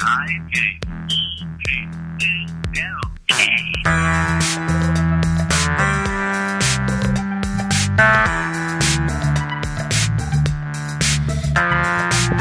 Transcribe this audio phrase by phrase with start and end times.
[0.00, 0.78] I J
[2.18, 3.34] G L K.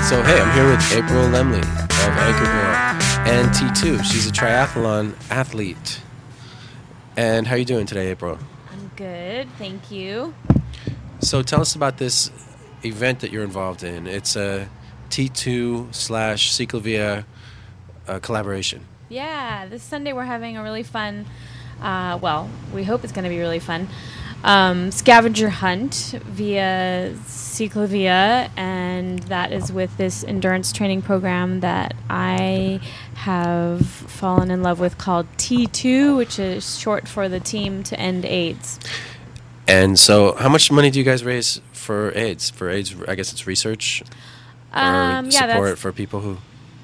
[0.03, 2.75] So hey, I'm here with April Lemley of Anchor Girl
[3.27, 4.03] and T2.
[4.03, 6.01] She's a triathlon athlete.
[7.15, 8.37] And how are you doing today, April?
[8.71, 10.35] I'm good, thank you.
[11.21, 12.29] So tell us about this
[12.83, 14.05] event that you're involved in.
[14.05, 14.69] It's a
[15.09, 17.25] T2 slash CicLAvia
[18.07, 18.85] uh, collaboration.
[19.09, 21.25] Yeah, this Sunday we're having a really fun,
[21.81, 23.87] uh, well, we hope it's going to be really fun,
[24.43, 32.79] um, scavenger hunt via CicLAvia, and that is with this endurance training program that I
[33.15, 38.25] have fallen in love with called T2, which is short for the Team to End
[38.25, 38.79] AIDS.
[39.67, 42.49] And so, how much money do you guys raise for AIDS?
[42.49, 44.01] For AIDS, I guess it's research
[44.73, 46.37] or Um, yeah, support for people who.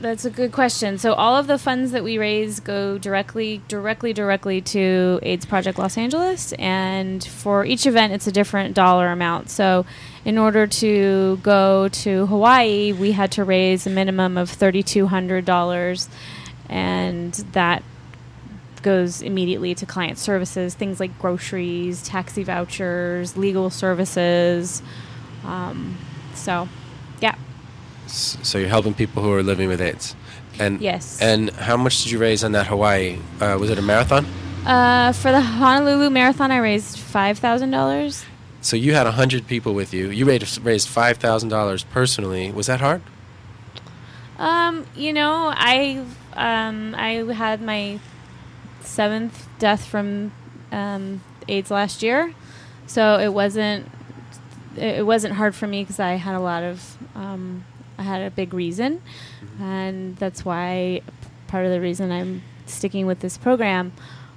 [0.04, 0.98] That's a good question.
[0.98, 5.80] So all of the funds that we raise go directly, directly, directly to AIDS Project
[5.80, 9.50] Los Angeles, and for each event, it's a different dollar amount.
[9.50, 9.86] So,
[10.26, 15.46] in order to go to Hawaii, we had to raise a minimum of thirty-two hundred
[15.46, 16.10] dollars,
[16.68, 17.82] and that
[18.82, 24.84] goes immediately to client services, things like groceries, taxi vouchers, legal services.
[25.46, 25.98] Um,
[26.34, 26.68] so,
[28.14, 30.16] So you're helping people who are living with AIDS.
[30.60, 31.20] And Yes.
[31.22, 33.18] And how much did you raise on that Hawaii?
[33.42, 34.26] Uh, was it a marathon?
[34.66, 38.24] Uh, for the Honolulu Marathon, I raised five thousand dollars.
[38.62, 40.10] So you had hundred people with you.
[40.10, 42.52] You raised raised five thousand dollars personally.
[42.52, 43.02] Was that hard?
[44.38, 48.00] Um, you know, I um, I had my
[48.82, 50.32] seventh death from
[50.72, 52.34] um, AIDS last year,
[52.88, 53.90] so it wasn't
[54.78, 57.66] it it wasn't hard for me because I had a lot of um,
[57.98, 59.02] I had a big reason,
[59.60, 61.02] and that's why
[61.48, 63.94] part of the reason I'm sticking with this program.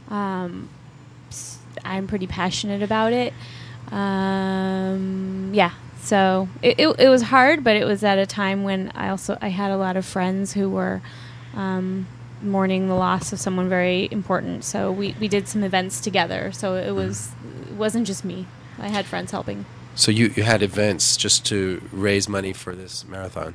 [0.08, 0.68] Um,
[1.84, 3.32] I'm pretty passionate about it.
[3.90, 8.92] Um, yeah, so it, it, it was hard, but it was at a time when
[8.94, 11.02] I also I had a lot of friends who were
[11.54, 12.06] um,
[12.42, 14.64] mourning the loss of someone very important.
[14.64, 16.52] So we, we did some events together.
[16.52, 17.32] So it was
[17.68, 18.46] it wasn't just me.
[18.78, 19.64] I had friends helping.
[19.96, 23.54] So you, you had events just to raise money for this marathon.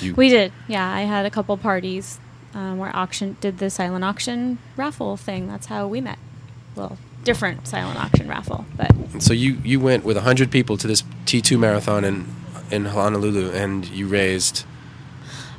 [0.00, 0.92] You, We did, yeah.
[0.92, 2.18] I had a couple parties
[2.54, 5.48] um, where auction did the silent auction raffle thing.
[5.48, 6.18] That's how we met.
[6.74, 11.02] Well, different silent auction raffle, but so you, you went with hundred people to this
[11.24, 12.26] T two marathon in
[12.70, 14.64] in Honolulu, and you raised.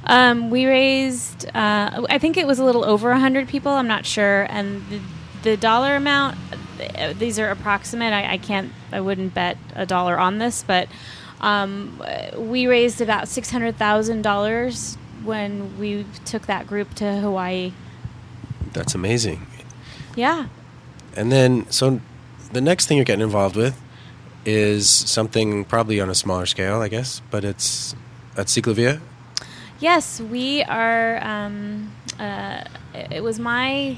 [0.05, 4.05] Um, we raised, uh, I think it was a little over 100 people, I'm not
[4.05, 4.43] sure.
[4.49, 5.01] And the,
[5.43, 6.37] the dollar amount,
[7.17, 8.13] these are approximate.
[8.13, 10.87] I, I can't, I wouldn't bet a dollar on this, but
[11.41, 17.73] um, uh, we raised about $600,000 when we took that group to Hawaii.
[18.73, 19.45] That's amazing.
[20.15, 20.47] Yeah.
[21.15, 22.01] And then, so
[22.51, 23.79] the next thing you're getting involved with
[24.45, 27.95] is something probably on a smaller scale, I guess, but it's
[28.37, 29.01] at CicLAvia.
[29.79, 31.23] Yes, we are.
[31.23, 33.97] Um, uh, it was my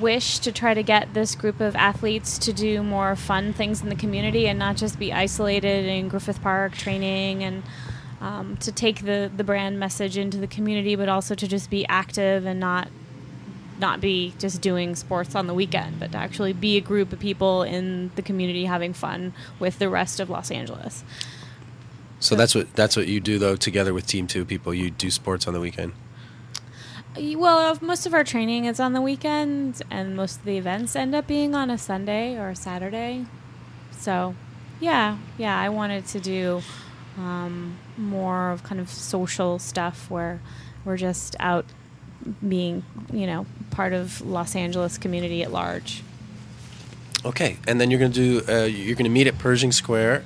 [0.00, 3.88] wish to try to get this group of athletes to do more fun things in
[3.88, 7.62] the community and not just be isolated in Griffith Park training and
[8.20, 11.86] um, to take the, the brand message into the community, but also to just be
[11.86, 12.88] active and not
[13.78, 17.18] not be just doing sports on the weekend, but to actually be a group of
[17.18, 21.02] people in the community having fun with the rest of Los Angeles.
[22.18, 23.56] So that's what that's what you do though.
[23.56, 25.94] Together with Team Two people, you do sports on the weekend.
[27.16, 31.14] Well, most of our training is on the weekends, and most of the events end
[31.14, 33.26] up being on a Sunday or a Saturday.
[33.98, 34.34] So,
[34.78, 36.62] yeah, yeah, I wanted to do
[37.18, 40.40] um, more of kind of social stuff where
[40.84, 41.66] we're just out
[42.46, 46.02] being, you know, part of Los Angeles community at large.
[47.24, 48.42] Okay, and then you're gonna do.
[48.48, 50.24] Uh, you're gonna meet at Pershing Square.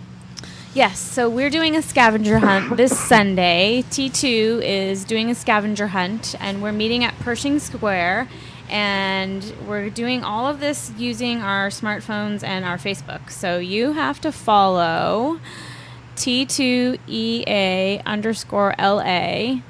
[0.74, 3.84] Yes, so we're doing a scavenger hunt this Sunday.
[3.90, 8.26] T2 is doing a scavenger hunt, and we're meeting at Pershing Square.
[8.68, 13.30] And we're doing all of this using our smartphones and our Facebook.
[13.30, 15.38] So you have to follow
[16.16, 19.60] T2EA underscore LA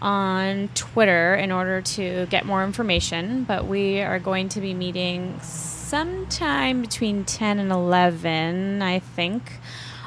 [0.00, 3.42] on Twitter in order to get more information.
[3.42, 9.58] But we are going to be meeting sometime between 10 and 11, I think.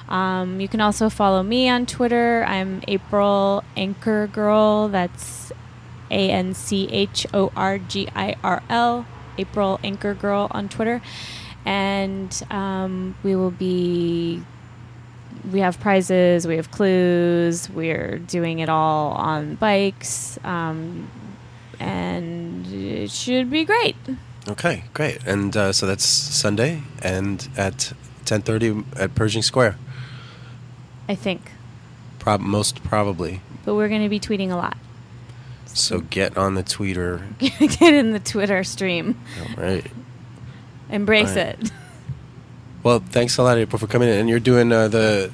[0.10, 2.44] Um, you can also follow me on Twitter.
[2.48, 4.90] I'm April Anchor Girl.
[4.90, 5.52] That's
[6.10, 9.06] A N C H O R G I R L.
[9.38, 11.02] April Anchor Girl on Twitter.
[11.64, 14.42] And um, we will be
[15.52, 20.38] we have prizes, we have clues, we're doing it all on bikes.
[20.44, 21.10] Um,
[21.80, 23.96] and it should be great.
[24.48, 25.24] Okay, great.
[25.26, 27.94] And uh, so that's Sunday, and at
[28.26, 29.78] 10:30 at Pershing Square.
[31.10, 31.52] I think,
[32.20, 33.42] Prob- most probably.
[33.66, 34.78] but we're going to be tweeting a lot.
[35.66, 37.22] So get on the tweeter.
[37.40, 39.20] Get in the Twitter stream.
[39.58, 39.86] All right.
[40.90, 41.58] Embrace Right.
[41.60, 41.72] it.
[42.82, 44.16] Well, thanks a lot, April, for coming in.
[44.20, 45.30] And you're doing uh, the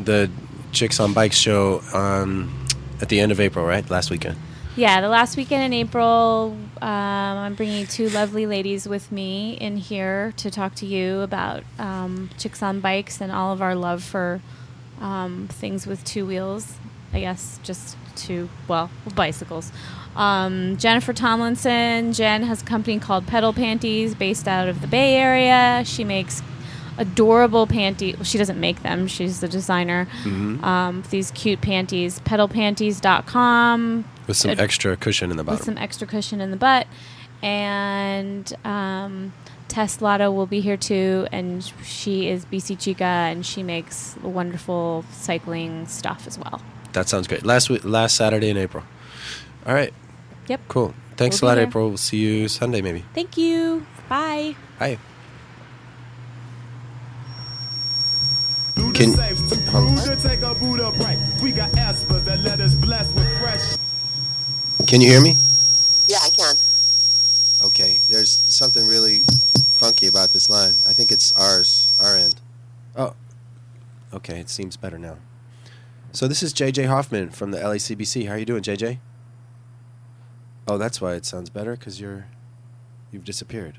[0.00, 0.28] the
[0.72, 2.66] Chicks on Bikes show um,
[3.00, 3.88] at the end of April, right?
[3.88, 4.36] Last weekend.
[4.74, 9.76] Yeah, the last weekend in April, um, I'm bringing two lovely ladies with me in
[9.76, 14.02] here to talk to you about um, chicks on bikes and all of our love
[14.02, 14.40] for
[15.00, 16.74] um, things with two wheels.
[17.12, 19.72] I guess just two, well, bicycles.
[20.16, 22.12] Um, Jennifer Tomlinson.
[22.12, 25.82] Jen has a company called Pedal Panties based out of the Bay Area.
[25.84, 26.42] She makes
[26.98, 28.16] adorable panties.
[28.16, 30.08] Well, she doesn't make them, she's the designer.
[30.24, 30.62] Mhm.
[30.62, 32.20] Um, these cute panties.
[32.20, 35.58] Pedalpanties.com With some It- extra cushion in the bottom.
[35.58, 36.86] with some extra cushion in the butt.
[37.42, 39.32] And um,
[39.68, 45.04] Tess Lotto will be here too, and she is BC Chica, and she makes wonderful
[45.12, 46.60] cycling stuff as well.
[46.92, 47.44] that sounds great.
[47.44, 48.84] Last week, last Saturday in April.
[49.66, 49.92] All right.
[50.48, 50.60] Yep.
[50.68, 50.94] Cool.
[51.16, 51.66] Thanks We'll a lot, there.
[51.66, 51.88] April.
[51.88, 53.04] We'll see you Sunday, maybe.
[53.14, 53.84] Thank you.
[54.08, 54.54] Bye.
[54.78, 54.98] Bye.
[58.94, 59.38] Can- safe.
[59.68, 59.96] hold on.
[59.96, 61.18] Who could take a Buddha break?
[61.42, 63.76] We got espers that let us bless with fresh.
[64.86, 65.34] Can you hear me?
[66.08, 66.54] Yeah, I can.
[68.26, 68.32] Okay.
[68.32, 69.20] There's something really
[69.78, 70.70] funky about this line.
[70.88, 72.34] I think it's ours, our end.
[72.96, 73.14] Oh.
[74.12, 74.40] Okay.
[74.40, 75.18] It seems better now.
[76.12, 78.26] So this is JJ Hoffman from the LACBC.
[78.26, 78.98] How are you doing, JJ?
[80.66, 82.26] Oh, that's why it sounds better because you're,
[83.12, 83.74] you've disappeared.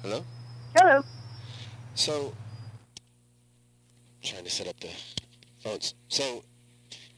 [0.00, 0.24] Hello.
[0.74, 1.02] Hello.
[1.94, 2.32] So,
[4.22, 4.88] trying to set up the
[5.62, 5.92] phones.
[6.08, 6.42] So,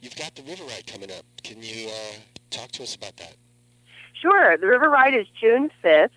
[0.01, 1.23] you've got the river ride coming up.
[1.43, 2.15] Can you uh,
[2.49, 3.35] talk to us about that?
[4.23, 4.55] Sure.
[4.55, 6.13] The river ride is June fifth.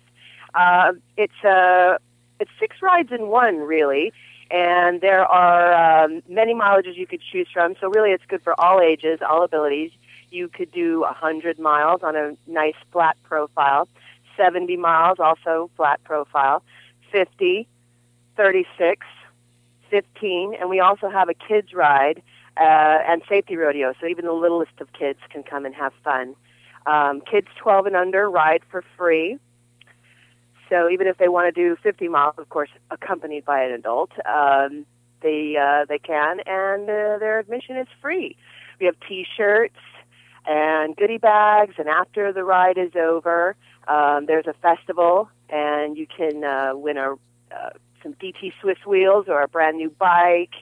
[0.53, 1.97] Uh, it's uh,
[2.39, 4.13] it's six rides in one, really,
[4.49, 7.75] and there are um, many mileages you could choose from.
[7.81, 9.91] So really, it's good for all ages, all abilities.
[10.31, 13.89] You could do a hundred miles on a nice flat profile,
[14.37, 16.63] seventy miles also flat profile,
[17.11, 17.67] 50,
[18.37, 19.05] 36,
[19.89, 22.21] 15, and we also have a kids ride
[22.55, 23.93] uh, and safety rodeo.
[23.99, 26.35] So even the littlest of kids can come and have fun.
[26.87, 29.37] Um, kids 12 and under ride for free.
[30.69, 34.11] So even if they want to do 50 miles, of course, accompanied by an adult,
[34.25, 34.85] um,
[35.21, 38.35] they uh, they can, and uh, their admission is free.
[38.79, 39.75] We have T-shirts
[40.45, 43.55] and goodie bags, and after the ride is over,
[43.87, 47.13] um, there's a festival, and you can uh, win a
[47.51, 47.69] uh,
[48.03, 50.53] some DT Swiss wheels or a brand new bike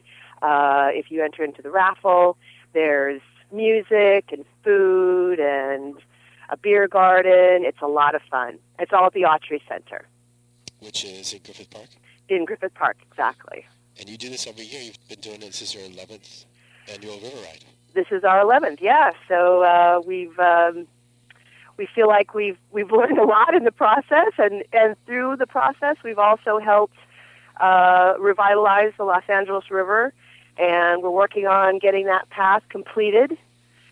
[0.42, 2.38] uh, if you enter into the raffle.
[2.74, 3.21] There's
[3.51, 5.95] music and food and
[6.50, 7.65] a beer garden.
[7.65, 8.57] It's a lot of fun.
[8.80, 10.06] It's all at the Autry Center
[10.80, 11.88] Which is in Griffith Park.
[12.30, 13.65] in Griffith Park, exactly.
[14.00, 14.81] And you do this every year.
[14.81, 15.47] You've been doing it.
[15.47, 16.45] This is your 11th
[16.94, 17.63] annual river ride.
[17.94, 19.12] This is our 11th, yeah.
[19.27, 20.86] So uh, we've um,
[21.78, 25.47] we feel like we've we've learned a lot in the process, and and through the
[25.47, 26.97] process, we've also helped
[27.59, 30.14] uh, revitalize the Los Angeles River,
[30.57, 33.37] and we're working on getting that path completed.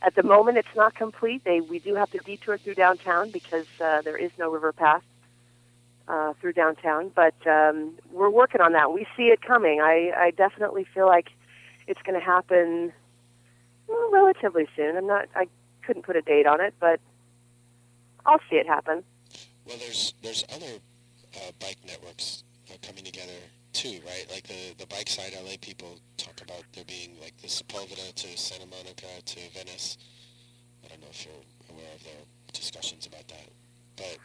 [0.03, 1.45] At the moment, it's not complete.
[1.45, 5.03] They we do have to detour through downtown because uh, there is no river path
[6.09, 8.91] uh, through downtown, but um, we're working on that.
[8.91, 9.79] We see it coming.
[9.79, 11.31] I, I definitely feel like
[11.87, 12.91] it's going to happen
[13.87, 14.97] well, relatively soon.
[14.97, 15.29] I'm not.
[15.35, 15.47] I
[15.83, 16.99] couldn't put a date on it, but
[18.25, 19.03] I'll see it happen.
[19.65, 20.79] Well, there's there's other
[21.35, 22.43] uh, bike networks
[22.81, 23.31] coming together
[23.73, 24.25] too, right?
[24.31, 28.37] Like the the bike side LA people talk about there being like the Sepulveda to
[28.37, 29.97] Santa Monica to Venice.
[30.85, 33.49] I don't know if you're aware of their discussions about that,
[33.97, 34.17] but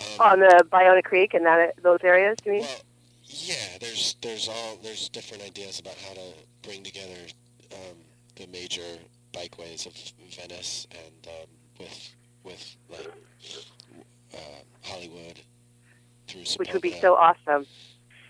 [0.00, 2.62] um, On the Ballona Creek and that those areas, do you mean?
[2.62, 2.80] well,
[3.24, 6.32] yeah, there's there's all there's different ideas about how to
[6.62, 7.18] bring together
[7.72, 7.96] um,
[8.36, 8.82] the major
[9.32, 9.92] bikeways of
[10.36, 11.48] Venice and um,
[11.78, 13.12] with with like
[14.34, 14.38] uh,
[14.82, 15.40] Hollywood
[16.28, 17.66] through Which would be so awesome.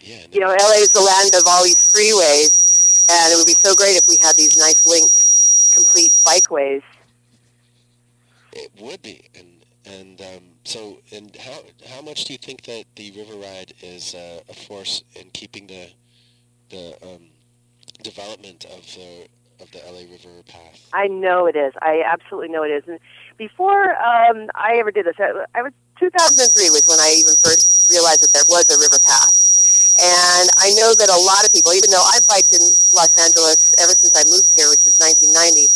[0.07, 0.23] Yeah.
[0.31, 3.75] You know, LA is the land of all these freeways, and it would be so
[3.75, 6.83] great if we had these nice linked, complete bikeways.
[8.53, 9.49] It would be, and
[9.85, 11.59] and um, so and how
[11.91, 15.67] how much do you think that the river ride is uh, a force in keeping
[15.67, 15.91] the
[16.71, 17.27] the um,
[18.03, 19.27] development of the
[19.61, 20.89] of the LA River path?
[20.93, 21.75] I know it is.
[21.83, 22.87] I absolutely know it is.
[22.87, 23.01] And
[23.39, 27.91] before um, I ever did this, I, I was 2003 was when I even first
[27.91, 29.36] realized that there was a river path.
[29.97, 32.61] And I know that a lot of people, even though I've biked in
[32.93, 35.73] Los Angeles ever since I moved here, which is 1990,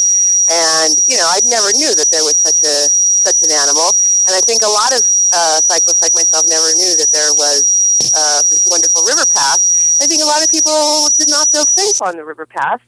[0.52, 3.88] and you know I never knew that there was such a such an animal.
[4.28, 7.64] And I think a lot of uh, cyclists like myself never knew that there was
[8.12, 9.60] uh, this wonderful river path.
[10.00, 12.84] I think a lot of people did not feel safe on the river path.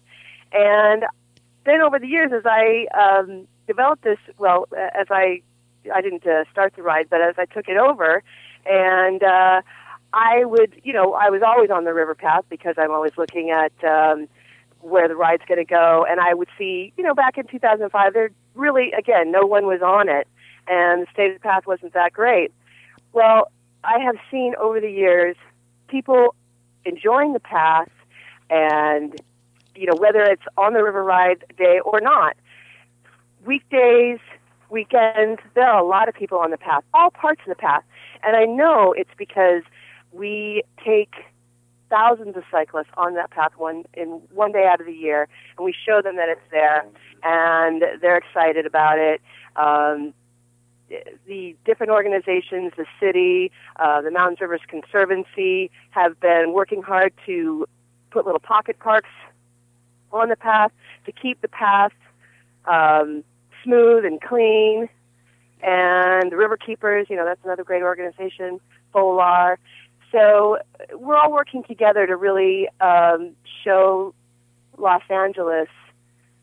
[0.53, 1.05] And
[1.65, 5.41] then over the years, as I um, developed this, well, as I
[5.93, 8.23] I didn't uh, start the ride, but as I took it over,
[8.67, 9.63] and uh,
[10.13, 13.51] I would, you know, I was always on the river path because I'm always looking
[13.51, 14.29] at um,
[14.81, 18.13] where the ride's going to go, and I would see, you know, back in 2005,
[18.13, 20.29] there really, again, no one was on it,
[20.69, 22.53] and the state of the path wasn't that great.
[23.13, 23.51] Well,
[23.85, 25.37] I have seen over the years
[25.89, 26.35] people
[26.85, 27.91] enjoying the path,
[28.51, 29.19] and
[29.75, 32.37] you know, whether it's on the river ride day or not,
[33.45, 34.19] weekdays,
[34.69, 37.85] weekends, there are a lot of people on the path, all parts of the path.
[38.23, 39.63] And I know it's because
[40.13, 41.15] we take
[41.89, 45.65] thousands of cyclists on that path one in one day out of the year, and
[45.65, 46.85] we show them that it's there,
[47.23, 49.21] and they're excited about it.
[49.57, 50.15] Um,
[51.27, 57.67] the different organizations, the city, uh, the Mountains Rivers Conservancy, have been working hard to
[58.11, 59.09] put little pocket parks
[60.13, 60.73] on the path
[61.07, 61.93] to keep the path
[62.67, 63.25] um,
[63.63, 64.89] smooth and clean.
[65.63, 68.61] And the River Keepers, you know, that's another great organization,
[68.93, 69.59] FOLAR.
[70.13, 70.59] So
[70.93, 74.15] we're all working together to really um, show
[74.77, 75.69] Los Angeles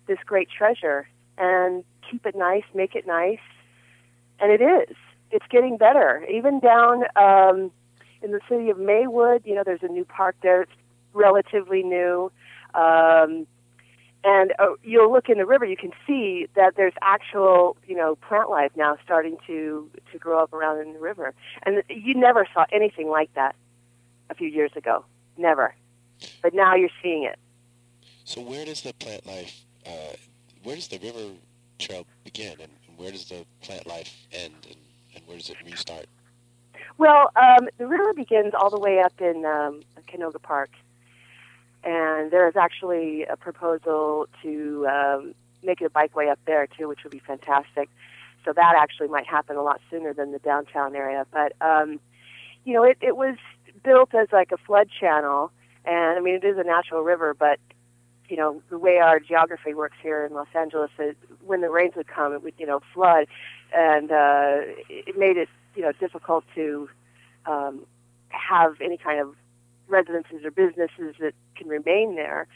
[0.07, 1.07] this great treasure
[1.37, 3.39] and keep it nice, make it nice.
[4.39, 4.95] And it is.
[5.31, 6.25] It's getting better.
[6.29, 7.71] Even down um,
[8.23, 10.63] in the city of Maywood, you know, there's a new park there.
[10.63, 10.71] It's
[11.13, 12.31] relatively new.
[12.73, 13.45] Um,
[14.23, 18.15] and uh, you'll look in the river, you can see that there's actual, you know,
[18.15, 21.33] plant life now starting to to grow up around in the river,
[21.63, 23.55] and you never saw anything like that
[24.29, 25.05] a few years ago,
[25.37, 25.73] never.
[26.41, 27.39] But now you're seeing it.
[28.25, 30.15] So where does the plant life, uh,
[30.63, 31.31] where does the river
[31.79, 34.77] trail begin, and where does the plant life end, and,
[35.15, 36.05] and where does it restart?
[36.97, 40.69] Well, um, the river begins all the way up in um, Canoga Park
[41.83, 45.33] and there is actually a proposal to um,
[45.63, 47.89] make a bikeway up there too, which would be fantastic.
[48.45, 51.25] So that actually might happen a lot sooner than the downtown area.
[51.31, 51.99] But um,
[52.65, 53.35] you know, it, it was
[53.83, 55.51] built as like a flood channel,
[55.85, 57.59] and I mean it is a natural river, but
[58.27, 61.95] you know the way our geography works here in Los Angeles, it, when the rains
[61.95, 63.27] would come, it would you know flood,
[63.75, 66.89] and uh, it made it you know difficult to
[67.45, 67.85] um,
[68.29, 69.35] have any kind of
[69.89, 72.47] residences or businesses that can remain there.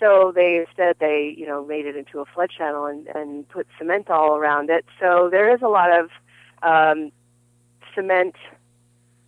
[0.00, 3.66] So they instead they you know made it into a flood channel and, and put
[3.78, 4.84] cement all around it.
[5.00, 6.10] So there is a lot of
[6.62, 7.10] um,
[7.94, 8.36] cement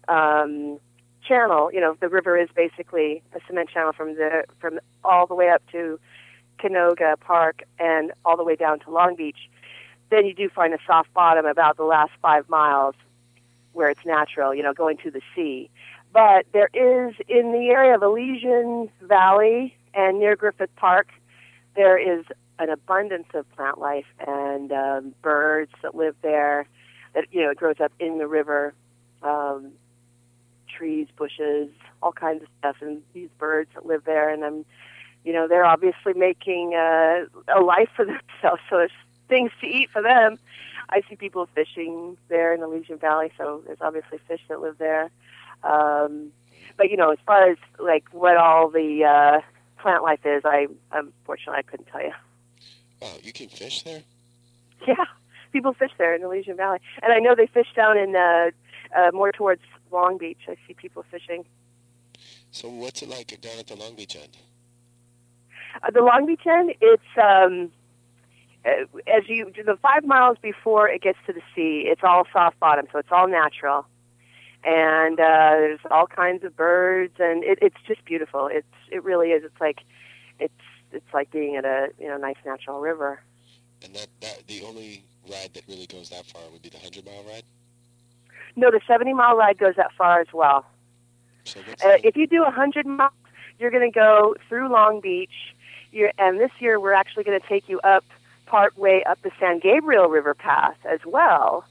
[0.08, 0.78] um,
[1.22, 1.72] channel.
[1.72, 5.48] You know the river is basically a cement channel from the from all the way
[5.50, 5.98] up to
[6.58, 9.50] Canoga Park and all the way down to Long Beach.
[10.10, 12.94] Then you do find a soft bottom about the last five miles
[13.72, 14.54] where it's natural.
[14.54, 15.68] You know going to the sea.
[16.12, 21.08] But there is in the area of Elysian Valley and near Griffith Park,
[21.76, 22.24] there is
[22.58, 26.66] an abundance of plant life and um, birds that live there.
[27.14, 28.72] That you know, it grows up in the river,
[29.22, 29.72] um,
[30.68, 31.70] trees, bushes,
[32.02, 34.30] all kinds of stuff, and these birds that live there.
[34.30, 34.64] And I'm,
[35.24, 38.90] you know, they're obviously making uh, a life for themselves, so there's
[39.28, 40.38] things to eat for them.
[40.88, 45.10] I see people fishing there in Elysian Valley, so there's obviously fish that live there.
[45.62, 46.32] Um,
[46.76, 49.40] but you know, as far as like what all the uh,
[49.78, 52.12] plant life is, I unfortunately I couldn't tell you.
[53.00, 54.02] Wow, you can fish there?
[54.86, 55.04] Yeah,
[55.52, 58.50] people fish there in the Elysian Valley, and I know they fish down in uh,
[58.96, 59.62] uh, more towards
[59.92, 60.40] Long Beach.
[60.48, 61.44] I see people fishing.
[62.50, 64.36] So what's it like down at the Long Beach end?
[65.82, 67.70] Uh, the Long Beach end, it's um,
[68.64, 71.84] uh, as you the five miles before it gets to the sea.
[71.86, 73.86] It's all soft bottom, so it's all natural
[74.64, 78.46] and uh, there's all kinds of birds, and it, it's just beautiful.
[78.46, 79.44] It's it really is.
[79.44, 79.82] It's like
[80.38, 80.52] it's
[80.92, 83.20] it's like being at a you know nice natural river.
[83.82, 87.06] And that, that the only ride that really goes that far would be the hundred
[87.06, 87.44] mile ride.
[88.56, 90.66] No, the seventy mile ride goes that far as well.
[91.44, 93.12] So uh, if you do a hundred miles,
[93.58, 95.54] you're going to go through Long Beach.
[95.92, 98.04] You're, and this year we're actually going to take you up
[98.46, 101.64] part way up the San Gabriel River Path as well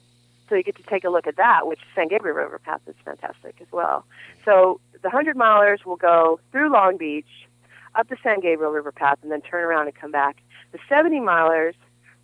[0.50, 2.96] so you get to take a look at that, which San Gabriel River Path is
[3.06, 4.06] fantastic as well.
[4.44, 7.48] So the 100 milers will go through Long Beach,
[7.96, 10.38] up the San Gabriel River Path, and then turn around and come back.
[10.72, 11.75] The 70 milers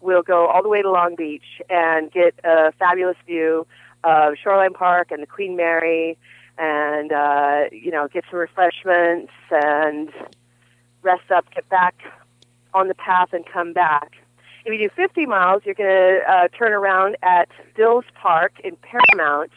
[0.02, 3.66] will go all the way to Long Beach and get a fabulous view
[4.04, 6.18] of Shoreline Park and the Queen Mary,
[6.58, 10.12] and uh, you know get some refreshments and
[11.02, 11.96] rest up, get back
[12.74, 14.18] on the path, and come back.
[14.66, 18.76] If you do 50 miles, you're going to uh, turn around at Dills Park in
[18.78, 19.52] Paramount.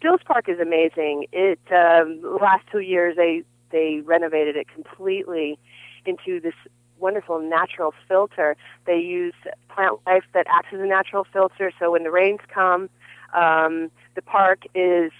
[0.00, 1.26] Dills Park is amazing.
[1.30, 5.58] It um, the last two years they they renovated it completely,
[6.06, 6.54] into this
[6.98, 8.56] wonderful natural filter.
[8.86, 9.34] They use
[9.68, 11.70] plant life that acts as a natural filter.
[11.78, 12.88] So when the rains come,
[13.34, 15.12] um, the park is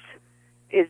[0.71, 0.89] is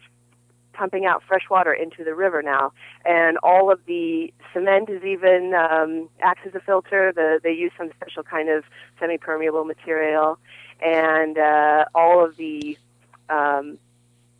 [0.75, 2.73] pumping out fresh water into the river now,
[3.05, 7.13] and all of the cement is even um, acts as a filter.
[7.13, 8.65] The, they use some special kind of
[8.99, 10.39] semi-permeable material,
[10.83, 12.77] and uh, all of the
[13.29, 13.79] um,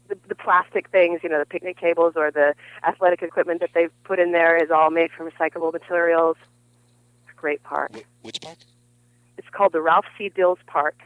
[0.09, 2.55] the, the plastic things, you know, the picnic tables or the
[2.87, 6.37] athletic equipment that they've put in there is all made from recyclable materials.
[7.23, 7.93] It's a great park.
[8.23, 8.59] Which park?
[9.39, 10.29] It's called the Ralph C.
[10.29, 10.97] Dills Park,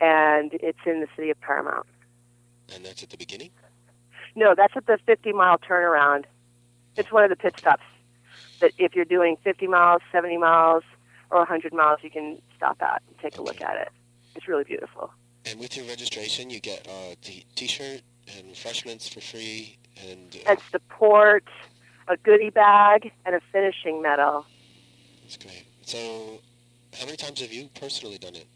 [0.00, 1.86] and it's in the city of Paramount.
[2.72, 3.50] And that's at the beginning?
[4.36, 6.24] No, that's at the 50 mile turnaround.
[6.96, 7.82] It's one of the pit stops
[8.60, 10.84] that if you're doing 50 miles, 70 miles,
[11.30, 13.88] or 100 miles, you can stop at and take a look at it.
[14.36, 15.12] It's really beautiful.
[15.46, 18.02] And with your registration, you get a t- t-shirt
[18.36, 19.78] and refreshments for free.
[20.08, 21.44] And uh, It's the port,
[22.08, 24.46] a goodie bag, and a finishing medal.
[25.22, 25.64] that's great.
[25.84, 26.40] So
[26.98, 28.46] how many times have you personally done it?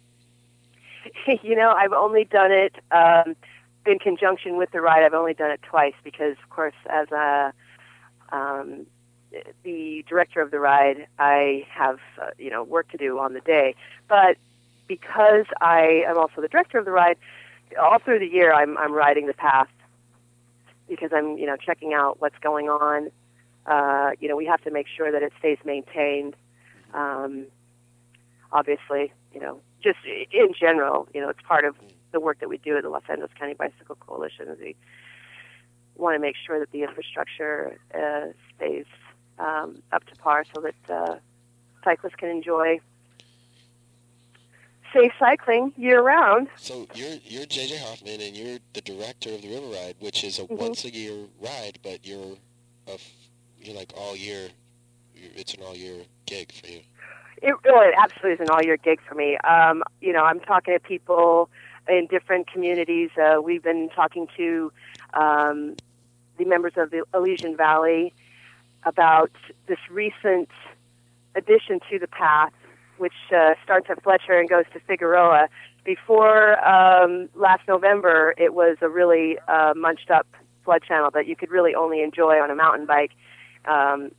[1.43, 3.37] you know, I've only done it um,
[3.86, 5.02] in conjunction with the ride.
[5.04, 7.52] I've only done it twice because, of course, as a
[8.32, 8.86] um,
[9.62, 13.40] the director of the ride, I have uh, you know work to do on the
[13.40, 13.74] day.
[14.08, 14.36] But
[14.86, 17.16] because I am also the director of the ride,
[17.80, 19.70] all through the year I'm I'm riding the path
[20.88, 23.10] because I'm you know checking out what's going on.
[23.66, 26.36] Uh, you know, we have to make sure that it stays maintained.
[26.92, 27.46] Um,
[28.52, 31.74] obviously, you know, just in general, you know, it's part of
[32.14, 34.49] the work that we do at the Los Angeles County Bicycle Coalition.
[34.49, 34.75] Is we
[35.97, 38.86] want to make sure that the infrastructure uh, stays
[39.38, 41.17] um, up to par so that uh,
[41.82, 42.80] cyclists can enjoy
[44.93, 46.49] safe cycling year round.
[46.56, 50.38] So you're you're JJ Hoffman, and you're the director of the River Ride, which is
[50.38, 50.56] a Mhm.
[50.56, 52.36] once a year ride, but you're
[52.86, 52.97] a
[53.58, 54.49] you're like all year.
[55.36, 56.80] It's an all year gig for you.
[57.43, 59.36] It, well, it absolutely is an all-year gig for me.
[59.38, 61.50] Um, you know, I'm talking to people
[61.88, 63.10] in different communities.
[63.16, 64.73] Uh, we've been talking to
[65.12, 65.76] um,
[66.38, 68.12] the members of the Elysian Valley
[68.84, 69.30] about
[69.66, 70.49] this recent
[71.34, 72.52] addition to the path,
[72.99, 75.49] which uh, starts at Fletcher and goes to Figueroa.
[75.84, 80.26] Before um, last November, it was a really uh, munched up
[80.64, 83.12] flood channel that you could really only enjoy on a mountain bike.
[83.66, 84.10] Um,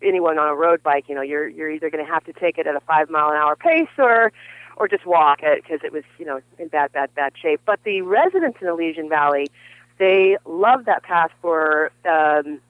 [0.00, 2.58] anyone on a road bike, you know, you're you're either going to have to take
[2.58, 4.32] it at a five mile an hour pace or
[4.76, 7.60] or just walk it because it was you know in bad bad bad shape.
[7.64, 9.50] But the residents in Elysian Valley,
[9.98, 11.90] they love that path for.
[12.04, 12.60] Um,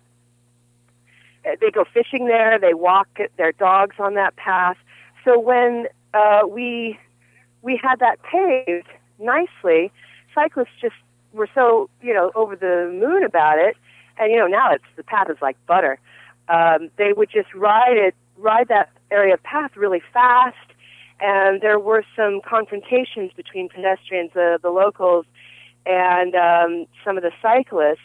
[1.44, 2.58] they go fishing there.
[2.58, 4.76] They walk their dogs on that path.
[5.24, 6.98] So when uh, we
[7.62, 8.86] we had that paved
[9.18, 9.90] nicely,
[10.34, 10.94] cyclists just
[11.32, 13.76] were so you know over the moon about it.
[14.18, 15.98] And you know now it's the path is like butter
[16.48, 20.56] um, they would just ride it, ride that area of path really fast,
[21.22, 25.24] and there were some confrontations between pedestrians, uh, the locals,
[25.86, 28.00] and um, some of the cyclists.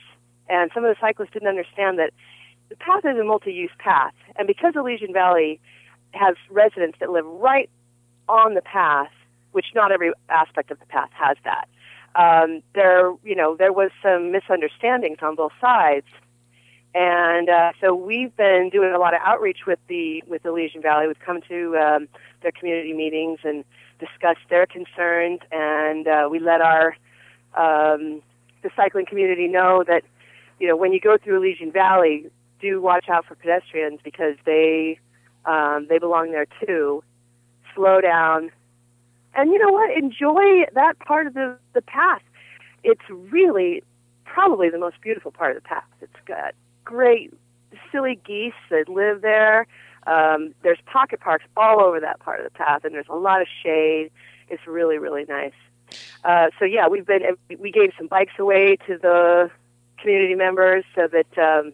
[0.50, 2.14] And some of the cyclists didn't understand that
[2.70, 5.60] the path is a multi-use path, and because Elysian Valley
[6.12, 7.70] has residents that live right
[8.30, 9.12] on the path,
[9.52, 11.68] which not every aspect of the path has that.
[12.16, 16.08] Um, there, you know, there was some misunderstandings on both sides,
[16.98, 21.06] and uh, so we've been doing a lot of outreach with the with Elysian Valley.
[21.06, 22.08] We've come to um,
[22.42, 23.64] their community meetings and
[24.00, 26.98] discussed their concerns, and uh, we let our
[27.54, 28.24] um,
[28.64, 30.04] the cycling community know that
[30.60, 34.98] you know when you go through Elysian Valley, do watch out for pedestrians because they
[35.46, 37.04] um, they belong there too.
[37.76, 38.50] Slow down,
[39.36, 39.96] and you know what?
[39.96, 42.24] Enjoy that part of the the path.
[42.84, 43.84] It's really
[44.26, 45.86] probably the most beautiful part of the path.
[46.02, 46.56] It's got
[46.88, 47.34] great
[47.92, 49.68] silly geese that live there.
[50.08, 53.42] Um, there's pocket parks all over that part of the path, and there's a lot
[53.42, 54.10] of shade.
[54.48, 55.52] It's really, really nice.
[56.24, 59.52] Uh, so yeah, we've been we gave some bikes away to the
[59.98, 61.74] community members so that um,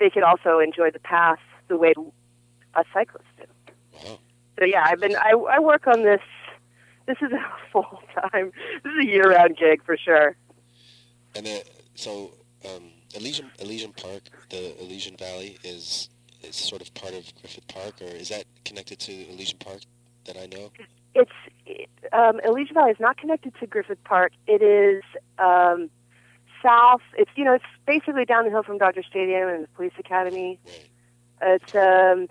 [0.00, 1.38] they could also enjoy the path
[1.68, 1.94] the way
[2.74, 3.44] us cyclists do.
[3.94, 4.18] Wow.
[4.58, 6.22] So yeah, I've been I, I work on this.
[7.06, 8.50] This is a full time.
[8.82, 10.34] This is a year round gig for sure.
[11.36, 11.46] And
[11.94, 12.32] so
[12.64, 16.08] um, Elysian Elysian Park, the Elysian Valley, is
[16.42, 19.80] is sort of part of Griffith Park, or is that connected to Elysian Park
[20.26, 20.70] that I know?
[21.14, 21.32] it's
[22.12, 24.32] um, Elysian Valley is not connected to Griffith Park.
[24.46, 25.02] It is
[25.38, 25.90] um,
[26.62, 27.02] south.
[27.16, 30.58] It's you know it's basically down the hill from Dodger Stadium and the Police Academy.
[30.66, 31.60] Right.
[31.62, 32.28] It's um,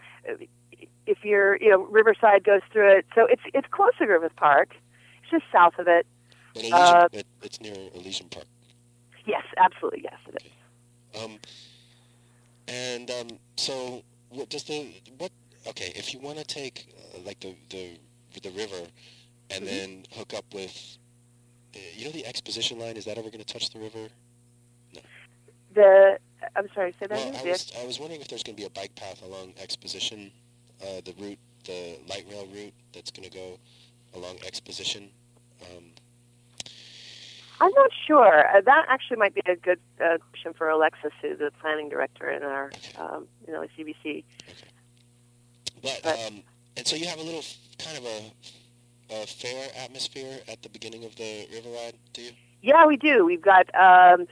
[1.05, 4.75] if you're you know Riverside goes through it, so it's it's close to Griffith Park.
[5.21, 6.05] It's just south of it.
[6.53, 8.45] But Elysian, Uh, it, it's near Elysian Park.
[9.25, 10.51] Yes, absolutely, yes, it is.
[11.23, 11.39] Um,
[12.67, 13.27] and um,
[13.57, 15.31] so what does the what?
[15.67, 17.97] Okay, if you want to take uh, like the the
[18.41, 18.87] the river,
[19.51, 19.67] and Mhm.
[19.67, 20.97] then hook up with,
[21.75, 22.97] uh, you know, the exposition line.
[22.97, 24.09] Is that ever going to touch the river?
[24.93, 25.01] No.
[25.73, 26.19] The
[26.55, 27.41] I'm sorry, say that Well, again.
[27.41, 30.31] I was I was wondering if there's going to be a bike path along Exposition,
[30.81, 33.59] uh, the route, the light rail route that's going to go
[34.15, 35.09] along Exposition.
[35.61, 35.85] Um,
[37.59, 38.47] I'm not sure.
[38.55, 42.29] Uh, that actually might be a good uh, question for Alexis, who's the planning director
[42.29, 44.23] in our, um, you know, CBC.
[45.81, 46.43] but But- um,
[46.75, 47.43] and so you have a little
[47.79, 48.31] kind of a,
[49.09, 52.31] a fair atmosphere at the beginning of the river ride, do you?
[52.61, 53.25] Yeah, we do.
[53.25, 54.27] We've got um,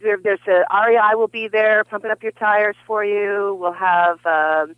[0.00, 3.56] there, there's a REI will be there pumping up your tires for you.
[3.58, 4.74] We'll have um,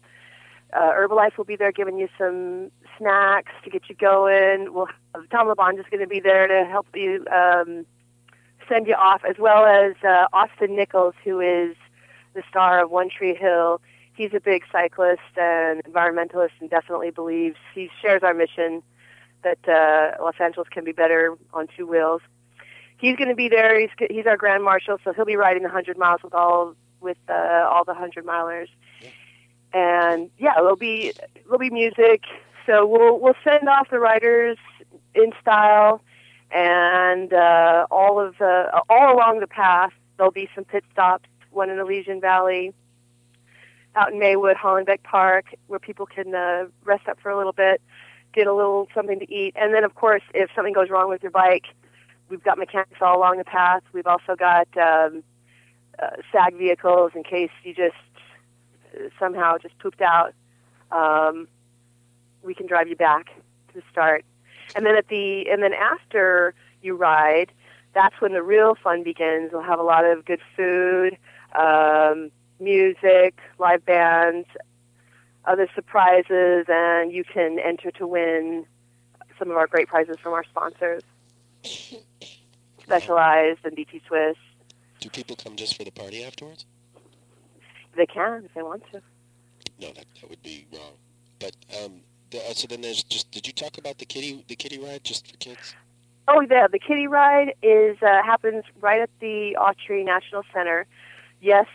[0.72, 4.72] uh, Herbalife will be there giving you some snacks to get you going.
[4.72, 7.86] We'll have Tom LaBonge is going to be there to help you um,
[8.68, 11.76] send you off, as well as uh, Austin Nichols, who is
[12.34, 13.80] the star of One Tree Hill.
[14.16, 18.82] He's a big cyclist and environmentalist, and definitely believes he shares our mission
[19.42, 22.22] that uh, Los Angeles can be better on two wheels
[23.04, 23.78] he's going to be there.
[23.78, 27.18] He's he's our grand marshal, so he'll be riding the hundred miles with all with
[27.28, 28.68] uh, all the hundred milers.
[29.72, 31.12] And yeah, there'll be
[31.44, 32.22] there'll be music.
[32.66, 34.56] So we'll we'll send off the riders
[35.14, 36.00] in style,
[36.50, 41.28] and uh, all of the all along the path there'll be some pit stops.
[41.50, 42.72] One in Elysian Valley,
[43.94, 47.80] out in Maywood, Hollenbeck Park, where people can uh, rest up for a little bit,
[48.32, 51.22] get a little something to eat, and then of course, if something goes wrong with
[51.22, 51.66] your bike,
[52.28, 53.82] we've got mechanics all along the path.
[53.92, 55.22] We've also got um,
[55.98, 57.94] uh, SAG vehicles in case you just
[58.94, 60.32] uh, somehow just pooped out.
[60.90, 61.46] Um,
[62.44, 63.34] we can drive you back
[63.68, 64.24] to the start,
[64.76, 67.50] and then at the and then after you ride,
[67.92, 69.52] that's when the real fun begins.
[69.52, 71.16] We'll have a lot of good food,
[71.54, 72.30] um,
[72.60, 74.48] music, live bands,
[75.44, 78.66] other surprises, and you can enter to win
[79.38, 81.02] some of our great prizes from our sponsors.
[82.82, 84.36] Specialized and DT Swiss.
[85.00, 86.66] Do people come just for the party afterwards?
[87.96, 89.00] They can if they want to.
[89.80, 90.92] No, that, that would be wrong.
[91.38, 92.00] But um,
[92.34, 93.30] uh, so then there's just.
[93.30, 95.74] Did you talk about the kitty the kitty ride just for kids?
[96.26, 100.86] Oh yeah, the kiddie ride is uh, happens right at the Autry National Center.
[101.40, 101.66] Yes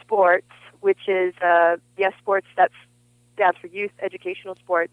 [0.00, 0.50] Sports,
[0.80, 2.70] which is uh, Yes Sports, that
[3.34, 4.92] stands for Youth Educational Sports.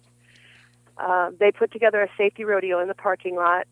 [0.97, 3.67] Uh, they put together a safety rodeo in the parking lot.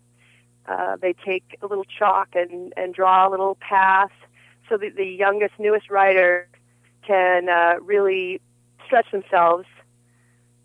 [0.65, 4.11] Uh, they take a little chalk and, and draw a little path
[4.69, 6.47] so that the youngest, newest rider
[7.05, 8.39] can uh, really
[8.85, 9.67] stretch themselves.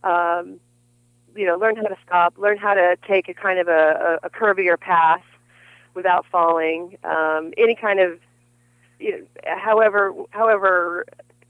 [0.04, 0.60] Um,
[1.38, 4.26] you know, learn how to stop, learn how to take a kind of a, a,
[4.26, 5.22] a curvier path
[5.94, 6.98] without falling.
[7.04, 8.18] Um, any kind of,
[8.98, 11.04] you know, however, however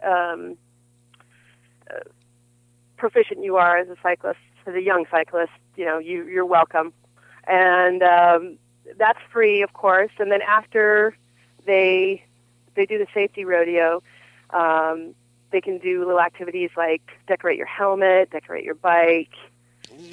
[0.05, 0.59] um,
[1.91, 2.01] uh,
[2.99, 6.93] proficient you are as a cyclist, as a young cyclist, you know, you, you're welcome.
[7.47, 8.59] And um,
[8.99, 10.13] that's free, of course.
[10.19, 11.17] And then after
[11.65, 12.23] they
[12.75, 14.03] they do the safety rodeo,
[14.51, 15.15] um,
[15.51, 19.35] they can do little activities like decorate your helmet, decorate your bike,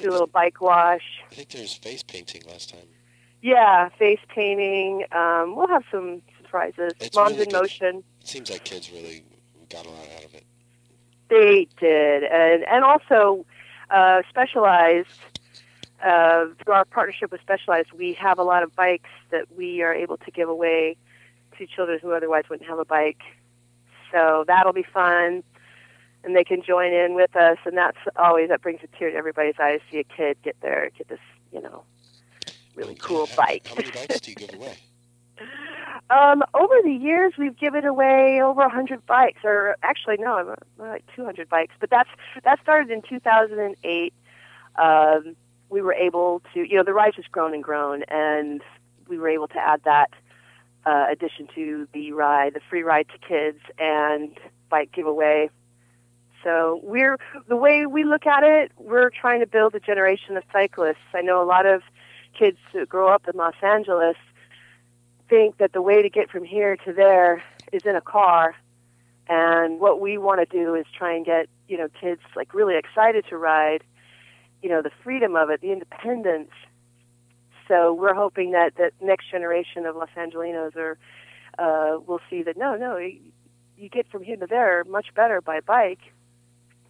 [0.00, 1.22] do a little bike wash.
[1.30, 2.86] I think there's face painting last time.
[3.42, 5.04] Yeah, face painting.
[5.12, 6.92] Um, we'll have some surprises.
[7.00, 7.60] It's Moms really in good.
[7.60, 8.02] motion.
[8.20, 9.22] It seems like kids really
[9.70, 10.44] got a lot out of it.
[11.28, 13.44] They did, and and also
[13.90, 15.08] uh, Specialized.
[16.04, 19.94] Uh, through our partnership with Specialized, we have a lot of bikes that we are
[19.94, 20.94] able to give away
[21.56, 23.22] to children who otherwise wouldn't have a bike.
[24.12, 25.42] So that'll be fun,
[26.26, 27.56] and they can join in with us.
[27.64, 29.80] And that's always that brings a tear to everybody's eyes.
[29.80, 31.20] to See a kid get there, get this,
[31.52, 31.84] you know,
[32.74, 33.66] really Okay, cool how- bike.
[33.66, 34.76] How many bikes do you give away?
[36.08, 40.54] Um, over the years, we've given away over a hundred bikes, or actually, no, I'm
[40.78, 41.74] like two hundred bikes.
[41.80, 42.08] But that's
[42.44, 44.14] that started in 2008.
[44.76, 45.34] Um,
[45.68, 48.62] we were able to, you know, the ride's just grown and grown, and
[49.08, 50.10] we were able to add that
[50.84, 54.30] uh, addition to the ride, the free ride to kids and
[54.68, 55.50] bike giveaway.
[56.46, 60.44] So we're the way we look at it, we're trying to build a generation of
[60.52, 61.02] cyclists.
[61.12, 61.82] I know a lot of
[62.34, 64.16] kids who grow up in Los Angeles
[65.28, 68.54] think that the way to get from here to there is in a car.
[69.28, 72.76] And what we want to do is try and get, you know, kids like really
[72.76, 73.82] excited to ride,
[74.62, 76.52] you know, the freedom of it, the independence.
[77.66, 80.96] So we're hoping that that next generation of Los Angelinos are
[81.58, 83.18] uh, will see that no, no, you,
[83.76, 86.12] you get from here to there much better by bike.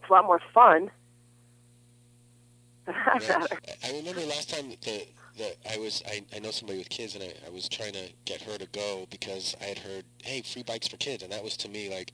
[0.07, 0.89] It's a lot more fun.
[2.87, 3.39] I'd Yeah.
[3.39, 5.05] rather- I I remember last time that the,
[5.37, 8.09] the I was I, I know somebody with kids and I, I was trying to
[8.25, 11.43] get her to go because I had heard hey free bikes for kids and that
[11.43, 12.13] was to me like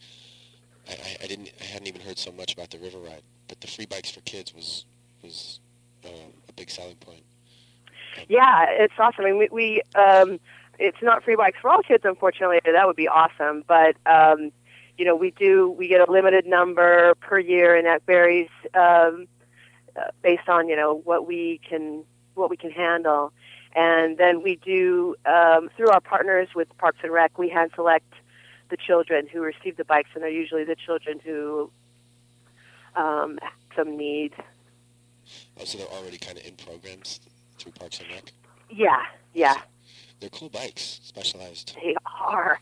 [0.89, 3.61] I, I, I didn't I hadn't even heard so much about the river ride, but
[3.61, 4.87] the free bikes for kids was
[5.23, 5.61] was
[6.07, 6.09] uh,
[6.49, 7.25] a big selling point.
[8.29, 9.27] Yeah, it's awesome.
[9.27, 10.41] I mean, we, we um,
[10.79, 12.61] it's not free bikes for all kids, unfortunately.
[12.65, 14.51] That would be awesome, but um,
[14.99, 19.27] you know, we do we get a limited number per year, and that varies um,
[19.97, 23.33] uh, based on you know what we can what we can handle.
[23.75, 28.13] And then we do um, through our partners with Parks and Rec, we hand select
[28.69, 31.71] the children who receive the bikes, and they're usually the children who
[32.97, 34.33] um, have some need.
[35.59, 37.21] Oh, so they're already kind of in programs
[37.59, 38.33] through Parks and Rec.
[38.71, 39.57] Yeah, yeah.
[40.21, 41.77] They're cool bikes, specialized.
[41.83, 42.61] They are.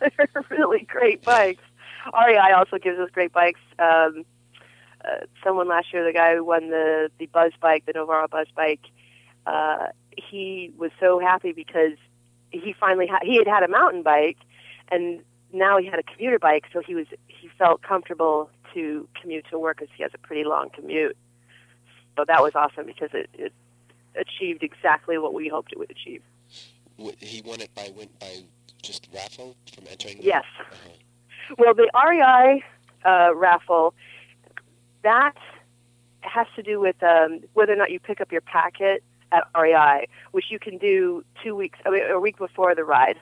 [0.00, 1.62] They're really great bikes.
[2.06, 3.60] REI also gives us great bikes.
[3.78, 4.24] Um,
[5.04, 8.48] uh, someone last year, the guy who won the the Buzz bike, the Novara Buzz
[8.54, 8.80] bike,
[9.46, 11.94] uh, he was so happy because
[12.50, 14.38] he finally had he had had a mountain bike,
[14.88, 15.20] and
[15.52, 19.58] now he had a commuter bike, so he was he felt comfortable to commute to
[19.58, 21.16] work because he has a pretty long commute.
[22.16, 23.52] So that was awesome because it, it
[24.16, 26.22] achieved exactly what we hoped it would achieve.
[27.18, 28.42] He won it by win by
[28.82, 30.18] just raffle from entering.
[30.18, 30.44] the- Yes.
[30.58, 31.54] Uh-huh.
[31.58, 32.62] Well, the REI
[33.04, 33.94] uh, raffle
[35.02, 35.34] that
[36.22, 40.06] has to do with um, whether or not you pick up your packet at REI,
[40.32, 43.18] which you can do two weeks, I mean, a week before the ride.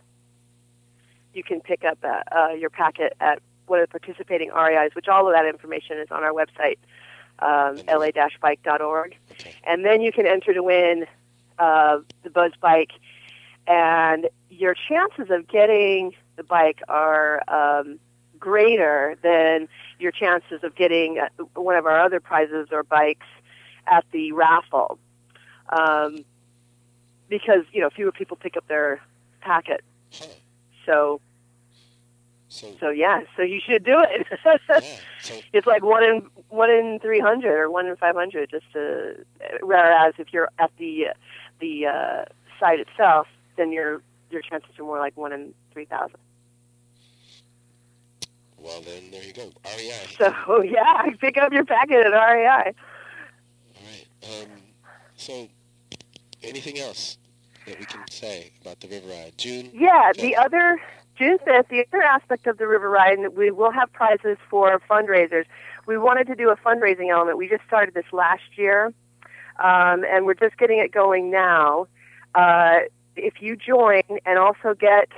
[1.34, 5.08] You can pick up uh, uh, your packet at one of the participating REIs, which
[5.08, 6.78] all of that information is on our website,
[7.38, 9.16] um, la-bike.org.
[9.32, 9.54] Okay.
[9.64, 11.06] And then you can enter to win
[11.58, 12.92] uh, the Buzz Bike,
[13.68, 17.98] and your chances of getting the bike are um,
[18.38, 19.68] greater than
[20.00, 23.26] your chances of getting uh, one of our other prizes or bikes
[23.86, 24.98] at the raffle,
[25.68, 26.24] um,
[27.28, 29.00] because you know fewer people pick up their
[29.40, 29.82] packet.
[30.86, 31.20] So,
[32.48, 34.26] So so yeah, so you should do it.
[34.66, 34.96] yeah.
[35.20, 38.50] So it's like one in one in three hundred or one in five hundred.
[38.50, 39.24] Just to,
[39.62, 41.08] whereas if you're at the
[41.58, 42.24] the uh,
[42.60, 43.26] site itself,
[43.58, 46.18] then your your chances are more like one in three thousand.
[48.58, 49.50] well then there you go.
[49.64, 49.92] REI.
[50.16, 52.46] So yeah, pick up your packet at REI.
[52.46, 54.06] All right.
[54.24, 54.48] Um,
[55.16, 55.48] so
[56.42, 57.18] anything else
[57.66, 59.32] that we can say about the river ride?
[59.36, 59.70] June.
[59.74, 60.80] Yeah, the other
[61.16, 64.80] June fifth, the other aspect of the river ride, and we will have prizes for
[64.88, 65.44] fundraisers.
[65.86, 67.38] We wanted to do a fundraising element.
[67.38, 68.92] We just started this last year,
[69.58, 71.86] um, and we're just getting it going now.
[72.34, 72.80] Uh,
[73.18, 75.08] if you join and also get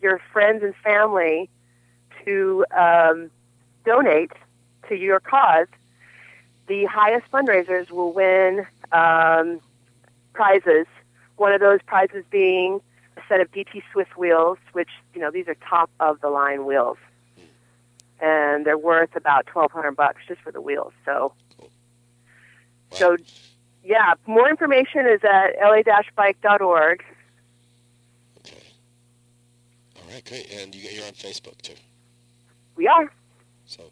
[0.00, 1.50] your friends and family
[2.24, 3.30] to um,
[3.84, 4.32] donate
[4.88, 5.68] to your cause,
[6.66, 9.60] the highest fundraisers will win um,
[10.32, 10.86] prizes.
[11.36, 12.80] One of those prizes being
[13.16, 16.64] a set of DT Swiss wheels, which you know these are top of the line
[16.64, 16.98] wheels,
[18.20, 20.92] and they're worth about twelve hundred bucks just for the wheels.
[21.04, 21.34] So,
[22.90, 22.98] Wow.
[22.98, 23.16] so
[23.82, 27.04] yeah, more information is at la-bike.org.
[28.38, 28.62] Okay.
[30.12, 30.50] All right, great.
[30.52, 31.72] And you, you're on Facebook too,
[32.76, 33.10] We are.
[33.64, 33.84] so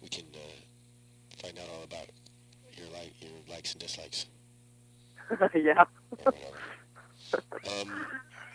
[0.00, 2.06] we can uh, find out all about
[2.76, 4.26] your like your likes and dislikes
[5.56, 5.84] yeah.
[6.24, 7.80] or whatever.
[7.80, 8.06] um,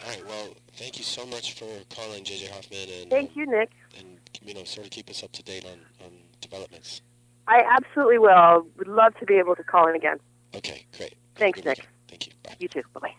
[0.06, 0.26] all right.
[0.26, 3.71] Well, thank you so much for calling, JJ Hoffman, and Thank you, Nick.
[4.00, 7.02] and you know sort of keep us up to date on on developments.
[7.45, 8.65] I absolutely will.
[8.78, 10.17] Would love to be able to call in again.
[10.56, 11.15] Okay, great.
[11.36, 11.65] Thanks, Nick.
[11.80, 11.88] weekend.
[12.08, 12.34] Thank you.
[12.41, 12.56] Bye.
[12.60, 12.84] You too.
[12.93, 13.15] Bye bye.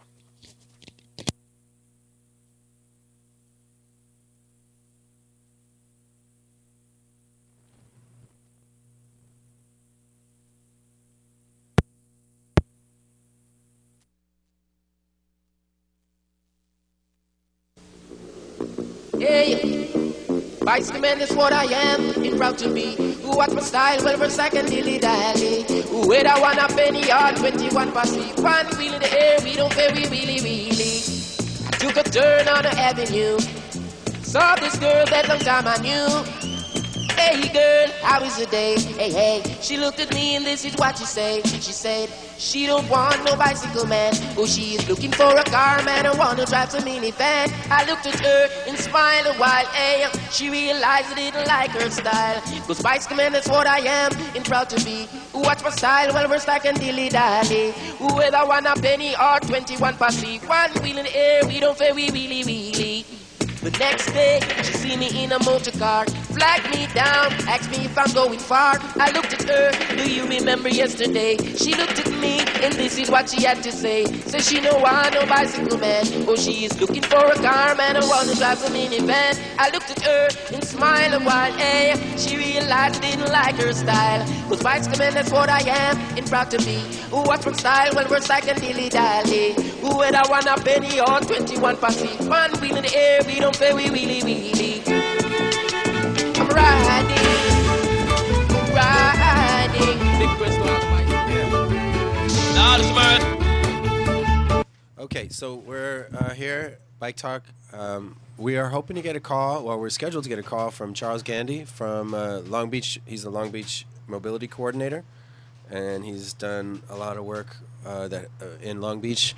[19.23, 19.89] Hey,
[20.65, 22.97] Bicycle man is what I am, and proud to be.
[23.23, 25.63] Who watch my style, well versed, I can dilly dally.
[25.83, 28.33] Who wait I want a penny or 21 past three.
[28.43, 31.05] One wheel in the air, we don't pay, we really, really.
[31.69, 33.39] I took a turn on the avenue.
[34.25, 36.52] Saw this girl that long time I knew.
[37.17, 38.79] Hey girl, how is the day?
[38.81, 39.57] Hey, hey.
[39.61, 41.47] She looked at me and this is what she said.
[41.47, 44.13] She said, she don't want no bicycle man.
[44.37, 47.53] Oh, she is looking for a car man want to drive some minivan.
[47.71, 49.67] I looked at her and smiled a while.
[49.67, 52.41] Hey, she realized I didn't like her style.
[52.67, 55.09] Cause bicycle man, that's what I am and proud to be.
[55.35, 57.73] Watch my style, well versed I can dilly dally.
[58.01, 60.39] Whether I want a penny or 21 past three.
[60.39, 63.05] One wheel in the air, we don't fair, we really, really.
[63.63, 67.85] The next day, she see me in a motor car, flagged me down, asked me
[67.85, 68.75] if I'm going far.
[68.97, 71.37] I looked at her, do you remember yesterday?
[71.37, 74.07] She looked at me, and this is what she had to say.
[74.27, 76.05] Says she no want no bicycle man.
[76.27, 79.39] Oh, she is looking for a car man who wanna drive a minivan.
[79.59, 81.53] I looked at her and smiled a while.
[81.53, 84.27] Hey, she realized I didn't like her style.
[84.49, 86.81] Cause bicycle man, that's what I am and proud to be.
[87.11, 87.93] Who what's from style?
[87.95, 89.53] Well, we're second dilly dally.
[89.83, 92.09] Who would I want a penny or 21 posse?
[92.27, 94.83] One wheel in the air, we don't pay, we wheelie wheelie.
[96.37, 97.17] I'm riding,
[98.75, 99.99] riding.
[100.19, 101.07] Big Bristol on the mic.
[102.55, 104.65] Now this man.
[104.99, 107.43] Okay, so we're uh, here, Bike Talk.
[107.73, 109.65] Um, we are hoping to get a call.
[109.65, 113.01] Well, we're scheduled to get a call from Charles Gandy from uh, Long Beach.
[113.07, 115.05] He's the Long Beach Mobility Coordinator,
[115.71, 119.35] and he's done a lot of work uh, that uh, in Long Beach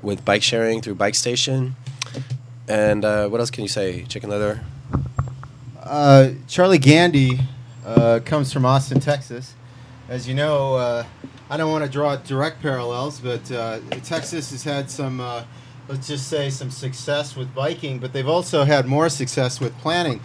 [0.00, 1.76] with bike sharing through Bike Station.
[2.72, 4.64] And uh, what else can you say, Chicken Leather?
[5.78, 7.40] Uh, Charlie Gandy
[7.84, 9.52] uh, comes from Austin, Texas.
[10.08, 11.04] As you know, uh,
[11.50, 15.44] I don't want to draw direct parallels, but uh, Texas has had some, uh,
[15.86, 20.22] let's just say, some success with biking, but they've also had more success with planning.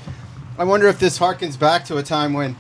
[0.58, 2.56] I wonder if this harkens back to a time when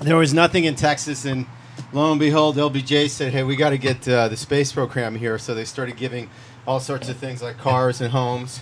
[0.00, 1.46] there was nothing in Texas, and
[1.92, 5.54] lo and behold, LBJ said, "Hey, we got to get the space program here." So
[5.54, 6.30] they started giving
[6.68, 8.60] all sorts of things like cars and homes,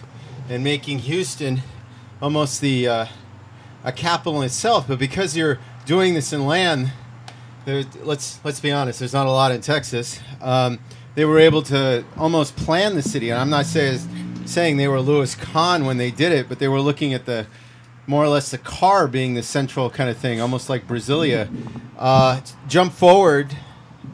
[0.50, 1.62] and making Houston
[2.20, 3.06] almost the uh,
[3.84, 4.88] a capital in itself.
[4.88, 6.92] But because you're doing this in land,
[7.64, 8.98] there, let's let's be honest.
[8.98, 10.20] There's not a lot in Texas.
[10.40, 10.80] Um,
[11.14, 13.98] they were able to almost plan the city, and I'm not say,
[14.44, 17.46] saying they were Louis Kahn when they did it, but they were looking at the
[18.06, 21.48] more or less the car being the central kind of thing, almost like Brasilia.
[21.98, 23.56] Uh, jump forward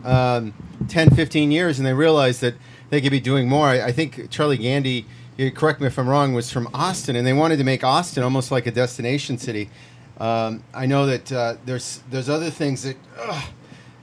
[0.05, 0.53] um,
[0.89, 2.55] 10, 15 years, and they realized that
[2.91, 3.69] they could be doing more.
[3.69, 7.27] I, I think Charlie Gandy, you correct me if I'm wrong, was from Austin, and
[7.27, 9.71] they wanted to make Austin almost like a destination city.
[10.19, 12.97] Um, I know that uh, there's there's other things that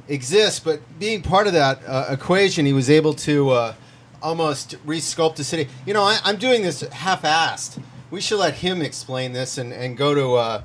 [0.07, 3.73] exist, but being part of that uh, equation, he was able to uh,
[4.21, 5.69] almost resculpt the city.
[5.85, 7.81] You know, I, I'm doing this half-assed.
[8.11, 10.61] We should let him explain this and, and go to uh,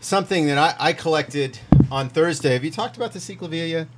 [0.00, 1.58] something that I, I collected
[1.90, 2.52] on Thursday.
[2.52, 3.88] Have you talked about the Ciclovia yet?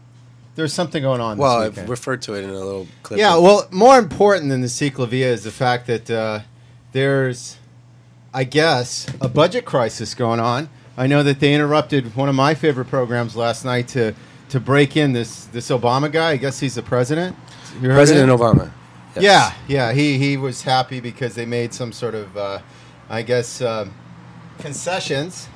[0.59, 1.39] There's something going on.
[1.39, 3.21] Well, I've referred to it in a little clip.
[3.21, 6.41] Yeah, well, more important than the C Ciclovia is the fact that uh,
[6.91, 7.59] there's,
[8.35, 10.69] I guess, a budget crisis going on.
[10.97, 14.17] I know that they interrupted one of my favorite programs last night to
[14.49, 16.31] to break in this this Obama guy.
[16.31, 17.37] I guess he's the president.
[17.81, 18.29] You heard President?
[18.29, 18.73] Obama.
[19.15, 19.23] Yes.
[19.23, 19.93] Yeah, yeah.
[19.93, 22.59] He he was happy because they made some sort of, uh,
[23.09, 23.95] I guess, um
[24.59, 25.49] concessions.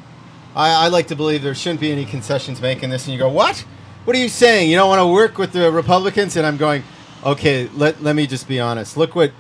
[0.55, 3.07] I, I like to believe there shouldn't be any concessions making this.
[3.07, 3.65] And you go, what?
[4.05, 4.71] What are you saying?
[4.71, 6.37] You don't want to work with the Republicans?
[6.37, 6.83] And I'm going,
[7.25, 7.69] okay.
[7.75, 8.97] Let let me just be honest.
[8.97, 9.33] Look what,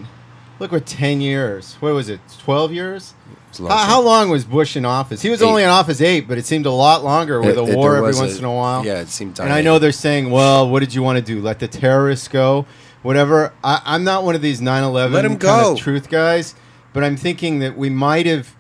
[0.61, 1.75] look what ten years.
[1.81, 2.21] What was it?
[2.39, 3.15] Twelve years?
[3.59, 5.21] Long How, how long was Bush in office?
[5.21, 5.47] He was Eight.
[5.47, 8.15] only in office eight, but it seemed a lot longer with It- a war every
[8.15, 8.83] once a- in a while.
[8.87, 9.39] Yeah, it seemed.
[9.41, 11.39] And I know they're saying, well, what did you want to do?
[11.43, 12.65] Let the terrorists go?
[13.03, 13.53] Whatever.
[13.63, 15.77] I, I'm not one of these 9 11 Let 'em go.
[15.77, 16.55] truth guys,
[16.95, 18.55] but I'm thinking that we might have,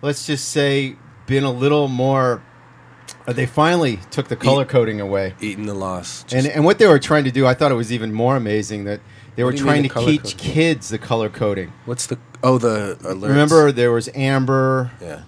[0.00, 2.42] let's just say, been a little more.
[3.28, 5.34] Uh, They finally took the color coding away.
[5.40, 6.22] eating the loss.
[6.22, 8.34] And, Just- and what they were trying to do, I thought it was even more
[8.36, 9.00] amazing that
[9.36, 10.38] they were What do you mean trying the to color teach coding?
[10.54, 11.72] kids the color coding.
[11.84, 12.18] what's the?
[12.42, 13.28] Oh, the alerts.
[13.28, 15.20] Remember, there was amber, Yeah.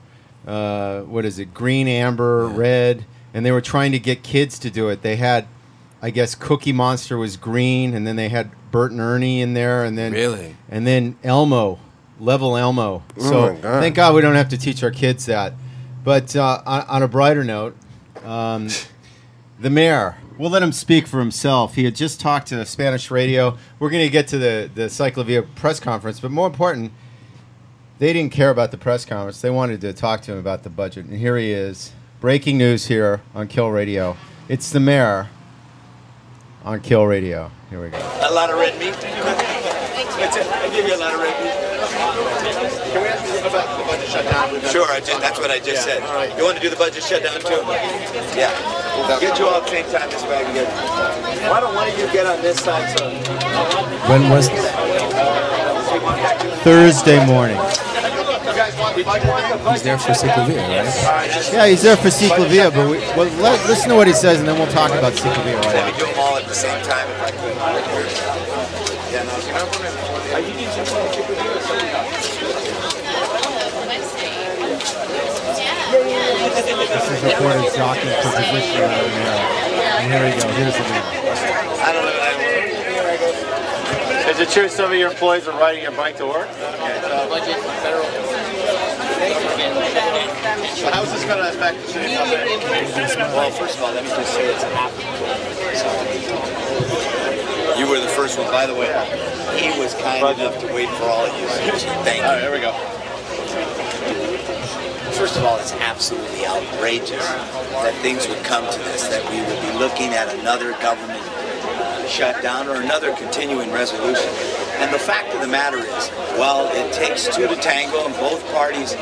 [0.52, 4.70] uh, what is it, green, amber, red, and they were trying to get kids to
[4.70, 5.02] do it.
[5.02, 5.46] They had,
[6.02, 9.84] I guess, Cookie Monster was green, and then they had Bert and Ernie in there,
[9.84, 10.56] and then Really?
[10.68, 11.78] and then Elmo,
[12.20, 13.02] level Elmo.
[13.18, 13.80] Oh So my God.
[13.80, 15.52] thank God we don't have to teach our kids that.
[16.04, 17.76] But uh, on, on a brighter note,
[18.24, 18.68] um,
[19.58, 20.16] the mayor.
[20.38, 21.74] We'll let him speak for himself.
[21.74, 23.58] He had just talked to Spanish radio.
[23.78, 26.92] We're going to get to the the Cyclovia press conference, but more important,
[27.98, 29.40] they didn't care about the press conference.
[29.42, 31.04] They wanted to talk to him about the budget.
[31.06, 31.92] And here he is.
[32.20, 34.16] Breaking news here on Kill Radio.
[34.48, 35.28] It's the mayor
[36.64, 37.50] on Kill Radio.
[37.68, 37.98] Here we go.
[37.98, 38.94] A lot of red meat.
[40.22, 41.56] I give you a lot of red meat.
[42.92, 44.60] Can we ask you about the budget shutdown?
[44.70, 46.02] Sure, I just, that's what I just said.
[46.36, 47.60] You want to do the budget shutdown too?
[48.36, 48.52] Yeah.
[49.08, 50.68] We'll get you all at the same time this way I get.
[51.50, 53.08] Why don't one of you get on this side so?
[54.08, 54.48] When was?
[56.62, 57.56] Thursday morning.
[57.56, 59.72] You guys want the budget?
[59.72, 61.52] He's there for Ciclovia, right?
[61.52, 64.48] Yeah, he's there for Ciclovia, but we, well, let, listen to what he says, and
[64.48, 67.08] then we'll talk about Ciclovia right Let me do them all at the same time
[67.08, 67.56] if I could.
[69.12, 71.30] Yeah, no, you know, are you doing something?
[77.20, 79.44] This is reported jockeying for position out of there.
[80.00, 80.48] And here we go.
[80.56, 81.04] Here's the mayor.
[81.84, 82.16] I don't know.
[84.30, 86.48] Is it true some of your employees are riding your bike to work?
[86.48, 86.64] So
[90.88, 92.14] how's this going to affect the city?
[92.16, 95.02] Well, first of all, let me just say it's a happy
[97.78, 98.50] You first one.
[98.50, 98.88] By the way,
[99.60, 101.46] he was kind enough to wait for all of you.
[102.02, 102.24] Thank you.
[102.24, 102.72] All right, there we go.
[105.12, 106.19] First of all, it's absolutely
[106.50, 107.26] outrageous
[107.82, 112.06] that things would come to this, that we would be looking at another government uh,
[112.06, 114.28] shutdown or another continuing resolution.
[114.80, 118.42] And the fact of the matter is, while it takes two to tango and both
[118.52, 118.98] parties uh,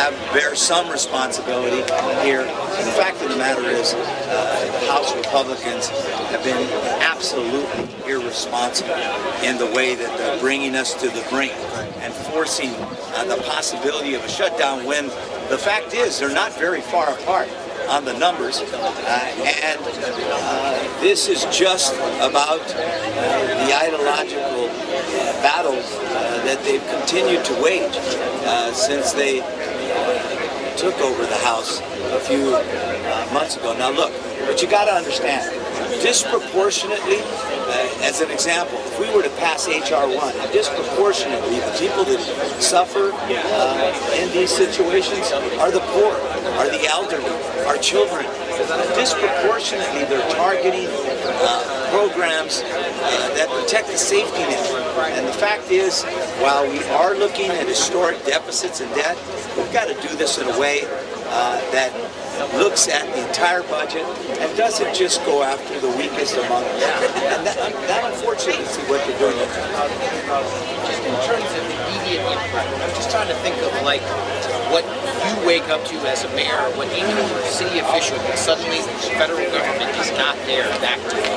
[0.00, 1.82] have bear some responsibility
[2.26, 5.88] here, the fact of the matter is, uh, House Republicans
[6.32, 6.66] have been
[7.02, 8.94] absolutely irresponsible
[9.44, 11.52] in the way that they're bringing us to the brink
[12.00, 15.10] and forcing uh, the possibility of a shutdown when
[15.48, 17.48] the fact is they're not very far apart
[17.88, 18.60] on the numbers.
[18.60, 18.66] Uh,
[19.66, 27.44] and uh, this is just about uh, the ideological uh, battles uh, that they've continued
[27.44, 27.96] to wage
[28.46, 29.40] uh, since they
[30.76, 32.52] took over the House a few
[33.32, 33.76] months ago.
[33.76, 34.12] Now, look,
[34.46, 35.50] but you got to understand,
[36.00, 42.04] disproportionately, uh, as an example, if we were to pass HR 1, disproportionately, the people
[42.04, 42.20] that
[42.62, 46.12] suffer uh, in these situations are the poor,
[46.58, 47.30] are the elderly,
[47.66, 48.24] are children.
[48.94, 54.70] Disproportionately, they're targeting uh, programs uh, that protect the safety net.
[55.18, 56.04] And the fact is,
[56.40, 59.18] while we are looking at historic deficits and debt,
[59.56, 60.82] we've got to do this in a way
[61.34, 61.90] uh, that
[62.54, 64.06] looks at the entire budget
[64.38, 66.82] and doesn't just go after the weakest among us.
[67.26, 67.58] And that,
[67.90, 69.34] that unfortunately is what they're doing.
[69.34, 74.02] just in terms of immediate impact, I'm just trying to think of like
[74.70, 78.78] what you wake up to as a mayor, what even a city official, when suddenly
[78.78, 81.34] the federal government is not there that day.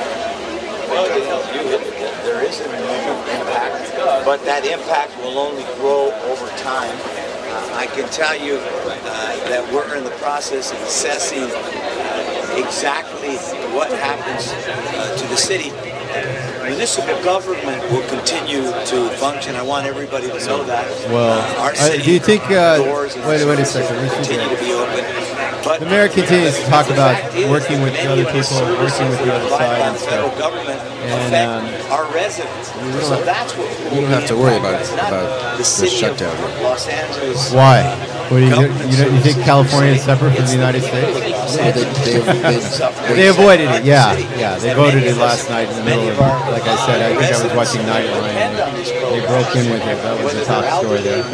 [0.94, 1.84] Well, it tells you that
[2.22, 7.27] there is an immediate impact, but that impact will only grow over time.
[7.74, 13.36] I can tell you uh, that we're in the process of assessing uh, exactly
[13.74, 15.70] what happens uh, to the city.
[16.62, 19.54] Municipal government will continue to function.
[19.56, 20.86] I want everybody to know that.
[21.10, 22.42] Well, Uh, our city do you think?
[22.50, 23.96] Uh, doors and wait, wait a second.
[23.96, 25.04] will we continue to be open.
[25.64, 27.16] But The mayor continues to talk about
[27.50, 30.24] working with many other people, working with the other side and the stuff.
[31.08, 32.66] Government And, affect um, our residents.
[32.72, 35.96] don't So have- that's what you don't have to worry about about the the city
[35.96, 36.36] shutdown.
[36.36, 37.52] of Los Angeles.
[37.52, 37.82] Why?
[38.28, 41.16] What do you, you, don't, you think California is separate from the United States?
[41.56, 43.84] No, they, they, they, They avoided it.
[43.88, 44.58] Yeah, yeah.
[44.60, 46.18] They voted it last night in the middle of.
[46.52, 48.36] Like I said, I think I was watching Nightline.
[48.84, 49.96] They broke in with it.
[50.04, 51.24] That was the top story there,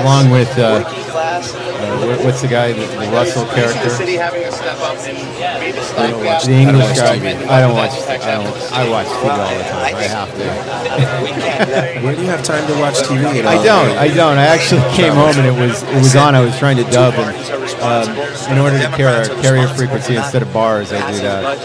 [0.00, 3.90] along with uh, uh, what's the guy, the, the Russell character.
[3.90, 5.16] city having to step up and
[5.60, 7.14] be the I don't watch The I don't English guy.
[7.52, 7.92] I don't watch.
[8.08, 8.72] I don't.
[8.72, 9.94] I watch TV all the time.
[9.94, 12.00] I have to.
[12.04, 13.52] Where do you have time to watch TV at all?
[13.52, 13.98] I don't.
[13.98, 14.38] I don't.
[14.38, 16.34] I actually came home and it was it was on.
[16.34, 17.36] I was trying to dub, and
[17.82, 21.44] um, in order to carry carrier frequency instead of bars, I do that.
[21.44, 21.56] I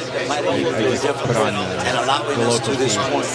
[0.91, 3.11] just put on the, the local this feed.
[3.11, 3.25] point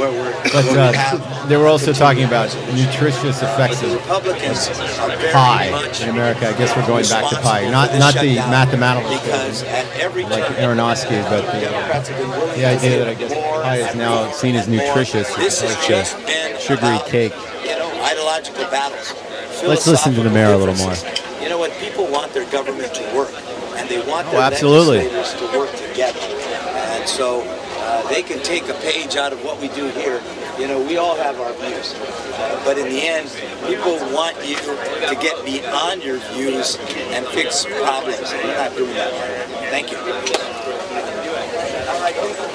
[0.00, 4.68] where we're But where we uh, they were also talking about nutritious effects of Republicans
[4.98, 5.68] are very pie
[6.02, 6.48] in America.
[6.48, 10.44] I guess we're going back to pie, not not the mathematical because at every like
[10.56, 14.30] Aronofsky, but the, Democrats have been working the idea that I guess pie is now
[14.32, 17.34] seen as nutritious This as has just sugary cake.
[17.62, 19.12] You know, ideological battles.
[19.66, 20.94] Let's listen to the mayor a little more.
[21.42, 21.72] You know what?
[21.80, 23.32] People want their government to work,
[23.76, 24.98] and they want Oh, their absolutely.
[25.08, 26.18] legislators to work together.
[26.96, 27.42] And so
[28.08, 30.20] they can take a page out of what we do here.
[30.58, 31.94] You know, we all have our views,
[32.64, 33.28] but in the end,
[33.66, 36.76] people want you to get beyond your views
[37.12, 38.32] and fix problems.
[38.32, 39.12] We're not doing that.
[39.70, 39.98] Thank you.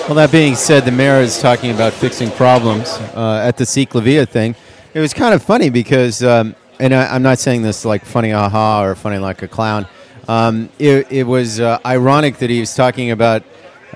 [0.07, 4.27] Well, that being said, the mayor is talking about fixing problems uh, at the CicLAvia
[4.27, 4.55] thing.
[4.93, 8.31] It was kind of funny because, um, and I, I'm not saying this like funny
[8.31, 9.87] aha or funny like a clown.
[10.27, 13.43] Um, it, it was uh, ironic that he was talking about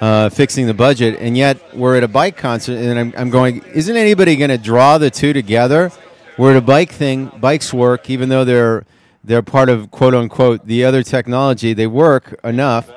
[0.01, 3.63] uh, fixing the budget, and yet we're at a bike concert, and I'm, I'm going,
[3.73, 5.91] isn't anybody going to draw the two together?
[6.37, 7.31] We're at a bike thing.
[7.39, 8.85] Bikes work, even though they're
[9.23, 11.73] they're part of quote unquote the other technology.
[11.73, 12.89] They work enough.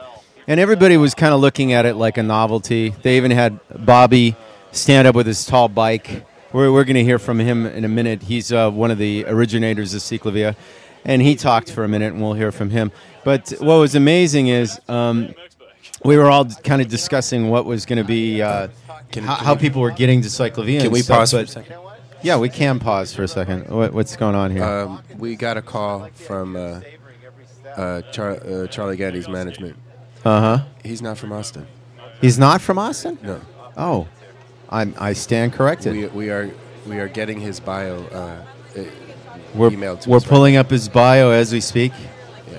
[0.47, 2.91] And everybody was kind of looking at it like a novelty.
[3.03, 4.37] They even had Bobby
[4.73, 6.25] stand up with his tall bike.
[6.53, 8.23] We're, we're going to hear from him in a minute.
[8.23, 10.57] He's uh, one of the originators of CicLAvia.
[11.05, 12.93] And he talked for a minute, and we'll hear from him.
[13.25, 15.35] But what was amazing is um,
[16.05, 18.69] we were all kind of discussing what was going to be, uh,
[19.15, 20.83] how, how people were getting to CicLAvia.
[20.83, 21.77] Can we stuff, pause for a second?
[22.23, 23.69] Yeah, we can pause for a second.
[23.69, 24.65] What, what's going on here?
[24.65, 26.81] Um, we got a call from uh,
[27.77, 29.77] uh, Char- uh, Charlie Gandy's management.
[30.25, 30.65] Uh huh.
[30.85, 31.67] He's not from Austin.
[32.21, 33.19] He's not from Austin?
[33.23, 33.41] No.
[33.77, 34.09] Oh,
[34.71, 35.93] I'm, I stand corrected.
[35.93, 36.51] We, we are
[36.87, 38.45] we are getting his bio uh,
[39.55, 41.93] We're, emailed to we're us right pulling up his bio as we speak.
[42.51, 42.59] Yeah.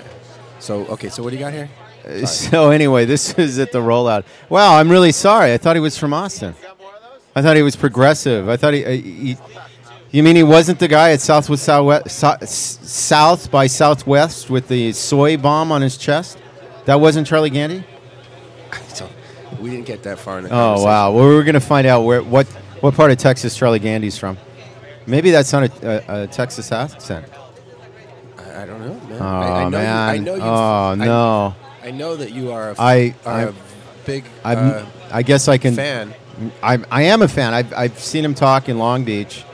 [0.60, 1.70] So okay, so what do you got here?
[2.26, 4.24] So anyway, this is at the rollout.
[4.48, 5.52] Wow, I'm really sorry.
[5.52, 6.54] I thought he was from Austin.
[7.34, 8.48] I thought he was progressive.
[8.48, 8.84] I thought he.
[8.84, 9.38] Uh, he
[10.10, 15.36] you mean he wasn't the guy at Southwest Southwest South by Southwest with the soy
[15.36, 16.38] bomb on his chest?
[16.84, 17.84] That wasn't Charlie Gandy.
[19.60, 21.12] We didn't get that far in the Oh wow!
[21.12, 22.46] Well, we are going to find out where what
[22.80, 24.36] what part of Texas Charlie Gandy's from.
[25.06, 27.26] Maybe that's not a, a, a Texas accent.
[28.38, 29.22] I, I don't know, man.
[29.22, 29.86] Oh I, I know man!
[29.86, 30.42] You, I know you.
[30.42, 31.54] oh no!
[31.84, 33.54] I, know that you are a, f- I- are a
[34.06, 35.74] big I'm, uh, I guess I can.
[35.74, 36.14] fan.
[36.62, 37.54] I, I am a fan.
[37.54, 39.44] I've, I've seen him talk in Long Beach,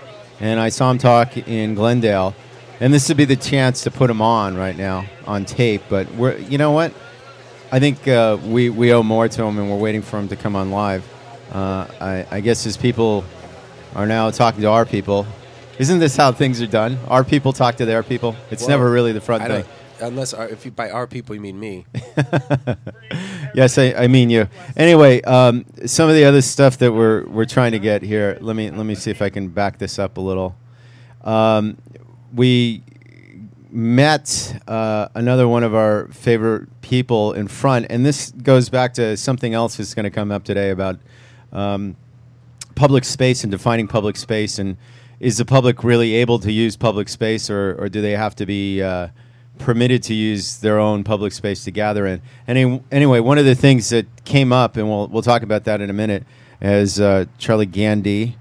[0.41, 2.35] and I saw him talk in Glendale,
[2.81, 5.83] and this would be the chance to put him on right now on tape.
[5.91, 6.95] But we're, you know what?
[7.73, 10.37] I think uh, we we owe more to him, and we're waiting for him to
[10.37, 11.07] come on live.
[11.53, 13.25] Uh, I, I guess his people
[13.95, 15.27] are now talking to our people.
[15.79, 16.99] Isn't this how things are done?
[17.09, 18.37] Our people talk to their people.
[18.51, 19.57] It's never really the front I thing.
[19.63, 19.69] don't-
[20.01, 21.87] Unless our, if you, by our people you mean me.
[23.55, 24.49] yes, I, I mean you.
[24.77, 28.39] Anyway, um, some of the other stuff that we're we're trying to get here.
[28.41, 30.57] Let me let me see if I can back this up a little.
[31.23, 31.77] Um,
[32.35, 32.83] we
[33.71, 39.17] met uh, another one of our favorite people in front, and this goes back to
[39.17, 40.99] something else that's going to come up today about
[41.53, 41.97] um,
[42.75, 44.77] public space and defining public space, and
[45.21, 48.47] is the public really able to use public space, or, or do they have to
[48.47, 49.09] be uh,
[49.61, 52.21] permitted to use their own public space to gather in?
[52.49, 55.81] Any, anyway, one of the things that came up, and we'll we'll talk about that
[55.81, 56.25] in a minute,
[56.61, 58.37] is uh, Charlie Gandy,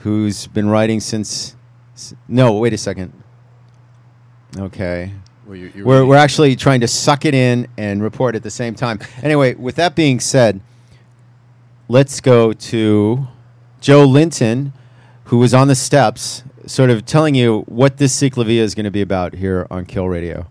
[0.00, 1.54] who's been writing since.
[2.26, 3.12] No, wait a second.
[4.58, 5.12] Okay.
[5.46, 8.50] Well, you- you're we're, we're actually trying to suck it in and report at the
[8.50, 8.98] same time.
[9.22, 10.60] Anyway, with that being said,
[11.88, 13.26] let's go to
[13.80, 14.72] Joe Linton,
[15.24, 18.90] who was on the steps, sort of telling you what this CicLAvia is going to
[18.90, 20.46] be about here on Kill Radio.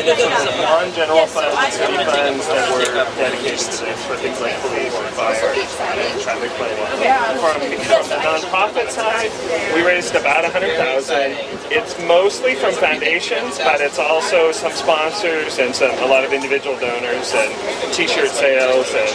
[0.00, 2.88] On general funds, city funds that were
[3.20, 6.88] dedicated to for things like police and fire and traffic planning.
[7.36, 9.28] From, from the nonprofit side,
[9.74, 11.36] we raised about a hundred thousand.
[11.70, 16.78] It's mostly from foundations, but it's also some sponsors and some a lot of individual
[16.80, 17.52] donors and
[17.92, 19.12] T-shirt sales and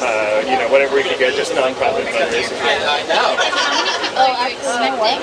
[0.00, 2.56] uh, you know whatever we could get, just nonprofit fundraising.
[4.16, 5.20] Oh, expecting?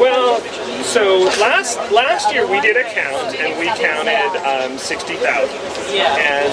[0.00, 0.40] Well,
[0.84, 5.58] so last last year we did a count and we counted um, sixty thousand,
[5.92, 6.48] and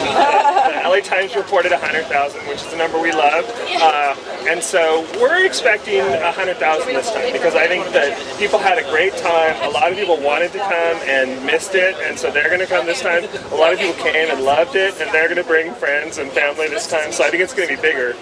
[0.73, 3.45] the, the LA Times reported hundred thousand, which is the number we love.
[3.79, 4.15] Uh,
[4.49, 6.01] and so we're expecting
[6.33, 9.55] hundred thousand this time because I think that people had a great time.
[9.63, 12.67] A lot of people wanted to come and missed it, and so they're going to
[12.67, 13.23] come this time.
[13.51, 16.31] A lot of people came and loved it, and they're going to bring friends and
[16.31, 17.11] family this time.
[17.11, 18.15] So I think it's going to be bigger.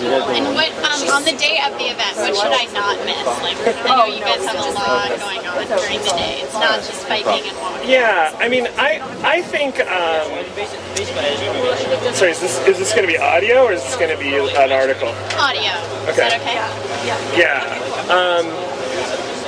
[0.00, 3.26] And what um, on the day of the event, what should I not miss?
[3.42, 6.40] Like I know you guys a lot going on during the day.
[6.42, 7.88] It's not just biking and walking.
[7.90, 9.80] Yeah, I mean, I I think.
[9.80, 10.28] Um,
[12.14, 14.34] sorry, is this is this going to be audio or is this going to be
[14.36, 15.08] an article?
[15.38, 15.72] Audio.
[16.08, 16.28] Is Okay.
[16.28, 16.54] that okay?
[17.08, 17.18] Yeah.
[17.36, 18.12] Yeah.
[18.12, 18.46] Um,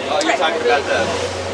[0.09, 1.46] Oh, you're talking about the.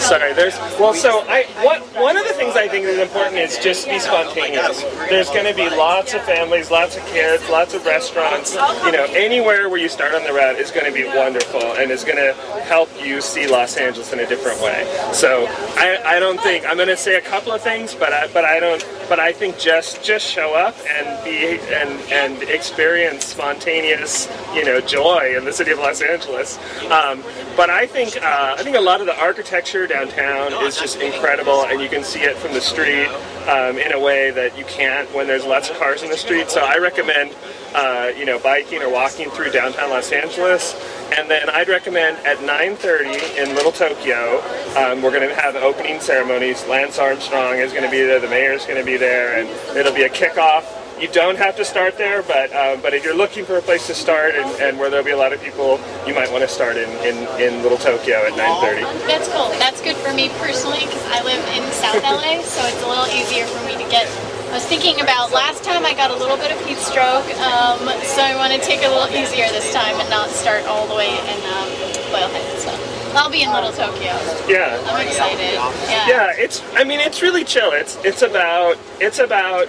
[0.00, 0.94] Sorry, there's well.
[0.94, 4.82] So I what one of the things I think is important is just be spontaneous.
[5.08, 8.54] There's going to be lots of families, lots of kids, lots of restaurants.
[8.54, 11.90] You know, anywhere where you start on the route is going to be wonderful and
[11.90, 14.84] is going to help you see Los Angeles in a different way.
[15.12, 18.26] So I, I don't think I'm going to say a couple of things, but I,
[18.28, 18.86] but I don't.
[19.08, 24.80] But I think just just show up and be and and experience spontaneous you know
[24.80, 26.58] joy in the city of Los Angeles.
[26.90, 27.22] Um,
[27.56, 31.64] but I think uh, I think a lot of the architecture downtown is just incredible,
[31.64, 33.06] and you can see it from the street
[33.48, 36.50] um, in a way that you can't when there's lots of cars in the street.
[36.50, 37.36] So I recommend
[37.72, 40.74] uh, you know biking or walking through downtown Los Angeles.
[41.16, 44.40] And then I'd recommend at 9:30 in Little Tokyo,
[44.76, 46.66] um, we're going to have opening ceremonies.
[46.66, 48.18] Lance Armstrong is going to be there.
[48.18, 50.79] The mayor's going to be there, and it'll be a kickoff.
[51.00, 53.86] You don't have to start there, but um, but if you're looking for a place
[53.86, 56.48] to start and, and where there'll be a lot of people, you might want to
[56.48, 58.84] start in, in, in Little Tokyo at 9:30.
[59.08, 59.48] That's cool.
[59.56, 63.08] That's good for me personally because I live in South LA, so it's a little
[63.16, 64.04] easier for me to get.
[64.52, 67.80] I was thinking about last time I got a little bit of heat stroke, um,
[68.04, 70.84] so I want to take it a little easier this time and not start all
[70.86, 71.68] the way in um,
[72.12, 72.60] Whalehead.
[72.60, 74.12] So I'll be in Little Tokyo.
[74.44, 74.76] Yeah.
[74.84, 75.54] I'm excited.
[75.88, 76.08] Yeah.
[76.08, 76.60] Yeah, it's.
[76.74, 77.72] I mean, it's really chill.
[77.72, 79.66] It's it's about it's about.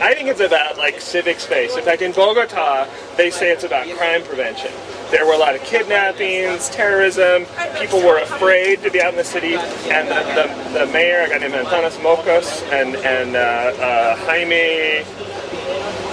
[0.00, 1.76] I think it's about like civic space.
[1.76, 2.86] In fact, in Bogota,
[3.16, 4.70] they say it's about crime prevention.
[5.10, 7.44] There were a lot of kidnappings, terrorism.
[7.78, 11.28] People were afraid to be out in the city, and the, the, the mayor, a
[11.28, 15.04] guy named Antanas Mockus, and and uh, uh, Jaime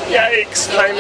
[0.10, 1.00] Yikes, Jaime.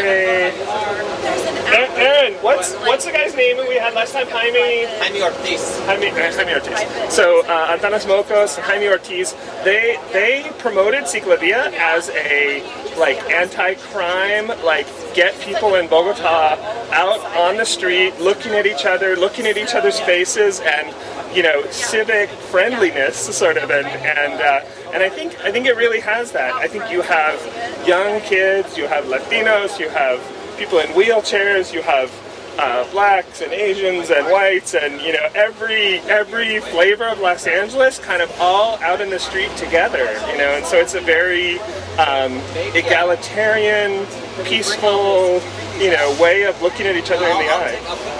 [1.69, 4.27] A- Aaron, what's what's the guy's name we had last time?
[4.27, 4.85] Jaime.
[4.99, 5.79] Jaime Ortiz.
[5.85, 7.13] Jaime, uh, Jaime Ortiz.
[7.13, 9.33] So uh, Antanas Mockus, Jaime Ortiz,
[9.63, 12.61] they they promoted Ciclavia as a
[12.99, 16.57] like anti-crime, like get people in Bogota
[16.91, 20.93] out on the street, looking at each other, looking at each other's faces, and
[21.35, 24.61] you know civic friendliness, sort of, and and uh,
[24.93, 26.53] and I think I think it really has that.
[26.53, 30.19] I think you have young kids, you have Latinos, you have
[30.57, 32.11] people in wheelchairs, you have
[32.57, 37.99] uh, blacks and Asians and whites and you know every every flavor of Los Angeles
[37.99, 41.57] kind of all out in the street together you know and so it's a very
[41.97, 42.33] um,
[42.75, 44.05] egalitarian
[44.43, 45.39] peaceful
[45.79, 48.19] you know way of looking at each other in the eye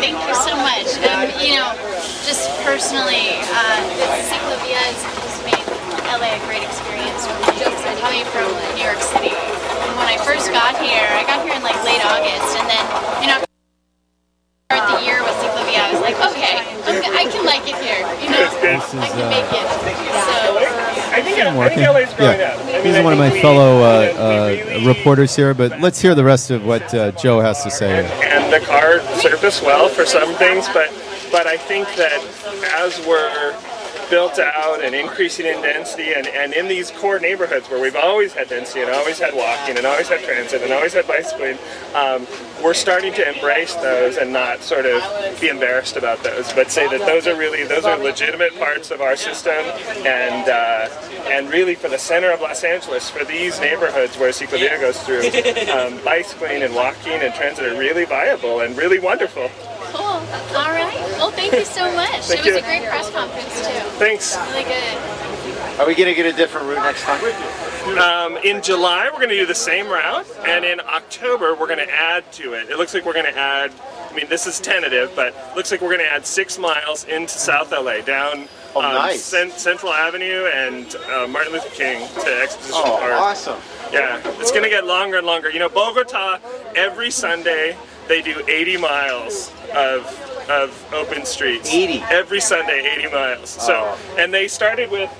[0.00, 0.88] Thank you so much.
[1.04, 1.74] Um, you know,
[2.24, 3.80] just personally, uh,
[4.24, 7.64] CicLAvia has, has made LA a great experience for me.
[7.64, 9.32] I'm coming from New York City.
[9.96, 12.84] When I first got here, I got here in like late August, and then,
[13.22, 13.38] you know,
[14.70, 17.78] start the year with CicLAvia, I was like, okay, I'm, g- I can like it
[17.80, 18.00] here.
[18.20, 19.66] You know, I can make it.
[20.24, 20.58] So,
[21.14, 22.54] I think, I'm think LA's growing Yeah.
[22.54, 26.00] up I He's mean, one of my we- fellow uh, uh, reporters here, but let's
[26.00, 28.04] hear the rest of what uh, Joe has to say.
[28.24, 30.92] and the car served us well for some things, but
[31.30, 32.12] but I think that
[32.78, 33.52] as we're
[34.10, 38.32] built out and increasing in density and, and in these core neighborhoods where we've always
[38.32, 41.58] had density and always had walking and always had transit and always had bicycling,
[41.94, 42.26] um,
[42.62, 45.02] we're starting to embrace those and not sort of
[45.40, 49.00] be embarrassed about those, but say that those are really those are legitimate parts of
[49.00, 49.52] our system
[50.06, 50.88] and uh,
[51.28, 55.22] and really for the center of Los Angeles, for these neighborhoods where Ciclovia goes through,
[55.72, 59.50] um, bicycling and walking and transit are really viable and really wonderful.
[59.92, 60.04] cool.
[60.04, 61.13] All right.
[61.44, 62.20] Well, thank you so much.
[62.26, 62.58] Thank it was you.
[62.58, 63.90] a great press conference, too.
[63.98, 64.36] Thanks.
[64.36, 65.78] Really good.
[65.80, 67.20] Are we going to get a different route next time?
[67.98, 71.84] Um, in July, we're going to do the same route, and in October, we're going
[71.84, 72.70] to add to it.
[72.70, 73.72] It looks like we're going to add.
[74.10, 77.34] I mean, this is tentative, but looks like we're going to add six miles into
[77.34, 79.22] South LA, down Oh, um, nice.
[79.22, 83.12] Cen- Central Avenue and uh, Martin Luther King to Exposition Oh, Park.
[83.12, 83.60] awesome.
[83.92, 85.48] Yeah, it's going to get longer and longer.
[85.50, 86.38] You know, Bogota
[86.74, 87.76] every Sunday
[88.08, 90.04] they do 80 miles of
[90.48, 91.72] of open streets.
[91.72, 93.50] 80 every Sunday, 80 miles.
[93.50, 95.10] So, and they started with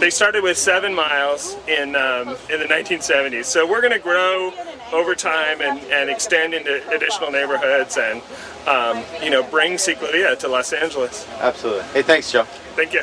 [0.00, 3.46] they started with seven miles in um, in the 1970s.
[3.46, 4.52] So we're going to grow
[4.92, 8.22] over time and, and extend into additional neighborhoods and
[8.68, 11.26] um, you know bring Ciclovia to Los Angeles.
[11.40, 11.84] Absolutely.
[11.84, 12.44] Hey, thanks, Joe.
[12.74, 13.02] Thank you.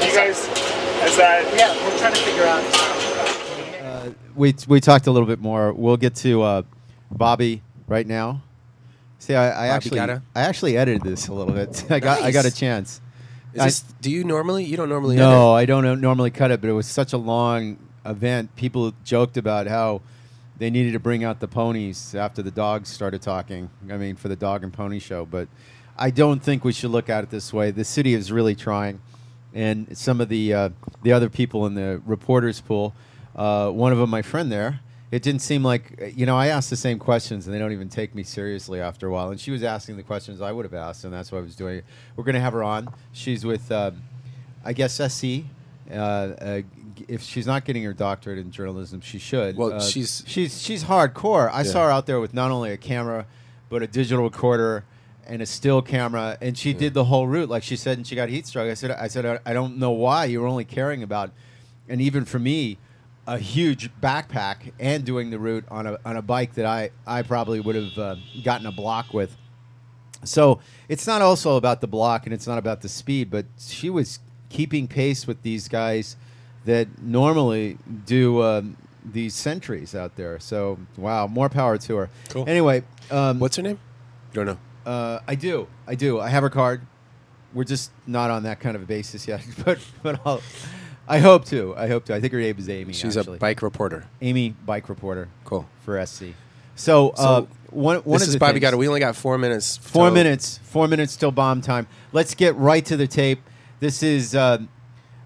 [0.00, 0.38] You guys,
[1.04, 1.52] is that?
[1.56, 4.14] Yeah, we're trying to figure out.
[4.34, 5.72] We we talked a little bit more.
[5.72, 6.62] We'll get to uh,
[7.10, 8.42] Bobby right now.
[9.20, 10.22] See, I, I actually Gadda?
[10.34, 11.84] I actually edited this a little bit.
[11.90, 13.02] I got I got a chance.
[13.52, 14.64] Is I- this, do you normally?
[14.64, 15.16] You don't normally.
[15.16, 15.62] no, edit?
[15.62, 18.56] I don't normally cut it, but it was such a long event.
[18.56, 20.00] People joked about how
[20.56, 23.68] they needed to bring out the ponies after the dogs started talking.
[23.90, 25.26] I mean, for the dog and pony show.
[25.26, 25.48] But
[25.98, 27.70] I don't think we should look at it this way.
[27.72, 29.02] The city is really trying,
[29.52, 30.68] and some of the uh,
[31.02, 32.94] the other people in the reporters pool.
[33.36, 34.80] Uh, one of them, my friend there.
[35.10, 36.36] It didn't seem like you know.
[36.36, 39.30] I asked the same questions, and they don't even take me seriously after a while.
[39.30, 41.56] And she was asking the questions I would have asked, and that's what I was
[41.56, 41.82] doing.
[42.14, 42.88] We're going to have her on.
[43.12, 43.70] She's with.
[43.72, 44.02] um
[44.64, 45.44] I guess SC.
[45.90, 46.62] Uh, uh,
[47.08, 49.56] if she's not getting her doctorate in journalism, she should.
[49.56, 51.50] Well, Uh, she's- she's she's hardcore.
[51.50, 51.72] I Yeah.
[51.72, 53.24] saw her out there with not only a camera,
[53.70, 54.84] but a digital recorder
[55.26, 57.48] and a still camera, and she did the whole route.
[57.48, 58.70] Like she said, and she got heat stroke.
[58.70, 61.30] I said, I said, I- I don't know why you were only caring about,
[61.88, 62.76] and even for me,
[63.30, 67.22] a huge backpack and doing the route on a on a bike that I I
[67.22, 69.36] probably would have uh, gotten a block with.
[70.24, 73.88] So it's not also about the block and it's not about the speed, but she
[73.88, 74.18] was
[74.48, 76.16] keeping pace with these guys
[76.64, 80.38] that normally do um, these centuries out there.
[80.40, 82.10] So wow, more power to her.
[82.30, 82.44] Cool.
[82.48, 83.78] Anyway, um, What's her name?
[84.32, 84.58] Don't know.
[84.84, 86.18] uh, I do, I do.
[86.20, 86.82] I have her card.
[87.54, 90.42] We're just not on that kind of a basis yet, but but I'll,
[91.10, 91.74] I hope to.
[91.76, 92.14] I hope to.
[92.14, 92.92] I think her name is Amy.
[92.92, 93.36] She's actually.
[93.36, 94.06] a bike reporter.
[94.22, 95.28] Amy, bike reporter.
[95.44, 95.68] Cool.
[95.84, 96.26] for SC.
[96.76, 98.74] So, uh, one one this of is the Bobby Got.
[98.74, 98.78] Gadda.
[98.78, 99.76] We only got four minutes.
[99.76, 100.58] Four till- minutes.
[100.64, 101.86] Four minutes till bomb time.
[102.12, 103.40] Let's get right to the tape.
[103.80, 104.58] This is uh,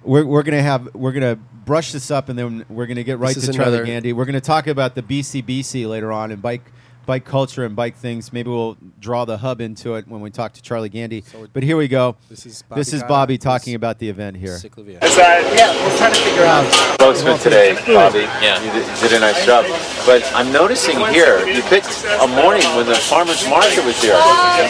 [0.03, 3.35] we're we're gonna have we're gonna brush this up and then we're gonna get right
[3.35, 4.12] This to Charlie Gandy.
[4.12, 6.62] We're gonna talk about the BCBC later on and bike
[7.07, 8.33] bike culture and bike things.
[8.33, 11.25] Maybe we'll draw the hub into it when we talk to Charlie Gandy.
[11.53, 12.17] but here we go.
[12.29, 14.57] This is this Bobby is Bobby talking about the event here.
[14.57, 14.99] CicLAvia.
[15.03, 16.65] yeah, we're trying to figure out.
[16.95, 18.21] spokesman today, Bobby.
[18.41, 18.63] Yeah.
[18.63, 19.65] You did, you did a nice job.
[20.07, 24.17] But I'm noticing here, you picked a morning when the farmer's market was here.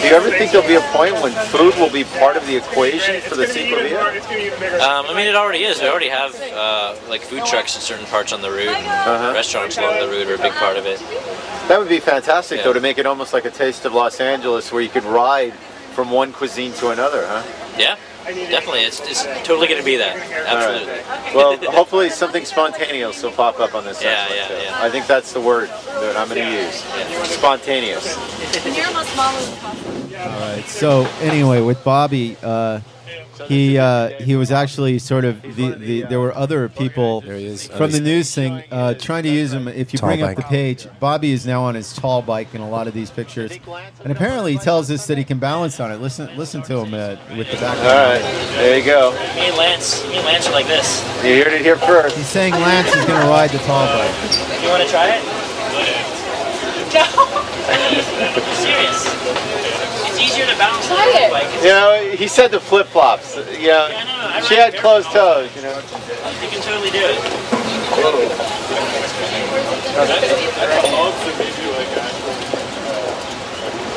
[0.01, 2.55] Do you ever think there'll be a point when food will be part of the
[2.57, 4.79] equation for the Ciclovia?
[4.79, 5.81] Um, I mean, it already is.
[5.81, 8.67] We already have uh, like food trucks in certain parts on the route.
[8.69, 9.33] Uh-huh.
[9.33, 10.99] Restaurants along the route are a big part of it.
[11.67, 14.71] That would be fantastic, though, to make it almost like a taste of Los Angeles
[14.71, 15.53] where you could ride
[15.93, 17.43] from one cuisine to another, huh?
[17.77, 18.81] Yeah, definitely.
[18.81, 20.17] It's, it's totally going to be that.
[20.17, 21.35] Absolutely.
[21.35, 24.53] Well, hopefully something spontaneous will pop up on this Yeah, yeah, too.
[24.55, 24.77] yeah.
[24.81, 26.83] I think that's the word that I'm going to use.
[27.29, 28.17] Spontaneous.
[30.17, 30.63] All right.
[30.67, 32.79] So anyway, with Bobby, uh,
[33.47, 38.01] he uh, he was actually sort of the, the there were other people from the
[38.01, 39.67] news thing uh, trying to use him.
[39.67, 42.69] If you bring up the page, Bobby is now on his tall bike in a
[42.69, 43.57] lot of these pictures,
[44.03, 45.97] and apparently he tells us that he can balance on it.
[45.97, 47.79] Listen listen to him uh, with the background.
[47.79, 48.21] All right,
[48.55, 49.11] there you go.
[49.35, 51.01] Me and Lance, me and Lance are like this.
[51.23, 52.15] You heard it here first.
[52.15, 54.11] He's saying Lance is going to ride the tall bike.
[54.61, 55.21] You want to try it?
[56.91, 58.03] Serious.
[60.73, 61.51] It's easier to balance on a bike.
[61.61, 63.35] You know, he said the flip flops.
[63.35, 63.87] You know,
[64.47, 65.49] she had closed toes.
[65.55, 65.77] You know.
[66.41, 67.19] You can totally do it.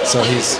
[0.08, 0.56] So he's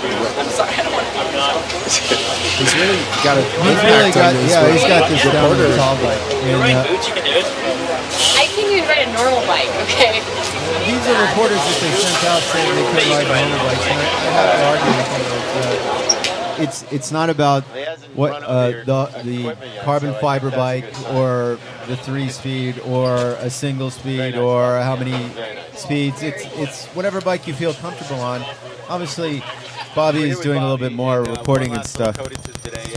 [2.59, 5.95] he's really got a He's really got yeah, he's got this down to the tall
[6.03, 6.21] bike.
[6.43, 7.45] And, uh, Boots, you can do it.
[8.37, 10.21] I can even ride a normal bike, okay?
[10.85, 13.89] These are reporters that they sent out saying they couldn't ride normal bikes.
[13.89, 15.38] And I, I have to argue with them that
[16.59, 17.63] it's it's not about
[18.13, 21.57] what uh, the the carbon fiber bike or
[21.87, 25.31] the three speed or a single speed or how many
[25.73, 26.21] speeds.
[26.21, 28.43] It's it's whatever bike you feel comfortable on.
[28.87, 29.43] Obviously,
[29.95, 32.17] Bobby is doing a little bit more reporting and stuff.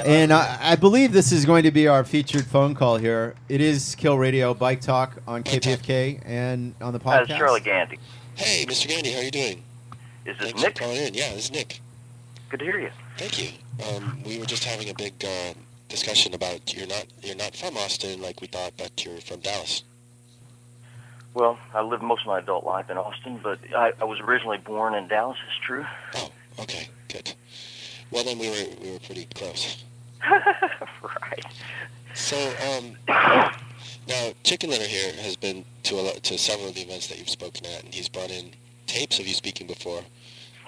[0.04, 3.34] And I, I believe this is going to be our featured phone call here.
[3.48, 7.28] It is Kill Radio Bike Talk on KPFK and on the podcast.
[7.28, 7.98] That's Charlie Gandy.
[8.34, 8.88] Hey, Mr.
[8.88, 9.62] Gandy, how are you doing?
[10.24, 10.78] Is this Thanks Nick?
[10.78, 11.14] for calling in.
[11.14, 11.80] Yeah, this is Nick.
[12.50, 12.90] Good to hear you.
[13.16, 13.50] Thank you.
[13.88, 15.54] Um, we were just having a big uh,
[15.88, 19.84] discussion about you're not you're not from Austin like we thought, but you're from Dallas.
[21.34, 24.58] Well, I lived most of my adult life in Austin, but I, I was originally
[24.58, 25.38] born in Dallas.
[25.46, 25.86] It's true.
[26.14, 27.32] Oh, okay, good.
[28.10, 29.82] Well, then we were we were pretty close.
[30.30, 31.44] right.
[32.14, 32.36] So,
[32.68, 32.96] um,
[34.08, 37.30] now Chicken Litter here has been to a to several of the events that you've
[37.30, 38.50] spoken at, and he's brought in
[38.86, 40.02] tapes of you speaking before.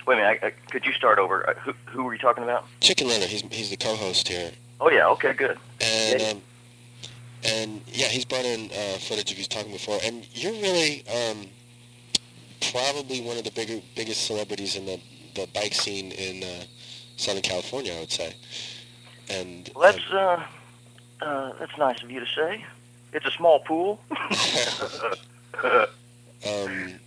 [0.07, 0.41] Wait a minute.
[0.43, 1.49] I, I, could you start over?
[1.49, 2.67] Uh, Who, who were you talking about?
[2.81, 4.51] Chicken Litter, he's he's the co-host here,
[4.81, 5.09] Oh yeah.
[5.09, 5.33] Okay.
[5.33, 5.59] Good.
[5.81, 6.29] and Yeah.
[6.29, 6.43] um,
[7.45, 11.47] and yeah, he's brought in uh, footage of you talking before, and you're really um,
[12.73, 15.01] probably one of the bigger biggest celebrities in the
[15.35, 16.65] the bike scene in uh,
[17.17, 18.35] Southern California, I would say.
[19.31, 20.45] And Well, that's uh,
[21.23, 22.65] uh, that's nice of you to say.
[23.13, 24.01] It's a small pool.
[26.47, 26.99] Um,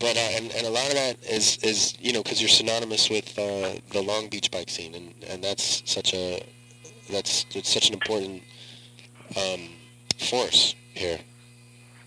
[0.00, 3.10] but uh, and, and a lot of that is is you know because you're synonymous
[3.10, 6.42] with uh, the Long Beach bike scene, and, and that's such a
[7.10, 8.42] that's it's such an important
[9.36, 9.68] um,
[10.18, 11.18] force here.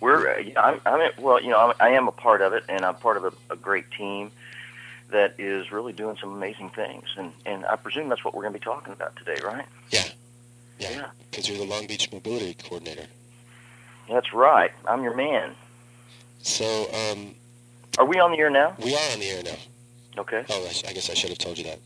[0.01, 2.53] We're uh, yeah, I'm, I'm at- well, you know, I'm, I am a part of
[2.53, 4.31] it, and I'm part of a, a great team
[5.11, 8.53] that is really doing some amazing things, and and I presume that's what we're going
[8.53, 9.65] to be talking about today, right?
[9.91, 10.03] Yeah,
[10.79, 13.05] yeah, because you're the Long Beach mobility coordinator.
[14.09, 14.71] That's right.
[14.87, 15.55] I'm your man.
[16.41, 17.35] So um,
[17.97, 18.75] Are we on the air now?
[18.83, 19.57] we are on the air now.
[20.17, 20.45] Okay.
[20.49, 21.79] Oh, I, I guess I should have told you that.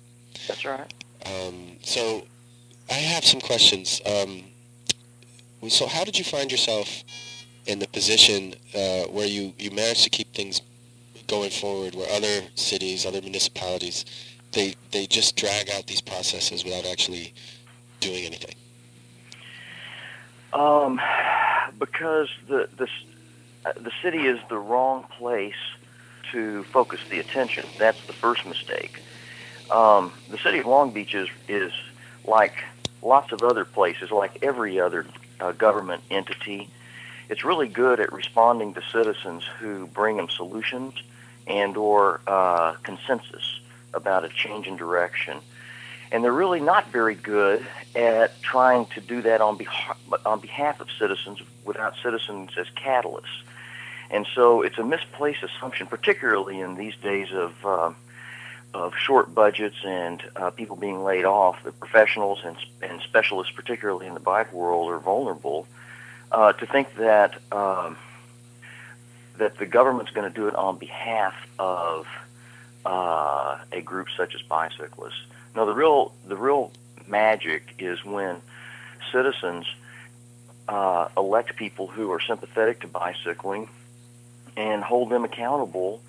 [0.47, 0.93] That's all right.
[1.25, 2.23] Um, so
[2.89, 4.01] I have some questions.
[4.05, 4.43] Um,
[5.69, 7.03] so how did you find yourself
[7.65, 10.61] in the position uh, where you, you managed to keep things
[11.27, 14.05] going forward where other cities, other municipalities,
[14.53, 17.33] they, they just drag out these processes without actually
[17.99, 18.55] doing anything?
[20.53, 21.01] Um,
[21.77, 22.87] because the the
[23.65, 25.55] uh, the city is the wrong place
[26.31, 27.65] to focus the attention.
[27.77, 29.01] That's the first mistake.
[29.71, 31.71] Um, the city of Long Beach is is
[32.25, 32.55] like
[33.01, 35.05] lots of other places, like every other
[35.39, 36.69] uh, government entity.
[37.29, 40.93] It's really good at responding to citizens who bring them solutions
[41.45, 43.59] and or uh, consensus
[43.93, 45.39] about a change in direction
[46.11, 47.65] and they're really not very good
[47.95, 49.57] at trying to do that on
[50.25, 53.43] on behalf of citizens without citizens as catalysts.
[54.09, 57.93] And so it's a misplaced assumption, particularly in these days of uh,
[58.73, 61.63] of short budgets and uh, people being laid off.
[61.63, 65.67] The professionals and, and specialists, particularly in the bike world, are vulnerable
[66.31, 67.97] uh, to think that um,
[69.37, 72.07] that the government's going to do it on behalf of
[72.85, 75.25] uh, a group such as bicyclists.
[75.55, 76.71] Now, the real the real
[77.07, 78.41] magic is when
[79.11, 79.65] citizens
[80.67, 83.69] uh, elect people who are sympathetic to bicycling
[84.57, 86.01] and hold them accountable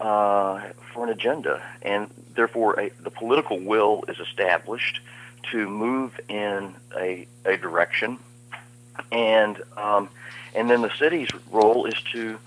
[0.00, 0.60] uh,
[0.92, 5.00] for an agenda, and therefore a, the political will is established
[5.52, 8.18] to move in a, a direction,
[9.12, 10.08] and um,
[10.54, 12.38] and then the city's role is to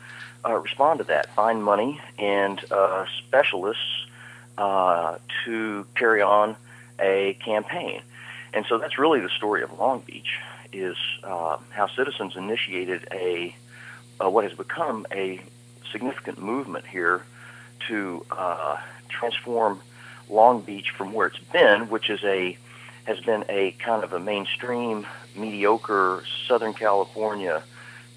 [0.44, 4.08] uh, respond to that, find money and uh, specialists
[4.58, 6.56] uh, to carry on
[7.00, 8.02] a campaign,
[8.54, 10.40] and so that's really the story of Long Beach
[10.74, 13.56] is uh, how citizens initiated a
[14.24, 15.42] uh, what has become a
[15.92, 17.24] significant movement here
[17.88, 18.78] to uh,
[19.10, 19.82] transform
[20.30, 22.58] Long Beach from where it's been, which is a
[23.06, 25.06] has been a kind of a mainstream,
[25.36, 27.62] mediocre Southern California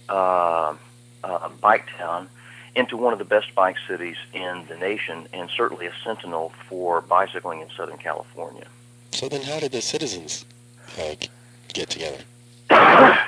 [0.09, 0.75] uh,
[1.23, 2.29] uh, bike town,
[2.75, 7.03] into one of the best bike cities in the nation, and certainly a sentinel for
[7.03, 8.67] bicycling in Southern California.
[9.11, 10.47] So then, how did the citizens
[10.99, 11.15] uh,
[11.73, 12.25] get together?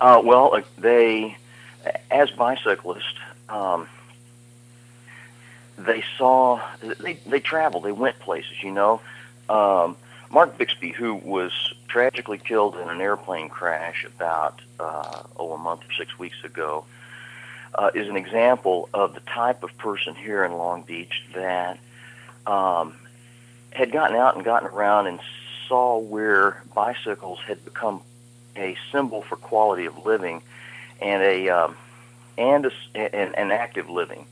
[0.00, 1.36] Uh, well, uh, they,
[2.10, 3.18] as bicyclists,
[3.48, 3.88] um,
[5.76, 6.60] they saw
[7.00, 8.62] they they traveled, they went places.
[8.62, 9.00] You know,
[9.48, 9.96] um,
[10.30, 11.52] Mark Bixby, who was
[11.88, 16.84] tragically killed in an airplane crash about uh, oh a month or six weeks ago,
[17.74, 21.78] uh, is an example of the type of person here in Long Beach that
[22.46, 22.94] um,
[23.72, 25.20] had gotten out and gotten around and
[25.68, 28.02] saw where bicycles had become
[28.56, 30.42] a symbol for quality of living
[31.00, 31.76] and a um,
[32.36, 34.26] and a, an, an active living.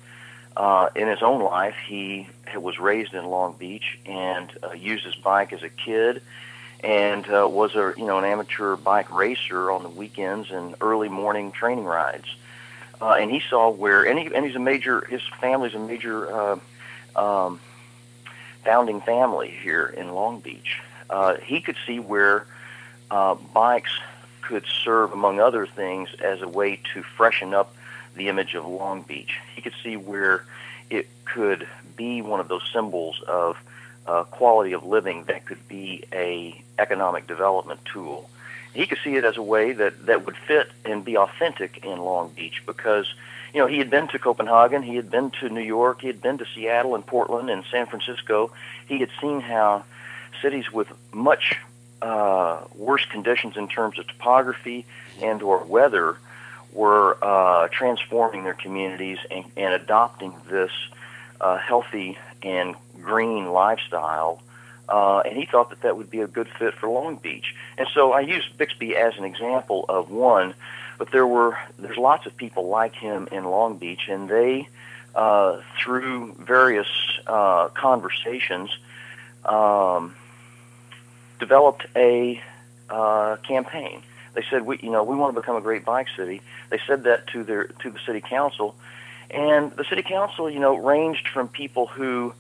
[0.57, 5.15] Uh, in his own life, he was raised in Long Beach and uh, used his
[5.15, 6.23] bike as a kid,
[6.81, 11.09] and uh, was a you know an amateur bike racer on the weekends and early
[11.09, 12.37] morning training rides.
[13.01, 16.31] Uh, and he saw where and, he, and he's a major his family's a major
[16.33, 16.59] uh,
[17.17, 17.61] um,
[18.63, 20.81] founding family here in Long Beach.
[21.11, 22.47] Uh, he could see where
[23.11, 23.91] uh, bikes
[24.43, 27.75] could serve, among other things, as a way to freshen up
[28.15, 29.39] the image of Long Beach.
[29.55, 30.45] He could see where
[30.91, 31.67] it could
[31.97, 33.57] be one of those symbols of
[34.07, 38.29] uh, quality of living that could be a economic development tool.
[38.75, 41.99] He could see it as a way that, that would fit and be authentic in
[41.99, 43.07] Long Beach because,
[43.53, 46.23] you know, he had been to Copenhagen, he had been to New York, he had
[46.23, 48.51] been to Seattle and Portland and San Francisco.
[48.89, 49.85] He had seen how
[50.41, 51.57] cities with much
[52.03, 54.85] uh, worse conditions in terms of topography
[55.23, 56.19] and or weather
[56.73, 60.73] were uh, transforming their communities and, and adopting this
[61.41, 64.43] uh, healthy and green lifestyle.
[64.89, 67.55] Uh, and he thought that that would be a good fit for Long Beach.
[67.79, 70.55] And so I use Bixby as an example of one,
[70.99, 74.69] but there were there's lots of people like him in Long Beach, and they
[75.15, 76.89] uh, through various
[77.27, 78.71] uh, conversations
[79.45, 80.15] um,
[81.47, 82.43] developed a
[82.89, 84.03] uh, campaign
[84.35, 86.41] they said, we, you know, we want to become a great bike city.
[86.71, 88.75] They said that to their to the city council,
[89.31, 92.35] and the city council, you know, ranged from people who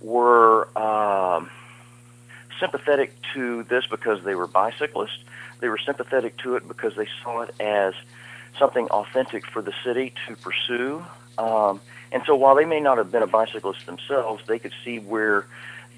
[0.00, 1.50] were um,
[2.58, 5.18] sympathetic to this because they were bicyclists.
[5.60, 7.94] They were sympathetic to it because they saw it as
[8.58, 11.04] something authentic for the city to pursue.
[11.38, 11.80] Um,
[12.10, 15.46] and so, while they may not have been a bicyclist themselves, they could see where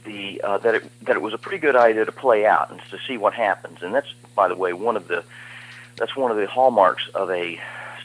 [0.04, 2.80] the uh, that it that it was a pretty good idea to play out and
[2.90, 3.82] to see what happens.
[3.82, 5.24] And that's, by the way, one of the
[5.96, 7.60] that's one of the hallmarks of a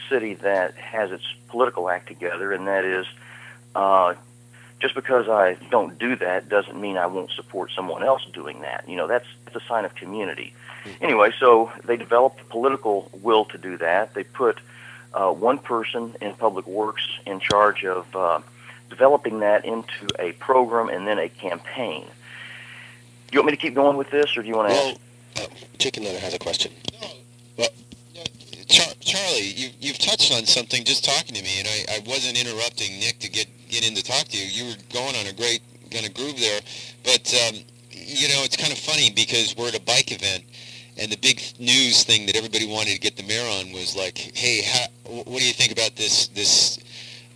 [0.08, 3.06] city that has its political act together, and that is
[3.74, 4.14] uh,
[4.80, 8.88] just because I don't do that doesn't mean I won't support someone else doing that.
[8.88, 10.52] You know, that's, that's a sign of community.
[11.00, 14.12] Anyway, so they developed the political will to do that.
[14.12, 14.58] They put
[15.14, 18.40] uh, one person in public works in charge of uh,
[18.90, 22.04] developing that into a program and then a campaign.
[22.04, 24.98] Do you want me to keep going with this, or do you want to well,
[25.36, 25.50] ask?
[25.50, 26.72] Uh, Chicken Letter has a question.
[27.58, 27.68] Well,
[28.68, 32.40] Char- Charlie, you, you've touched on something just talking to me, and I, I wasn't
[32.40, 34.46] interrupting Nick to get, get in to talk to you.
[34.46, 36.60] You were going on a great kind of groove there.
[37.02, 37.56] But, um,
[37.90, 40.44] you know, it's kind of funny because we're at a bike event,
[40.96, 44.18] and the big news thing that everybody wanted to get the mayor on was like,
[44.18, 46.78] hey, how, what do you think about this this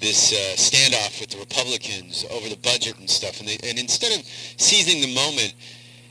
[0.00, 3.40] this uh, standoff with the Republicans over the budget and stuff?
[3.40, 5.54] And, they, and instead of seizing the moment,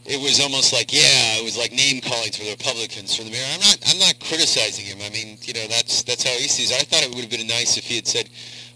[0.07, 3.31] it was almost like, yeah, it was like name calling for the Republicans for the
[3.31, 3.45] mayor.
[3.53, 4.99] I'm not, I'm not criticizing him.
[5.03, 6.71] I mean, you know, that's that's how he sees.
[6.71, 6.79] it.
[6.79, 8.29] I thought it would have been nice if he had said,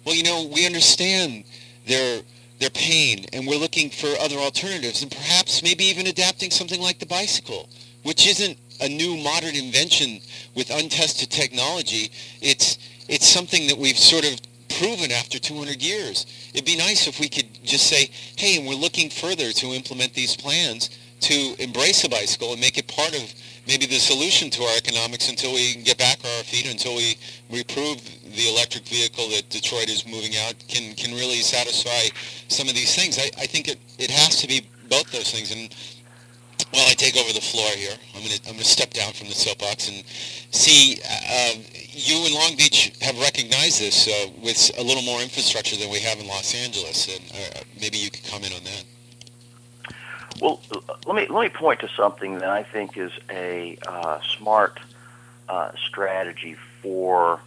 [0.05, 1.45] well, you know, we understand
[1.87, 2.21] their
[2.59, 6.99] their pain, and we're looking for other alternatives, and perhaps maybe even adapting something like
[6.99, 7.69] the bicycle,
[8.03, 10.19] which isn't a new modern invention
[10.55, 12.11] with untested technology.
[12.41, 14.39] It's it's something that we've sort of
[14.71, 16.25] proven after 200 years.
[16.53, 20.35] It'd be nice if we could just say, hey, we're looking further to implement these
[20.35, 20.89] plans
[21.21, 23.33] to embrace the bicycle and make it part of
[23.67, 27.15] maybe the solution to our economics until we get back on our feet, until we,
[27.49, 28.01] we prove
[28.35, 32.09] the electric vehicle that Detroit is moving out can, can really satisfy
[32.47, 33.19] some of these things.
[33.19, 35.51] I, I think it, it has to be both those things.
[35.51, 35.73] And
[36.71, 39.27] while I take over the floor here, I'm going to I'm to step down from
[39.27, 40.03] the soapbox and
[40.51, 40.99] see.
[41.03, 41.53] Uh,
[41.93, 45.99] you in Long Beach have recognized this uh, with a little more infrastructure than we
[45.99, 48.85] have in Los Angeles, and uh, maybe you could comment on that.
[50.41, 50.61] Well,
[51.05, 54.79] let me let me point to something that I think is a uh, smart
[55.49, 57.41] uh, strategy for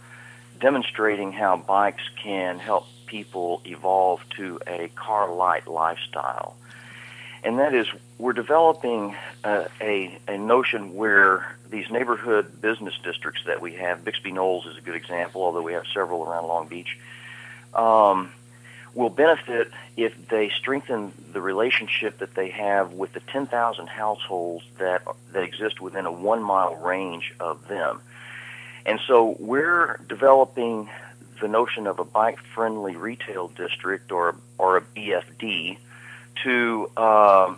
[0.59, 6.55] demonstrating how bikes can help people evolve to a car light lifestyle.
[7.43, 7.87] And that is,
[8.17, 14.31] we're developing uh, a, a notion where these neighborhood business districts that we have, Bixby
[14.31, 16.97] Knolls is a good example, although we have several around Long Beach,
[17.73, 18.31] um,
[18.93, 25.03] will benefit if they strengthen the relationship that they have with the 10,000 households that,
[25.33, 28.01] that exist within a one mile range of them.
[28.85, 30.89] And so we're developing
[31.41, 35.77] the notion of a bike friendly retail district or, or a BFD
[36.43, 37.57] to um,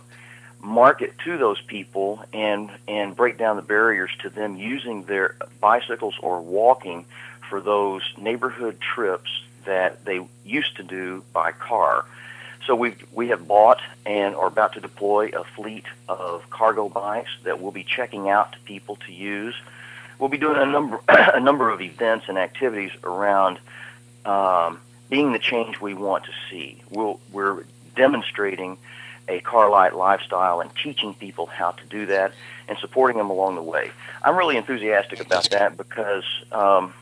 [0.68, 6.14] market to those people and, and break down the barriers to them using their bicycles
[6.20, 7.06] or walking
[7.48, 9.30] for those neighborhood trips
[9.64, 12.04] that they used to do by car.
[12.66, 17.30] So we we have bought and are about to deploy a fleet of cargo bikes
[17.44, 19.54] that we'll be checking out to people to use.
[20.18, 23.58] We'll be doing a number a number of events and activities around
[24.26, 26.82] um, being the change we want to see.
[26.90, 27.64] We'll, we're
[27.96, 28.76] demonstrating
[29.28, 32.32] a car light lifestyle and teaching people how to do that
[32.66, 33.90] and supporting them along the way.
[34.22, 36.94] I'm really enthusiastic about that because um,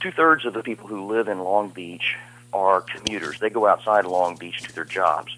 [0.00, 2.16] two thirds of the people who live in Long Beach
[2.52, 3.40] are commuters.
[3.40, 5.36] They go outside Long Beach to their jobs.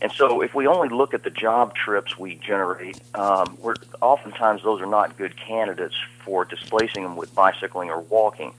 [0.00, 4.62] And so, if we only look at the job trips we generate, um, we're, oftentimes
[4.62, 8.52] those are not good candidates for displacing them with bicycling or walking.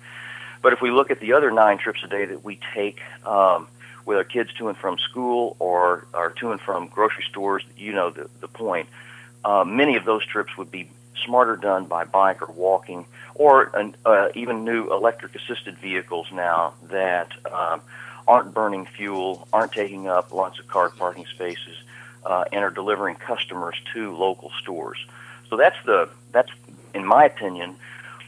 [0.62, 3.68] But if we look at the other nine trips a day that we take um,
[4.06, 7.94] with our kids to and from school or, or to and from grocery stores, you
[7.94, 8.88] know the, the point.
[9.44, 10.90] Uh, many of those trips would be
[11.24, 13.72] smarter done by bike or walking, or
[14.06, 17.82] uh, even new electric assisted vehicles now that um,
[18.28, 21.78] aren't burning fuel, aren't taking up lots of car parking spaces,
[22.26, 24.98] uh, and are delivering customers to local stores.
[25.50, 26.52] So that's the that's
[26.94, 27.76] in my opinion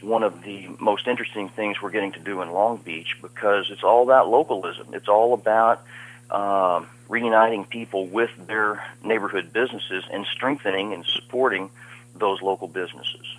[0.02, 3.82] one of the most interesting things we're getting to do in Long Beach because it's
[3.82, 4.88] all about localism.
[4.92, 5.82] It's all about
[6.30, 11.70] um, reuniting people with their neighborhood businesses and strengthening and supporting
[12.14, 13.36] those local businesses.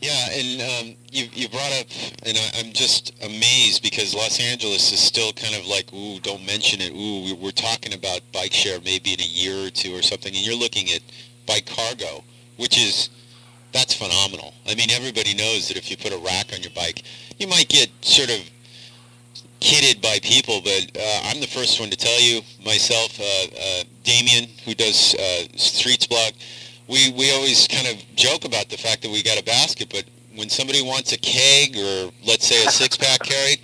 [0.00, 1.86] Yeah, and um, you, you brought up,
[2.24, 6.44] and I, I'm just amazed because Los Angeles is still kind of like, ooh, don't
[6.44, 6.90] mention it.
[6.90, 10.44] Ooh, we're talking about bike share maybe in a year or two or something, and
[10.44, 11.02] you're looking at
[11.46, 12.24] bike cargo,
[12.56, 13.10] which is
[13.72, 14.54] that's phenomenal.
[14.66, 17.02] I mean, everybody knows that if you put a rack on your bike,
[17.38, 18.38] you might get sort of
[19.60, 23.84] kidded by people, but uh, I'm the first one to tell you myself, uh, uh,
[24.02, 26.32] Damien, who does uh, Streetsblog,
[26.88, 30.04] we, we always kind of joke about the fact that we got a basket, but
[30.34, 33.60] when somebody wants a keg or let's say a six pack carried,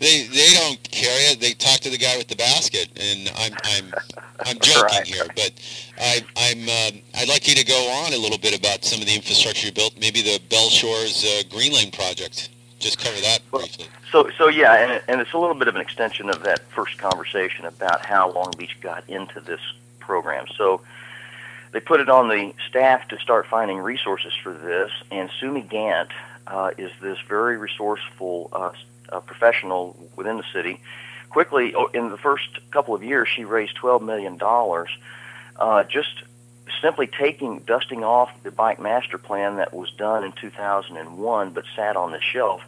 [0.00, 1.40] they they don't carry it.
[1.40, 3.94] They talk to the guy with the basket, and I'm I'm
[4.46, 5.06] I'm joking Right.
[5.06, 5.52] here, but
[6.00, 6.62] I I'm
[6.96, 9.66] um, I'd like you to go on a little bit about some of the infrastructure
[9.66, 9.94] you built.
[10.00, 12.48] Maybe the Bell Shores uh, Green Lane project.
[12.78, 13.86] Just cover that briefly.
[14.10, 16.96] So, so yeah, and, and it's a little bit of an extension of that first
[16.96, 19.60] conversation about how Long Beach got into this
[19.98, 20.46] program.
[20.56, 20.80] So,
[21.72, 26.08] they put it on the staff to start finding resources for this, and Sumi Gant
[26.46, 28.72] uh, is this very resourceful uh,
[29.12, 30.80] uh, professional within the city.
[31.30, 34.38] Quickly, oh, in the first couple of years, she raised $12 million
[35.60, 36.24] uh, just
[36.80, 41.96] simply taking, dusting off the bike master plan that was done in 2001 but sat
[41.96, 42.62] on the shelf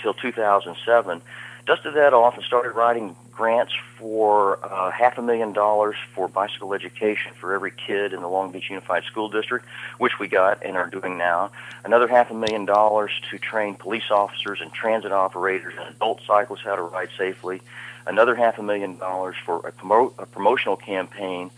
[0.00, 1.22] till 2007.
[1.66, 6.74] Dusted that off and started writing grants for uh, half a million dollars for bicycle
[6.74, 9.64] education for every kid in the Long Beach Unified School District,
[9.96, 11.50] which we got and are doing now.
[11.82, 16.64] Another half a million dollars to train police officers and transit operators and adult cyclists
[16.64, 17.62] how to ride safely.
[18.06, 21.50] Another half a million dollars for a, promo- a promotional campaign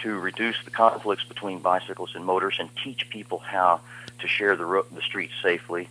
[0.00, 3.80] to reduce the conflicts between bicycles and motors and teach people how
[4.18, 5.88] to share the, ro- the streets safely.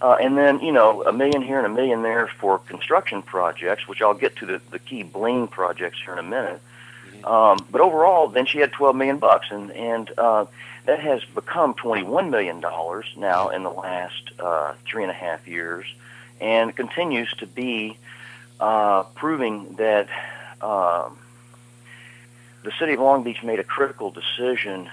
[0.00, 3.86] Uh, and then, you know, a million here and a million there for construction projects,
[3.86, 6.60] which I'll get to the, the key bling projects here in a minute.
[7.24, 10.46] Um, but overall, then she had 12 million bucks, and and uh,
[10.86, 15.46] that has become 21 million dollars now in the last uh, three and a half
[15.46, 15.84] years,
[16.40, 17.98] and continues to be
[18.58, 20.08] uh, proving that
[20.62, 21.18] um,
[22.62, 24.88] the city of Long Beach made a critical decision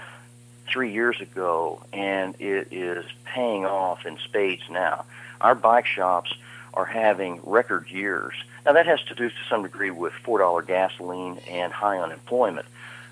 [0.68, 5.04] three years ago, and it is paying off in spades now.
[5.40, 6.32] Our bike shops
[6.74, 8.34] are having record years.
[8.64, 12.66] Now, that has to do to some degree with $4 gasoline and high unemployment.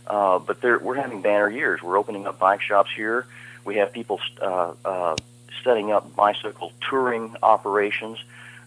[0.07, 1.83] Uh, but we're having banner years.
[1.83, 3.27] We're opening up bike shops here.
[3.65, 5.17] We have people uh, uh,
[5.65, 8.19] setting up bicycle touring operations.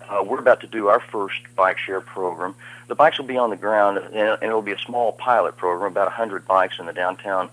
[0.09, 2.55] Uh, we're about to do our first bike share program.
[2.87, 5.91] The bikes will be on the ground, and and it'll be a small pilot program,
[5.91, 7.49] about 100 bikes in the downtown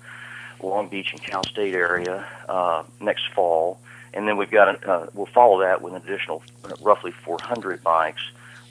[0.63, 3.81] Long Beach and Cal State area uh, next fall.
[4.15, 7.83] And then we've got, a, uh, we'll follow that with an additional uh, roughly 400
[7.83, 8.23] bikes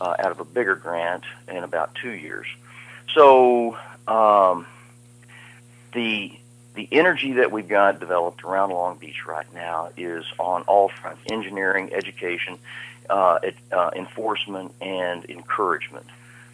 [0.02, 2.48] uh, out of a bigger grant in about two years.
[3.14, 3.78] So
[4.08, 4.68] um,
[5.94, 6.32] the
[6.76, 11.22] the energy that we've got developed around Long Beach right now is on all fronts:
[11.32, 12.60] engineering, education,
[13.10, 13.40] uh,
[13.72, 16.06] uh, enforcement, and encouragement.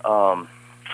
[0.05, 0.47] Um,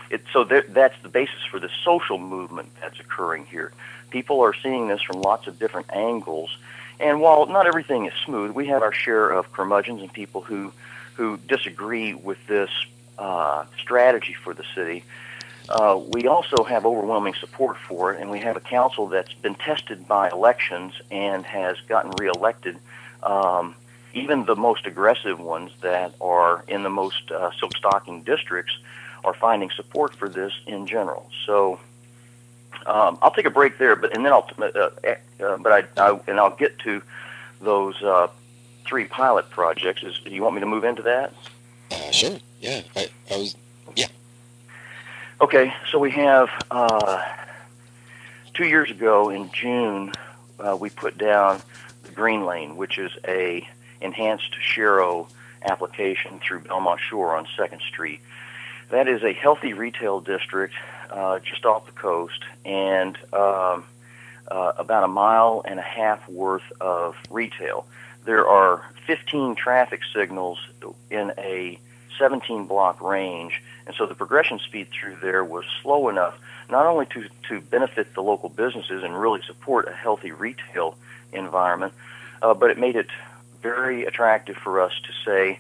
[0.10, 3.74] it, so that's the basis for the social movement that's occurring here.
[4.10, 6.56] People are seeing this from lots of different angles,
[7.00, 10.72] and while not everything is smooth, we have our share of curmudgeons and people who
[11.16, 12.70] who disagree with this
[13.18, 15.04] uh, strategy for the city.
[15.70, 19.56] Uh, we also have overwhelming support for it, and we have a council that's been
[19.56, 22.78] tested by elections and has gotten reelected.
[23.24, 23.76] Um,
[24.14, 28.78] even the most aggressive ones that are in the most uh, silk stocking districts
[29.24, 31.30] are finding support for this in general.
[31.46, 31.80] So
[32.88, 34.90] um, I'll take a break there, but and then I'll uh,
[35.44, 37.02] uh, but I, I and I'll get to
[37.62, 38.28] those uh,
[38.86, 40.04] three pilot projects.
[40.04, 41.34] Is do you want me to move into that?
[41.92, 42.38] Uh, sure.
[42.60, 42.82] Yeah.
[42.96, 43.56] I, I was.
[43.96, 44.08] Yeah.
[45.40, 47.22] Okay, so we have uh,
[48.54, 50.12] two years ago in June,
[50.60, 51.62] uh, we put down
[52.04, 53.68] the Green Lane, which is a
[54.02, 55.30] enhanced sharrow
[55.64, 58.20] application through Belmont Shore on Second Street.
[58.90, 60.74] That is a healthy retail district
[61.10, 63.86] uh, just off the coast, and um,
[64.50, 67.86] uh, about a mile and a half worth of retail.
[68.26, 70.60] There are 15 traffic signals
[71.10, 71.80] in a
[72.20, 76.38] 17 block range, and so the progression speed through there was slow enough
[76.70, 80.98] not only to, to benefit the local businesses and really support a healthy retail
[81.32, 81.94] environment,
[82.42, 83.08] uh, but it made it
[83.62, 85.60] very attractive for us to say,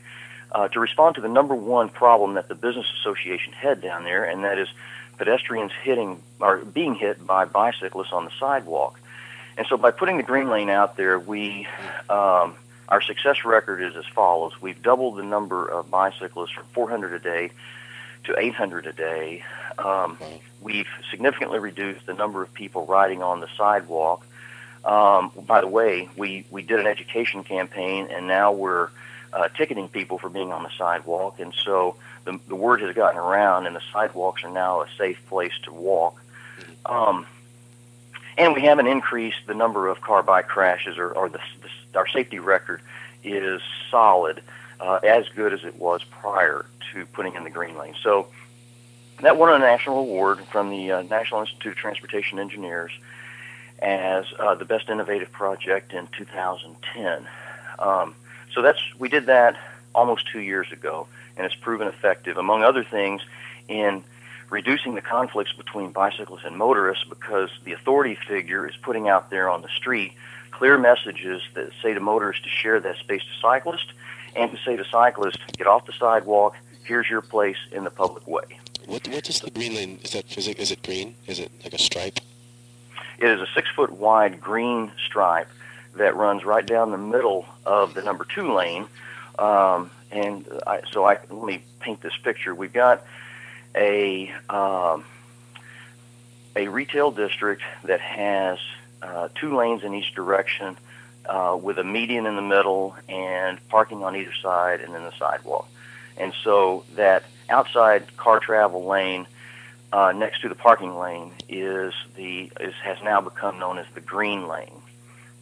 [0.51, 4.23] uh, to respond to the number one problem that the business association had down there,
[4.23, 4.67] and that is
[5.17, 8.99] pedestrians hitting or being hit by bicyclists on the sidewalk.
[9.57, 11.67] And so by putting the green lane out there, we
[12.09, 12.55] um,
[12.87, 17.19] our success record is as follows: We've doubled the number of bicyclists from 400 a
[17.19, 17.51] day
[18.25, 19.43] to 800 a day.
[19.77, 20.17] Um,
[20.61, 24.25] we've significantly reduced the number of people riding on the sidewalk.
[24.85, 28.89] Um, by the way, we, we did an education campaign, and now we're
[29.33, 31.39] uh, ticketing people for being on the sidewalk.
[31.39, 31.95] And so
[32.27, 35.71] the, the word has gotten around, and the sidewalks are now a safe place to
[35.71, 36.21] walk.
[36.85, 37.25] Um,
[38.37, 42.07] and we haven't increased the number of car bike crashes, or, or the, the, our
[42.07, 42.81] safety record
[43.23, 44.43] is solid,
[44.81, 47.95] uh, as good as it was prior to putting in the green lane.
[48.03, 48.27] So
[49.21, 52.91] that won a national award from the uh, National Institute of Transportation Engineers
[53.79, 57.25] as uh, the best innovative project in 2010.
[57.79, 58.15] Um,
[58.53, 59.57] so that's we did that
[59.95, 61.07] almost two years ago,
[61.37, 63.21] and it's proven effective, among other things,
[63.67, 64.03] in
[64.49, 69.49] reducing the conflicts between bicyclists and motorists because the authority figure is putting out there
[69.49, 70.13] on the street
[70.51, 73.91] clear messages that say to motorists to share that space to cyclists
[74.35, 78.25] and to say to cyclists, get off the sidewalk, here's your place in the public
[78.27, 78.59] way.
[78.85, 79.99] What what is the green lane?
[80.03, 81.15] Is that is it, is it green?
[81.27, 82.19] Is it like a stripe?
[83.19, 85.49] It is a six foot wide green stripe
[85.95, 88.87] that runs right down the middle of the number two lane.
[89.37, 92.53] Um, and I, so I let me paint this picture.
[92.55, 93.05] We've got
[93.75, 95.05] a um,
[96.55, 98.59] a retail district that has
[99.01, 100.77] uh, two lanes in each direction,
[101.27, 105.13] uh, with a median in the middle and parking on either side, and then the
[105.17, 105.69] sidewalk.
[106.17, 109.27] And so that outside car travel lane
[109.93, 114.01] uh, next to the parking lane is the is has now become known as the
[114.01, 114.81] green lane.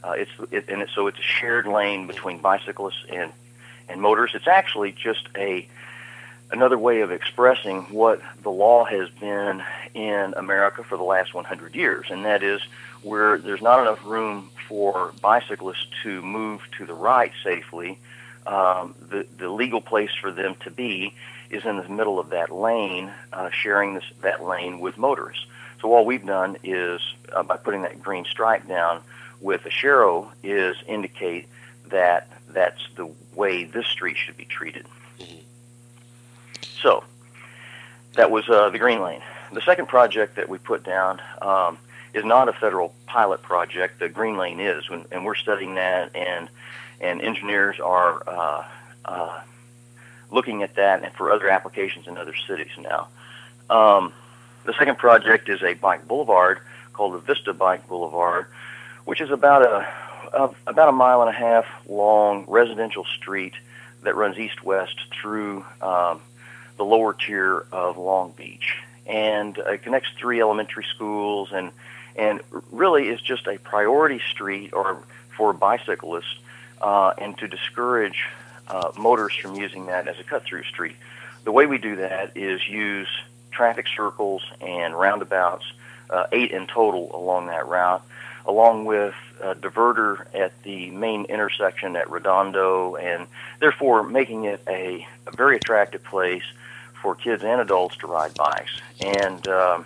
[0.04, 3.32] Uh, it's it, and it, so it's a shared lane between bicyclists and
[3.90, 4.36] and motorists.
[4.36, 5.68] It's actually just a
[6.52, 9.64] another way of expressing what the law has been
[9.94, 12.62] in America for the last 100 years, and that is
[13.02, 17.98] where there's not enough room for bicyclists to move to the right safely.
[18.46, 21.16] Um, the the legal place for them to be
[21.50, 25.46] is in the middle of that lane, uh, sharing this that lane with motorists.
[25.82, 27.02] So all we've done is
[27.34, 29.02] uh, by putting that green stripe down
[29.42, 31.48] with a sharrow is indicate
[31.88, 33.06] that that's the
[33.36, 34.86] way this street should be treated.
[36.62, 37.04] So
[38.14, 39.22] that was uh, the green lane.
[39.52, 41.78] the second project that we put down um,
[42.14, 44.00] is not a federal pilot project.
[44.00, 46.50] The Green Lane is, and, and we're studying that, and
[47.02, 48.64] and engineers are uh,
[49.04, 49.42] uh,
[50.32, 53.10] looking at that and for other applications in other cities now.
[53.70, 54.14] Um,
[54.64, 56.60] the second project is a bike boulevard
[56.94, 58.48] called the Vista Bike Boulevard,
[59.04, 59.88] which is about a,
[60.36, 63.54] a about a mile and a half long residential street
[64.04, 66.22] that runs east-west through um,
[66.78, 71.72] the lower tier of Long Beach, and it connects three elementary schools, and
[72.16, 72.42] and
[72.72, 75.04] really is just a priority street or
[75.36, 76.40] for bicyclists,
[76.82, 78.26] uh, and to discourage
[78.68, 80.96] uh, motorists from using that as a cut-through street.
[81.44, 83.10] The way we do that is use
[83.52, 85.66] traffic circles and roundabouts,
[86.10, 88.04] uh, eight in total along that route,
[88.46, 93.28] along with a diverter at the main intersection at Redondo, and
[93.60, 96.44] therefore making it a, a very attractive place
[97.02, 98.80] for kids and adults to ride bikes.
[99.00, 99.86] And um,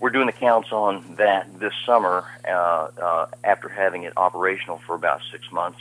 [0.00, 4.96] we're doing the counts on that this summer uh, uh, after having it operational for
[4.96, 5.78] about six months.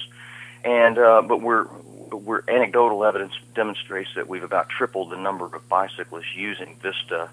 [0.63, 1.65] And uh, but we're
[2.11, 7.29] we're anecdotal evidence demonstrates that we've about tripled the number of bicyclists using Vista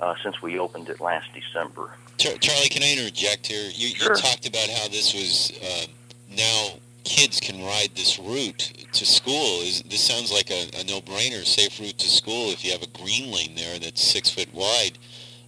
[0.00, 1.90] uh, since we opened it last December.
[2.18, 3.70] Charlie, can I interject here?
[3.74, 5.86] You, you talked about how this was uh,
[6.34, 9.60] now kids can ride this route to school.
[9.62, 12.98] Is this sounds like a, a no-brainer, safe route to school if you have a
[12.98, 14.98] green lane there that's six foot wide.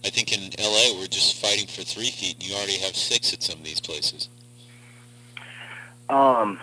[0.05, 3.33] I think in LA we're just fighting for three feet, and you already have six
[3.33, 4.29] at some of these places.
[6.09, 6.59] Um,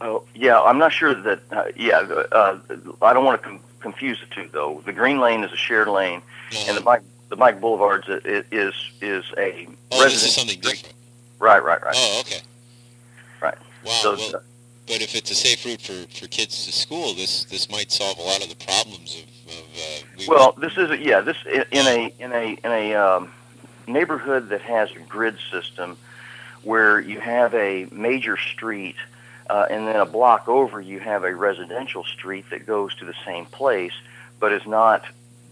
[0.00, 1.40] oh, yeah, I'm not sure that.
[1.50, 2.58] Uh, yeah, uh,
[3.00, 4.82] I don't want to com- confuse the two though.
[4.84, 6.20] The green lane is a shared lane,
[6.66, 10.32] and the bike the bike boulevards i- i- is is a Oh, this is resident-
[10.32, 10.94] something different.
[11.38, 11.94] Right, right, right.
[11.96, 12.40] Oh, okay.
[13.40, 13.56] Right.
[13.84, 13.92] Wow.
[14.02, 14.42] So, well,
[14.86, 18.18] but if it's a safe route for, for kids to school, this this might solve
[18.18, 19.22] a lot of the problems of.
[19.52, 21.20] of uh, we Well, this is a, yeah.
[21.20, 23.32] This i- in a in a in a um,
[23.86, 25.96] neighborhood that has a grid system,
[26.62, 28.96] where you have a major street,
[29.50, 33.14] uh, and then a block over you have a residential street that goes to the
[33.24, 33.92] same place,
[34.40, 35.04] but is not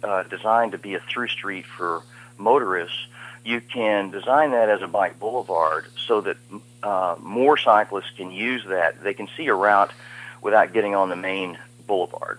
[0.04, 2.02] uh, designed to be a through street for
[2.38, 3.06] motorists.
[3.44, 6.36] You can design that as a bike boulevard so that
[6.82, 9.02] uh, more cyclists can use that.
[9.02, 9.92] They can see a route
[10.40, 12.38] without getting on the main boulevard.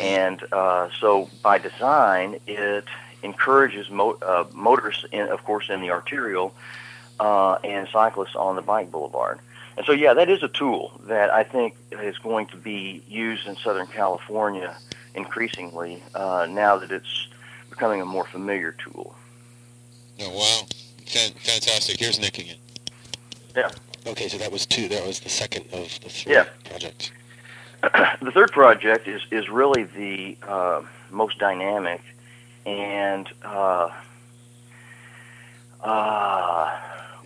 [0.00, 2.84] And uh, so by design, it
[3.22, 6.54] encourages mo- uh, motorists, in, of course, in the arterial
[7.18, 9.40] uh, and cyclists on the bike boulevard.
[9.76, 13.46] And so, yeah, that is a tool that I think is going to be used
[13.46, 14.76] in Southern California
[15.14, 17.28] increasingly uh, now that it's
[17.70, 19.14] becoming a more familiar tool.
[20.20, 20.66] Oh, wow.
[21.06, 21.98] Fantastic.
[21.98, 22.56] Here's Nick again.
[23.56, 23.70] Yeah.
[24.06, 24.88] Okay, so that was two.
[24.88, 26.44] That was the second of the three Yeah.
[26.64, 27.10] projects.
[27.82, 32.00] the third project is is really the uh, most dynamic
[32.66, 33.90] and uh,
[35.82, 36.76] uh,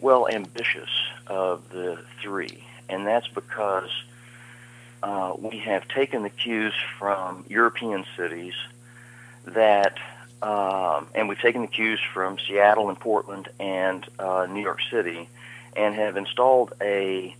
[0.00, 0.90] well ambitious
[1.26, 3.88] of the three, and that's because
[5.02, 8.54] uh, we have taken the cues from European cities
[9.44, 9.98] that,
[10.42, 15.28] um, and we've taken the cues from Seattle and Portland and uh, New York City,
[15.76, 17.34] and have installed a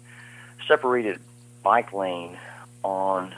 [0.66, 1.20] separated
[1.62, 2.36] bike lane
[2.82, 3.34] on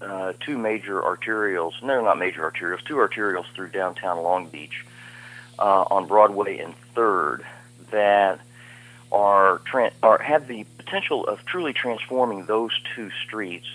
[0.00, 1.80] uh, two major arterials.
[1.82, 2.84] No, not major arterials.
[2.84, 4.84] Two arterials through downtown Long Beach
[5.58, 7.44] uh, on Broadway and Third
[7.90, 8.40] that
[9.12, 13.66] are, tran are have the potential of truly transforming those two streets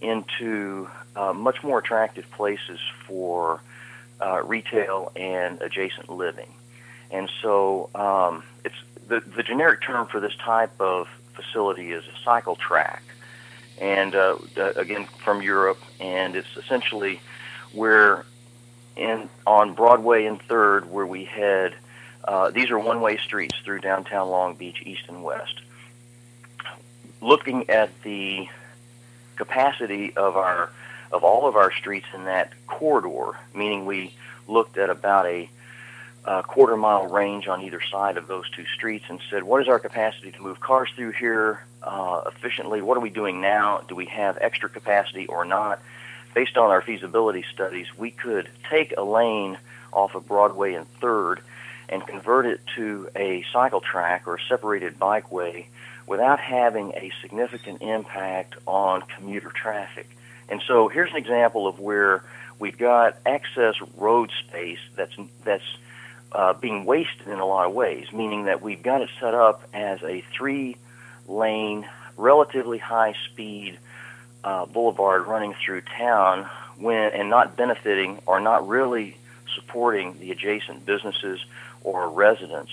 [0.00, 3.60] into uh, much more attractive places for
[4.20, 6.52] uh, retail and adjacent living.
[7.10, 8.74] And so um, it's
[9.08, 13.02] the, the generic term for this type of facility is a cycle track
[13.78, 14.36] and uh,
[14.76, 17.20] again from Europe, and it's essentially
[17.72, 18.24] where
[18.96, 21.74] in on Broadway and Third, where we head.
[22.24, 25.60] Uh, these are one-way streets through downtown Long Beach, east and west.
[27.20, 28.48] Looking at the
[29.36, 30.70] capacity of our
[31.12, 34.12] of all of our streets in that corridor, meaning we
[34.48, 35.48] looked at about a
[36.24, 39.68] uh, quarter mile range on either side of those two streets and said, what is
[39.68, 42.82] our capacity to move cars through here uh, efficiently?
[42.82, 43.82] What are we doing now?
[43.88, 45.80] Do we have extra capacity or not?
[46.34, 49.56] Based on our feasibility studies, we could take a lane
[49.92, 51.40] off of Broadway and Third
[51.88, 55.66] and convert it to a cycle track or a separated bikeway
[56.06, 60.08] without having a significant impact on commuter traffic.
[60.48, 62.22] And so here's an example of where
[62.58, 65.14] we've got excess road space that's
[65.44, 65.76] that's
[66.32, 69.68] uh, being wasted in a lot of ways, meaning that we've got it set up
[69.72, 70.76] as a three
[71.26, 73.78] lane, relatively high speed
[74.44, 79.16] uh, boulevard running through town when and not benefiting or not really
[79.54, 81.44] supporting the adjacent businesses
[81.82, 82.70] or residents.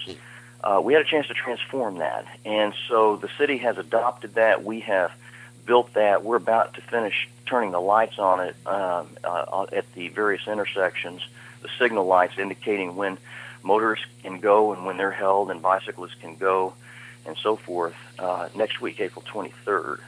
[0.64, 4.64] Uh, we had a chance to transform that, and so the city has adopted that.
[4.64, 5.12] We have
[5.66, 6.24] built that.
[6.24, 11.22] We're about to finish turning the lights on it um, uh, at the various intersections,
[11.62, 13.18] the signal lights indicating when
[13.62, 16.74] motorists can go and when they're held, and bicyclists can go,
[17.26, 17.96] and so forth.
[18.18, 20.00] Uh, next week, April 23rd.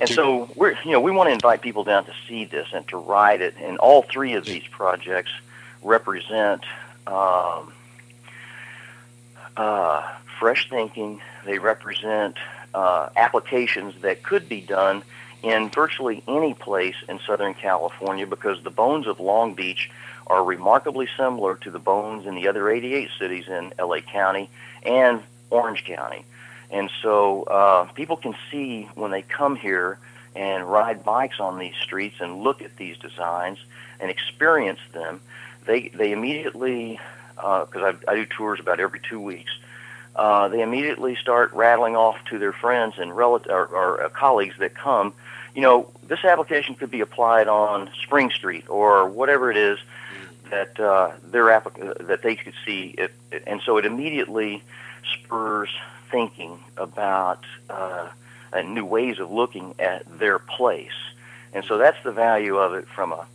[0.00, 2.86] And so we're, you know, we want to invite people down to see this and
[2.88, 3.54] to ride it.
[3.60, 5.32] And all three of these projects
[5.82, 6.64] represent
[7.06, 7.72] um,
[9.58, 10.02] uh,
[10.38, 11.20] fresh thinking.
[11.44, 12.36] They represent
[12.72, 15.02] uh, applications that could be done
[15.42, 19.90] in virtually any place in Southern California because the bones of Long Beach
[20.26, 24.50] are remarkably similar to the bones in the other 88 cities in LA County
[24.82, 26.24] and Orange County.
[26.70, 29.98] And so uh, people can see when they come here
[30.36, 33.58] and ride bikes on these streets and look at these designs
[34.00, 35.20] and experience them,
[35.66, 37.00] they they immediately
[37.38, 39.50] because I, I do tours about every two weeks.
[40.16, 44.56] Uh, they immediately start rattling off to their friends and relative or, or uh, colleagues
[44.58, 45.14] that come.
[45.54, 49.78] You know, this application could be applied on Spring Street or whatever it is
[50.50, 53.12] that uh, their applic- that they could see it,
[53.46, 54.62] and so it immediately
[55.14, 55.70] spurs
[56.10, 58.08] thinking about uh,
[58.52, 60.90] uh, new ways of looking at their place,
[61.52, 63.26] and so that's the value of it from a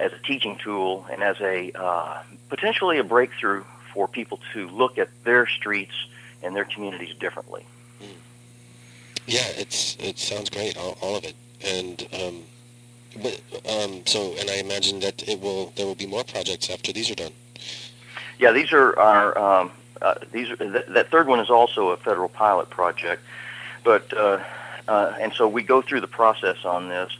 [0.00, 4.98] as a teaching tool and as a uh, potentially a breakthrough for people to look
[4.98, 5.94] at their streets
[6.42, 7.64] and their communities differently.
[9.26, 11.34] Yeah, it's it sounds great, all, all of it,
[11.64, 12.42] and um,
[13.20, 16.92] but um, so and I imagine that it will there will be more projects after
[16.92, 17.32] these are done.
[18.38, 21.96] Yeah, these are our um, uh, these are, th- that third one is also a
[21.96, 23.22] federal pilot project,
[23.82, 24.38] but uh,
[24.86, 27.10] uh, and so we go through the process on this,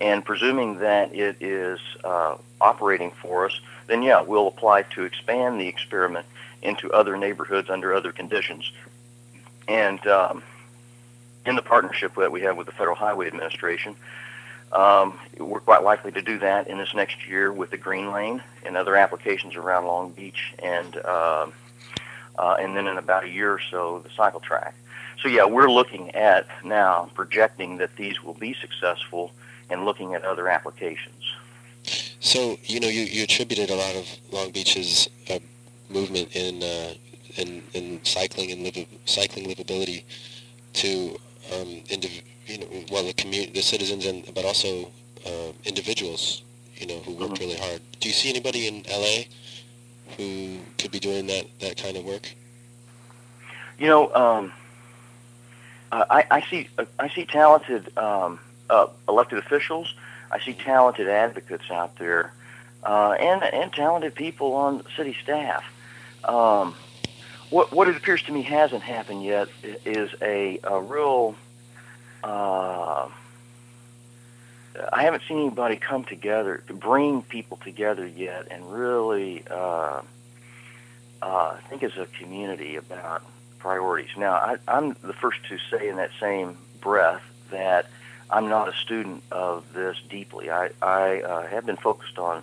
[0.00, 5.60] and presuming that it is uh, operating for us, then yeah, we'll apply to expand
[5.60, 6.26] the experiment
[6.62, 8.70] into other neighborhoods under other conditions,
[9.68, 10.42] and um,
[11.46, 13.96] in the partnership that we have with the Federal Highway Administration.
[14.72, 18.40] Um, we're quite likely to do that in this next year with the Green Lane
[18.64, 21.46] and other applications around Long Beach, and uh,
[22.38, 24.74] uh, and then in about a year or so, the cycle track.
[25.22, 29.32] So yeah, we're looking at now projecting that these will be successful
[29.70, 31.32] and looking at other applications.
[32.20, 35.38] So you know, you, you attributed a lot of Long Beach's uh,
[35.88, 36.94] movement in uh,
[37.36, 40.04] in in cycling and liv- cycling livability
[40.74, 41.18] to
[41.52, 44.90] um, indiv- you know, well, the community, the citizens, and but also
[45.26, 46.42] uh, individuals,
[46.76, 47.80] you know, who worked really hard.
[48.00, 49.24] Do you see anybody in LA
[50.16, 52.34] who could be doing that that kind of work?
[53.78, 54.52] You know, um,
[55.92, 56.68] I, I see
[56.98, 58.38] I see talented um,
[58.70, 59.94] uh, elected officials.
[60.30, 62.32] I see talented advocates out there,
[62.84, 65.64] uh, and and talented people on city staff.
[66.24, 66.74] Um,
[67.50, 69.48] what what it appears to me hasn't happened yet
[69.84, 71.34] is a, a real.
[72.22, 73.08] Uh,
[74.92, 80.00] I haven't seen anybody come together to bring people together yet and really uh,
[81.20, 83.24] uh, think as a community about
[83.58, 84.10] priorities.
[84.16, 87.86] Now, I, I'm the first to say in that same breath that
[88.30, 90.50] I'm not a student of this deeply.
[90.50, 92.42] I, I uh, have been focused on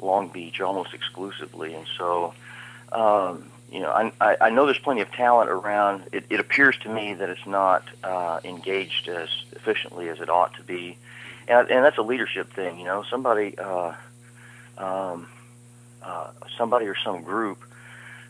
[0.00, 2.34] Long Beach almost exclusively, and so
[2.92, 3.90] um, you know
[4.20, 6.04] I, I, know there's plenty of talent around.
[6.12, 10.54] It, it appears to me that it's not uh, engaged as efficiently as it ought
[10.54, 10.96] to be,
[11.48, 12.78] and, and that's a leadership thing.
[12.78, 13.94] You know, somebody, uh,
[14.78, 15.28] um,
[16.02, 17.58] uh, somebody or some group.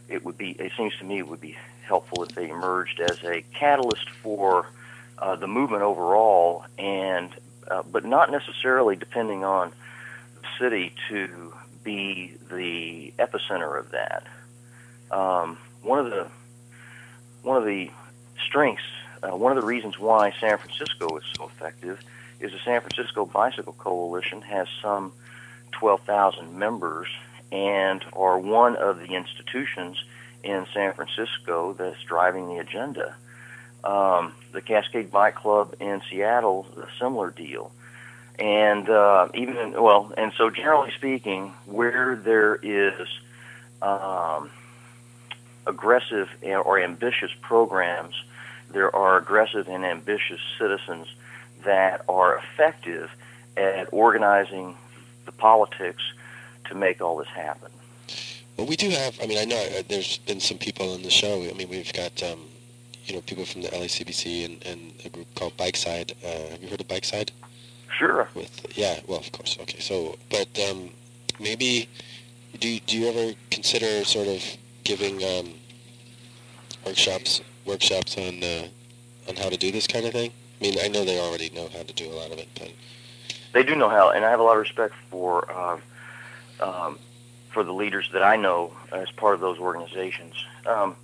[0.08, 0.50] It would be.
[0.52, 4.66] It seems to me it would be helpful if they emerged as a catalyst for
[5.18, 7.30] uh, the movement overall, and
[7.68, 9.72] uh, but not necessarily depending on
[10.40, 11.52] the city to
[11.82, 14.26] be the epicenter of that.
[15.10, 16.28] Um, one of the
[17.42, 17.90] one of the
[18.44, 18.82] strengths,
[19.22, 22.00] uh, one of the reasons why San Francisco is so effective,
[22.40, 25.12] is the San Francisco Bicycle Coalition has some
[25.72, 27.08] 12,000 members
[27.52, 30.02] and are one of the institutions
[30.42, 33.16] in San Francisco that's driving the agenda.
[33.86, 37.70] Um, the Cascade Bike Club in Seattle, a similar deal.
[38.36, 43.06] And uh, even well, and so generally speaking, where there is
[43.80, 44.50] um,
[45.66, 48.14] aggressive or ambitious programs,
[48.72, 51.06] there are aggressive and ambitious citizens
[51.64, 53.10] that are effective
[53.56, 54.76] at organizing
[55.26, 56.02] the politics
[56.64, 57.70] to make all this happen.
[58.56, 59.18] Well, we do have.
[59.22, 61.48] I mean, I know uh, there's been some people on the show.
[61.48, 62.40] I mean, we've got um,
[63.06, 66.12] you know people from the LACBC and, and a group called Bike Side.
[66.24, 67.32] Uh, have you heard of Bike Side?
[67.96, 68.28] Sure.
[68.34, 69.56] With yeah, well, of course.
[69.62, 70.90] Okay, so but um,
[71.40, 71.88] maybe
[72.58, 74.42] Do you, do you ever consider sort of
[74.84, 75.54] giving um,
[76.84, 78.68] workshops workshops on uh,
[79.28, 80.30] on how to do this kind of thing?
[80.60, 82.72] I mean, I know they already know how to do a lot of it, but
[83.52, 85.78] They do know how, and I have a lot of respect for uh,
[86.60, 86.98] um,
[87.50, 90.34] for the leaders that I know as part of those organizations.
[90.66, 90.96] Um,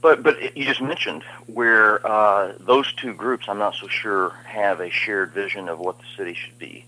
[0.00, 4.80] but but you just mentioned where uh, those two groups, I'm not so sure have
[4.80, 6.84] a shared vision of what the city should be,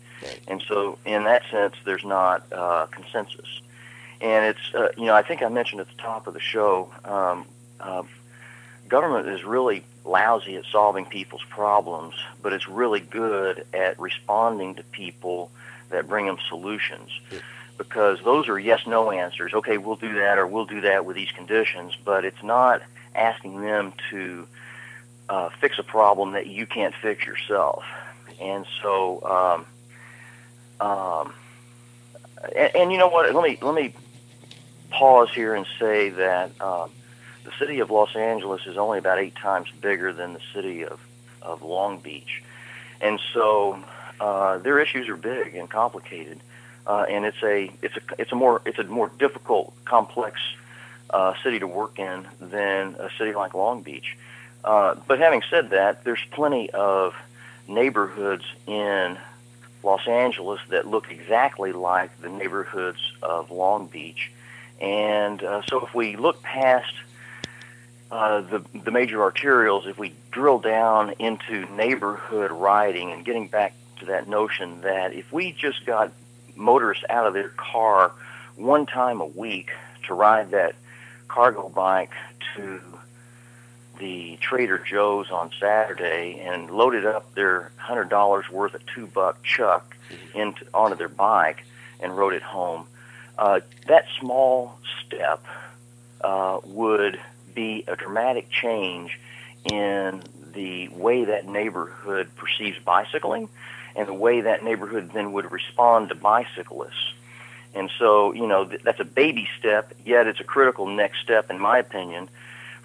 [0.48, 3.60] and so in that sense, there's not uh, consensus.
[4.20, 6.90] And it's uh, you know I think I mentioned at the top of the show,
[7.04, 7.46] um,
[7.80, 8.02] uh,
[8.88, 14.82] government is really lousy at solving people's problems, but it's really good at responding to
[14.84, 15.50] people
[15.90, 17.10] that bring them solutions.
[17.78, 19.54] Because those are yes no answers.
[19.54, 22.82] Okay, we'll do that or we'll do that with these conditions, but it's not
[23.14, 24.46] asking them to
[25.28, 27.84] uh, fix a problem that you can't fix yourself.
[28.40, 29.64] And so,
[30.80, 31.34] um, um,
[32.56, 33.32] and, and you know what?
[33.34, 33.94] Let me let me
[34.90, 36.90] pause here and say that um,
[37.44, 41.00] the city of Los Angeles is only about eight times bigger than the city of,
[41.40, 42.42] of Long Beach.
[43.00, 43.82] And so
[44.20, 46.40] uh, their issues are big and complicated.
[46.86, 50.40] Uh, and it's a it's a it's a more it's a more difficult, complex
[51.12, 54.16] uh, city to work in than a city like Long Beach.
[54.64, 57.14] Uh, but having said that, there's plenty of
[57.68, 59.18] neighborhoods in
[59.82, 64.30] Los Angeles that look exactly like the neighborhoods of Long Beach.
[64.80, 66.92] And uh, so if we look past
[68.10, 73.74] uh, the, the major arterials, if we drill down into neighborhood riding and getting back
[74.00, 76.12] to that notion that if we just got
[76.54, 78.12] motorists out of their car
[78.56, 79.70] one time a week
[80.06, 80.74] to ride that
[81.32, 82.12] cargo bike
[82.54, 82.80] to
[83.98, 89.42] the Trader Joe's on Saturday and loaded up their hundred dollars worth of two buck
[89.42, 89.96] chuck
[90.34, 91.64] into onto their bike
[92.00, 92.86] and rode it home.
[93.38, 95.42] Uh, that small step
[96.20, 97.18] uh, would
[97.54, 99.18] be a dramatic change
[99.64, 100.22] in
[100.52, 103.48] the way that neighborhood perceives bicycling
[103.96, 107.14] and the way that neighborhood then would respond to bicyclists.
[107.74, 111.50] And so, you know, th- that's a baby step, yet it's a critical next step,
[111.50, 112.28] in my opinion,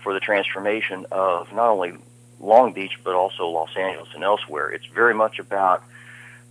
[0.02, 1.94] for the transformation of not only
[2.40, 4.70] Long Beach, but also Los Angeles and elsewhere.
[4.70, 5.84] It's very much about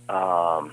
[0.09, 0.71] um,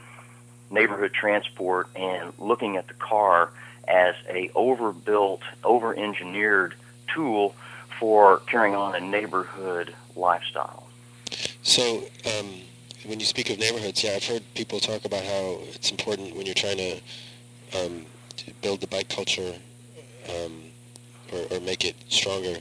[0.71, 3.51] neighborhood transport and looking at the car
[3.87, 6.75] as a overbuilt, over-engineered
[7.13, 7.55] tool
[7.99, 10.87] for carrying on a neighborhood lifestyle.
[11.63, 12.05] So,
[12.39, 12.61] um,
[13.05, 16.47] when you speak of neighborhoods, yeah, I've heard people talk about how it's important when
[16.47, 17.01] you're trying to,
[17.77, 18.07] um,
[18.37, 19.55] to build the bike culture
[20.31, 20.63] um,
[21.33, 22.57] or, or make it stronger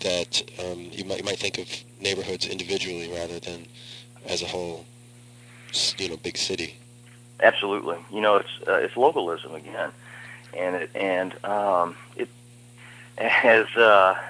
[0.00, 1.68] that um, you, might, you might think of
[2.00, 3.66] neighborhoods individually rather than
[4.26, 4.84] as a whole,
[5.98, 6.76] you know, big city.
[7.40, 7.98] Absolutely.
[8.12, 9.90] You know, it's uh, it's localism again,
[10.56, 12.28] and it and um, it
[13.28, 14.20] has uh,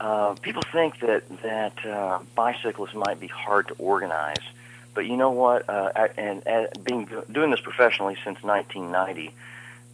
[0.00, 4.36] uh, people think that that uh, bicyclists might be hard to organize,
[4.94, 5.68] but you know what?
[5.68, 9.34] Uh, I, and uh, being doing this professionally since 1990,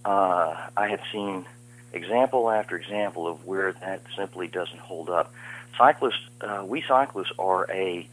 [0.04, 1.46] uh, I have seen
[1.92, 5.32] example after example of where that simply doesn't hold up.
[5.76, 8.08] Cyclists, uh, we cyclists are a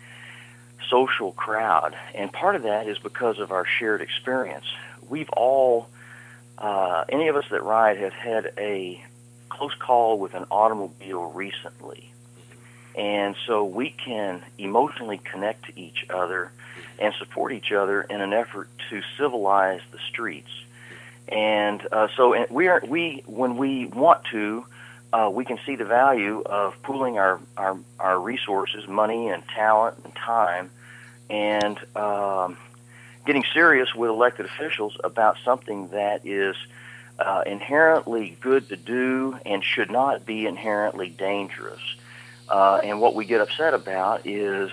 [0.89, 4.65] social crowd, and part of that is because of our shared experience.
[5.09, 5.87] We've all,
[6.57, 9.03] uh, any of us that ride, have had a
[9.49, 12.11] close call with an automobile recently.
[12.95, 16.51] And so we can emotionally connect to each other
[16.99, 20.49] and support each other in an effort to civilize the streets.
[21.27, 24.65] And uh, so we are we when we want to,
[25.11, 29.97] uh, we can see the value of pooling our, our our resources, money and talent
[30.03, 30.69] and time,
[31.29, 32.57] and um,
[33.25, 36.55] getting serious with elected officials about something that is
[37.17, 41.81] uh, inherently good to do and should not be inherently dangerous.
[42.47, 44.69] Uh, and what we get upset about is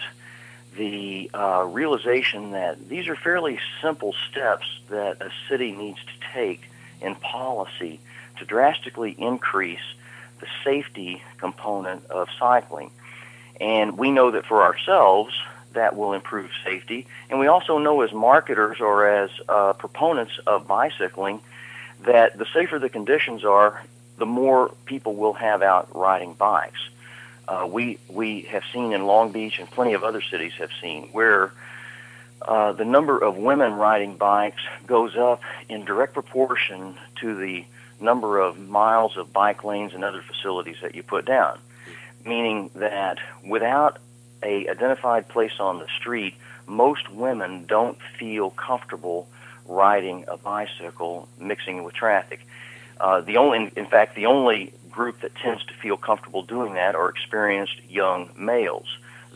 [0.77, 6.62] the uh, realization that these are fairly simple steps that a city needs to take
[7.01, 8.01] in policy
[8.39, 9.82] to drastically increase
[10.40, 12.90] the safety component of cycling.
[13.61, 15.35] And we know that for ourselves,
[15.73, 17.07] that will improve safety.
[17.31, 21.40] And we also know as marketers or as uh, proponents of bicycling
[22.05, 23.82] that the safer the conditions are,
[24.19, 26.81] the more people will have out riding bikes.
[27.48, 31.09] Uh, we we have seen in Long Beach and plenty of other cities have seen
[31.12, 31.52] where
[32.40, 37.64] uh, the number of women riding bikes goes up in direct proportion to the
[38.01, 41.59] number of miles of bike lanes and other facilities that you put down.
[42.24, 43.98] Meaning that without
[44.43, 46.35] a identified place on the street,
[46.66, 49.28] most women don't feel comfortable
[49.66, 52.47] riding a bicycle, mixing with traffic.
[53.01, 56.94] Uh, the only, in fact, the only group that tends to feel comfortable doing that
[56.94, 58.86] are experienced young males.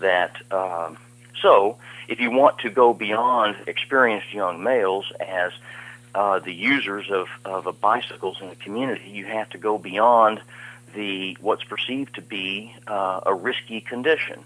[0.01, 0.99] That um,
[1.41, 1.79] so,
[2.09, 5.53] if you want to go beyond experienced young males as
[6.15, 10.41] uh, the users of, of bicycles in the community, you have to go beyond
[10.95, 14.41] the what's perceived to be uh, a risky condition,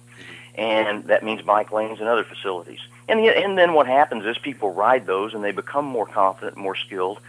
[0.56, 2.80] and that means bike lanes and other facilities.
[3.08, 6.56] And the, and then what happens is people ride those and they become more confident,
[6.56, 7.20] more skilled,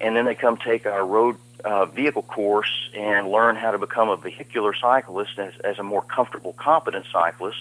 [0.00, 4.08] and then they come take our road uh, vehicle course and learn how to become
[4.08, 7.58] a vehicular cyclist as, as a more comfortable, competent cyclist,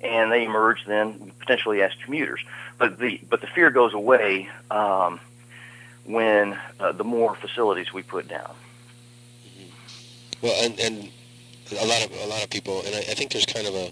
[0.00, 2.40] and they emerge then potentially as commuters.
[2.78, 5.20] But the but the fear goes away um,
[6.04, 8.54] when uh, the more facilities we put down.
[10.42, 11.10] Well, and and
[11.72, 13.86] a lot of a lot of people, and I, I think there's kind of a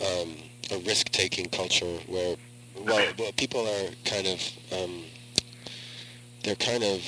[0.00, 0.34] um,
[0.72, 2.36] a risk taking culture where
[2.80, 4.40] well, well people are kind of
[4.72, 5.02] um,
[6.46, 7.02] they're kind of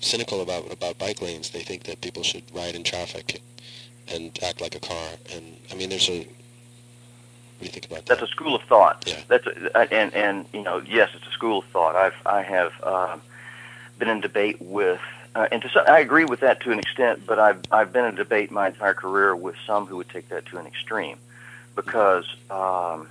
[0.00, 1.50] cynical about about bike lanes.
[1.50, 3.40] They think that people should ride in traffic
[4.08, 5.10] and act like a car.
[5.32, 8.18] And I mean, there's a what do you think about that?
[8.18, 9.04] That's a school of thought.
[9.06, 9.20] Yeah.
[9.28, 11.94] That's a, and and you know yes, it's a school of thought.
[11.94, 13.16] I've I have uh,
[13.98, 15.00] been in debate with.
[15.32, 18.04] Uh, and to some, I agree with that to an extent, but I've I've been
[18.04, 21.18] in debate my entire career with some who would take that to an extreme,
[21.76, 23.06] because um,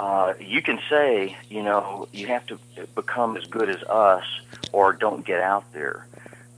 [0.00, 2.58] uh, you can say you know you have to
[2.94, 4.24] become as good as us
[4.72, 6.06] or don't get out there,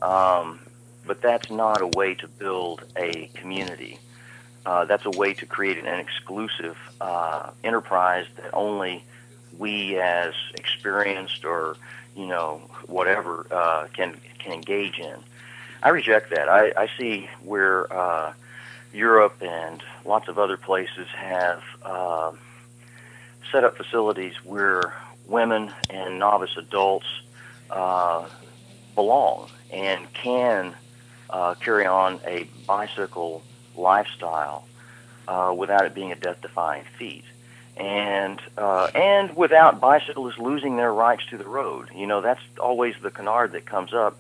[0.01, 0.61] um,
[1.05, 3.99] but that's not a way to build a community.
[4.65, 9.05] Uh, that's a way to create an exclusive uh, enterprise that only
[9.59, 11.77] we as experienced or
[12.15, 15.17] you know whatever uh, can can engage in.
[15.83, 16.49] I reject that.
[16.49, 18.35] I, I see where uh,
[18.93, 22.31] Europe and lots of other places have uh,
[23.53, 24.95] set up facilities where
[25.29, 27.07] women and novice adults
[27.71, 28.27] uh,
[28.95, 30.75] belong and can
[31.31, 33.43] uh, carry on a bicycle
[33.77, 34.67] lifestyle
[35.29, 37.25] uh, without it being a death-defying feat,
[37.77, 41.89] and uh, and without bicyclists losing their rights to the road.
[41.95, 44.19] You know, that's always the canard that comes up.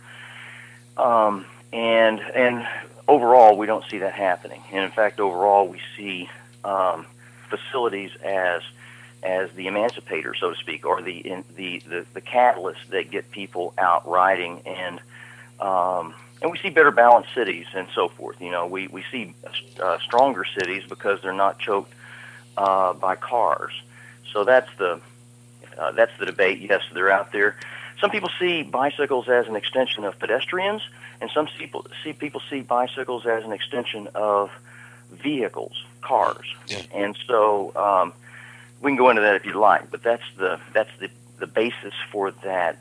[0.96, 2.66] Um, and and
[3.09, 4.62] overall, we don't see that happening.
[4.70, 6.30] And in fact, overall, we see
[6.64, 7.06] um,
[7.48, 8.62] facilities as
[9.22, 13.30] as the emancipator, so to speak, or the in, the, the the catalyst that get
[13.30, 15.00] people out riding and
[15.60, 18.40] um, and we see better balanced cities and so forth.
[18.40, 19.34] You know, we we see
[19.80, 21.92] uh, stronger cities because they're not choked
[22.56, 23.72] uh, by cars.
[24.32, 25.00] So that's the
[25.78, 26.58] uh, that's the debate.
[26.60, 27.56] Yes, they're out there.
[28.00, 30.82] Some people see bicycles as an extension of pedestrians,
[31.20, 34.50] and some people see people see bicycles as an extension of
[35.12, 36.46] vehicles, cars.
[36.92, 38.12] And so um,
[38.82, 41.94] we can go into that if you'd like, but that's the that's the the basis
[42.10, 42.78] for that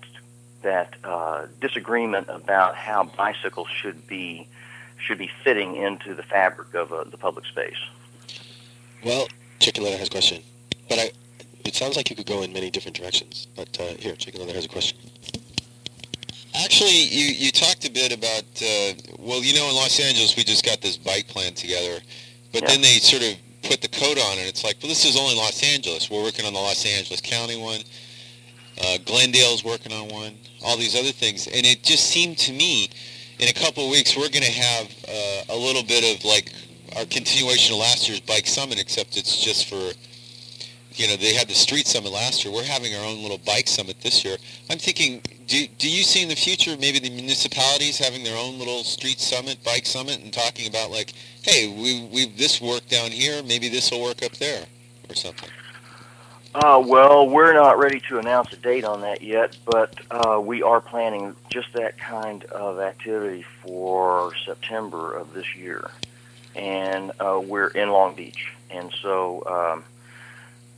[0.63, 4.47] that uh, disagreement about how bicycles should be
[4.97, 7.77] should be fitting into the fabric of uh, the public space.
[9.03, 9.27] Well,
[9.59, 10.43] Chicken Leather has a question,
[10.89, 11.11] but I,
[11.65, 13.47] it sounds like you could go in many different directions.
[13.55, 14.97] But uh, here, Chicken Leather has a question.
[16.53, 20.43] Actually, you, you talked a bit about, uh, well, you know, in Los Angeles, we
[20.43, 21.99] just got this bike plan together,
[22.51, 24.47] but then they sort of put the code on it.
[24.47, 26.09] It's like, well, this is only Los Angeles.
[26.09, 27.81] We're working on the Los Angeles County one.
[28.79, 30.37] Uh, Glendale's working on one.
[30.63, 31.47] All these other things.
[31.47, 32.89] And it just seemed to me,
[33.39, 36.51] in a couple of weeks, we're going to have uh, a little bit of like
[36.95, 39.91] our continuation of last year's Bike Summit, except it's just for
[40.95, 42.53] you know, they had the street summit last year.
[42.53, 44.37] We're having our own little bike summit this year.
[44.69, 48.59] I'm thinking, do, do you see in the future maybe the municipalities having their own
[48.59, 51.13] little street summit, bike summit, and talking about like,
[51.43, 54.65] hey, we we've this worked down here, maybe this will work up there,
[55.09, 55.49] or something.
[56.53, 60.61] Uh, well, we're not ready to announce a date on that yet, but uh, we
[60.61, 65.89] are planning just that kind of activity for September of this year,
[66.55, 69.43] and uh, we're in Long Beach, and so.
[69.45, 69.85] Um,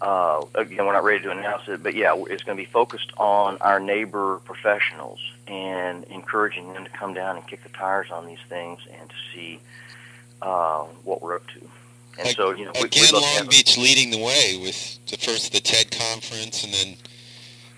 [0.04, 3.12] uh, again, we're not ready to announce it, but yeah, it's going to be focused
[3.18, 8.28] on our neighbor professionals and encouraging them to come down and kick the tires on
[8.28, 9.62] these things and to see
[10.42, 11.62] uh, what we're up to.
[12.20, 15.62] And so, you know, we, Again, Long Beach leading the way with the first the
[15.62, 16.98] TED conference, and then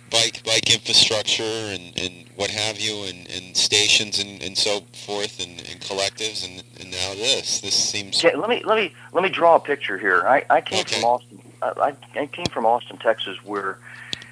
[0.09, 5.39] bike bike infrastructure and, and what have you, and, and stations and, and so forth,
[5.39, 7.61] and, and collectives, and, and now this.
[7.61, 8.25] This seems.
[8.25, 10.23] Okay, let me let me let me draw a picture here.
[10.27, 11.44] I, I came from Austin.
[11.77, 13.77] I, I came from Austin, Texas, where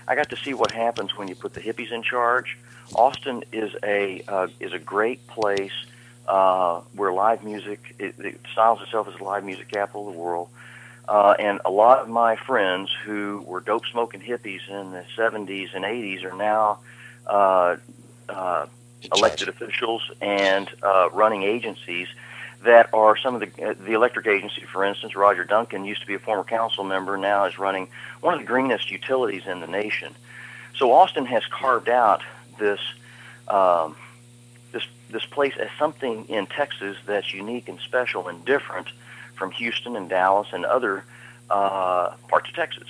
[0.07, 2.57] I got to see what happens when you put the hippies in charge.
[2.95, 5.85] Austin is a uh, is a great place
[6.27, 10.19] uh, where live music it, it styles itself as the live music capital of the
[10.19, 10.49] world.
[11.07, 15.75] Uh, and a lot of my friends who were dope smoking hippies in the 70s
[15.75, 16.79] and 80s are now
[17.27, 17.75] uh,
[18.29, 18.65] uh,
[19.13, 22.07] elected officials and uh, running agencies
[22.63, 25.15] that are some of the uh, the electric agency, for instance.
[25.15, 27.87] Roger Duncan used to be a former council member, now is running
[28.21, 30.13] one of the greenest utilities in the nation.
[30.75, 32.21] So Austin has carved out
[32.59, 32.79] this
[33.47, 33.95] um,
[34.71, 38.87] this this place as something in Texas that's unique and special and different
[39.35, 41.03] from Houston and Dallas and other
[41.49, 42.87] uh, parts of Texas.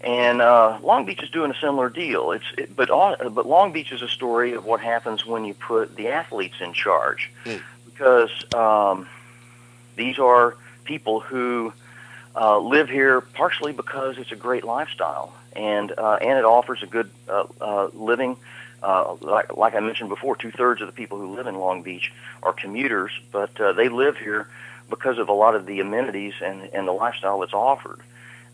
[0.00, 2.30] And uh, Long Beach is doing a similar deal.
[2.30, 5.54] It's it, but Au- but Long Beach is a story of what happens when you
[5.54, 7.32] put the athletes in charge,
[7.98, 9.08] because um,
[9.96, 11.72] these are people who
[12.36, 16.86] uh, live here partially because it's a great lifestyle and uh, and it offers a
[16.86, 18.36] good uh, uh, living.
[18.80, 21.82] Uh, like, like I mentioned before, two thirds of the people who live in Long
[21.82, 22.12] Beach
[22.44, 24.48] are commuters, but uh, they live here
[24.88, 27.98] because of a lot of the amenities and, and the lifestyle that's offered.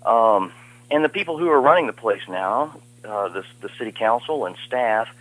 [0.06, 0.50] Um,
[0.90, 4.56] and the people who are running the place now, uh, the, the city council and
[4.66, 5.14] staff,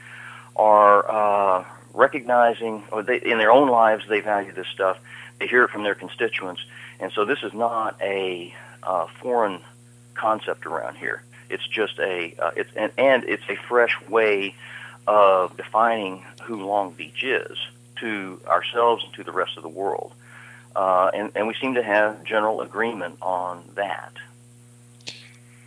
[0.56, 4.98] are uh, recognizing, or they, in their own lives, they value this stuff.
[5.40, 6.61] They hear it from their constituents,
[6.99, 8.53] and so this is not a
[8.84, 9.61] uh, foreign
[10.14, 11.24] concept around here.
[11.49, 14.56] It's just a, uh, it's and, and it's a fresh way
[15.07, 17.57] of defining who Long Beach is
[17.99, 20.14] to ourselves and to the rest of the world.
[20.76, 24.14] Uh, and, and we seem to have general agreement on that.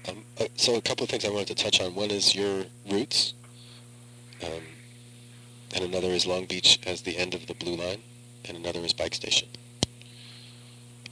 [0.09, 1.95] Um, uh, so a couple of things I wanted to touch on.
[1.95, 3.35] One is your roots,
[4.43, 4.63] um,
[5.77, 8.01] and another is Long Beach as the end of the blue line,
[8.47, 9.49] and another is Bike Station.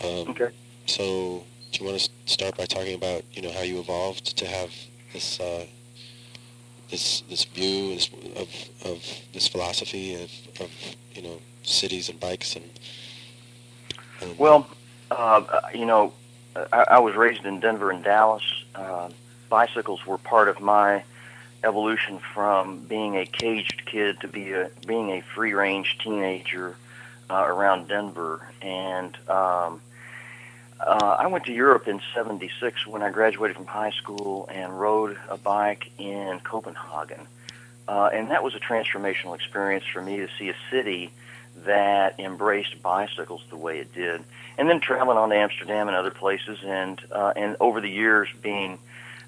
[0.02, 0.48] Um, okay.
[0.86, 4.46] So do you want to start by talking about you know how you evolved to
[4.46, 4.72] have
[5.12, 5.66] this uh,
[6.90, 8.48] this this view this, of
[8.90, 9.04] of
[9.34, 10.30] this philosophy of,
[10.60, 10.70] of
[11.14, 12.70] you know cities and bikes and
[14.38, 14.66] Well,
[15.10, 15.42] uh,
[15.74, 16.14] you know,
[16.72, 18.64] I, I was raised in Denver and Dallas.
[18.74, 19.10] Uh,
[19.50, 21.04] bicycles were part of my
[21.64, 26.76] evolution from being a caged kid to be a being a free range teenager
[27.30, 28.46] uh, around Denver.
[28.62, 29.80] And um,
[30.80, 35.16] uh, I went to Europe in '76 when I graduated from high school and rode
[35.28, 37.26] a bike in Copenhagen.
[37.86, 41.12] Uh, and that was a transformational experience for me to see a city
[41.56, 44.22] that embraced bicycles the way it did.
[44.58, 48.28] And then traveling on to Amsterdam and other places, and uh, and over the years
[48.42, 48.78] being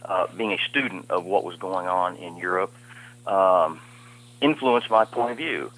[0.04, 2.72] uh, being a student of what was going on in Europe,
[3.26, 3.80] um,
[4.40, 5.70] influenced my point of view.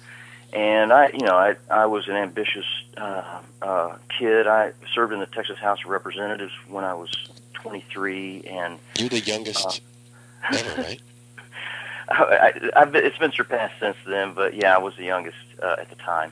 [0.51, 2.65] And I, you know, I I was an ambitious
[2.97, 4.47] uh, uh, kid.
[4.47, 7.11] I served in the Texas House of Representatives when I was
[7.53, 9.81] 23, and you're the youngest
[10.51, 11.01] ever, right?
[12.09, 15.75] I, I've been, it's been surpassed since then, but yeah, I was the youngest uh,
[15.77, 16.31] at the time,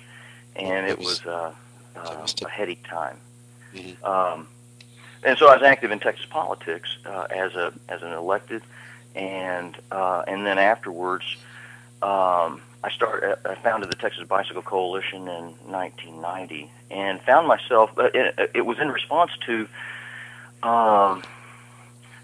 [0.55, 1.53] and it was uh,
[1.95, 3.19] uh, a heady time.
[4.03, 4.47] Um,
[5.23, 8.61] and so I was active in Texas politics uh, as a as an elected,
[9.15, 11.25] and uh, and then afterwards,
[12.01, 13.37] um, I started.
[13.45, 17.91] I founded the Texas Bicycle Coalition in 1990, and found myself.
[17.97, 19.67] uh, It, it was in response to.
[20.63, 21.23] Um,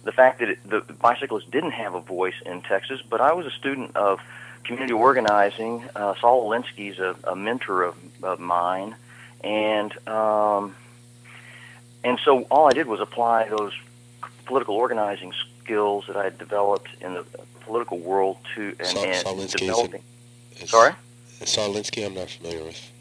[0.04, 3.46] the fact that it, the bicyclists didn't have a voice in Texas, but I was
[3.46, 4.20] a student of
[4.64, 5.86] community organizing.
[5.96, 8.96] Uh, Saul Alinsky's a, a mentor of, of mine,
[9.44, 10.76] and um,
[12.04, 13.74] and so all I did was apply those
[14.46, 17.26] political organizing skills that I had developed in the
[17.62, 20.04] political world to and, Saul- and Saul Alinsky is developing.
[20.60, 20.94] is- Sorry.
[21.46, 22.92] Saul Alinsky, I'm not familiar with.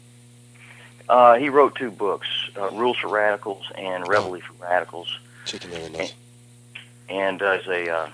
[1.09, 2.27] Uh, he wrote two books,
[2.57, 5.19] uh, Rules for Radicals and Reveille for Radicals.
[5.45, 6.13] Chicken never knows.
[7.09, 8.09] and as a uh,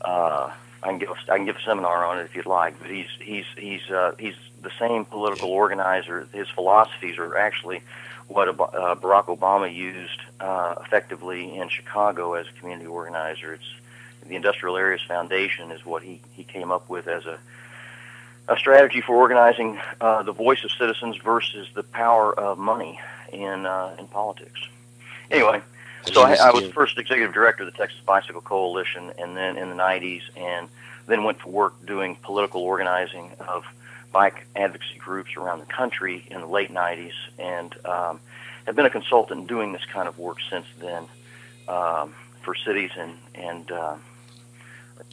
[0.00, 0.52] uh,
[0.82, 2.78] I can give a, I can give a seminar on it if you'd like.
[2.80, 6.26] But he's he's he's uh, he's the same political organizer.
[6.32, 7.80] His philosophies are actually
[8.28, 13.54] what uh, Barack Obama used uh, effectively in Chicago as a community organizer.
[13.54, 13.74] It's
[14.26, 17.38] the Industrial Areas Foundation is what he he came up with as a
[18.48, 23.00] a strategy for organizing uh, the voice of citizens versus the power of money
[23.32, 24.60] in uh, in politics.
[25.30, 25.62] Anyway,
[26.12, 29.70] so I, I was first executive director of the Texas Bicycle Coalition, and then in
[29.70, 30.68] the '90s, and
[31.06, 33.64] then went to work doing political organizing of
[34.14, 38.20] bike advocacy groups around the country in the late '90s, and um,
[38.66, 41.04] have been a consultant doing this kind of work since then
[41.68, 43.96] um, for cities and and uh,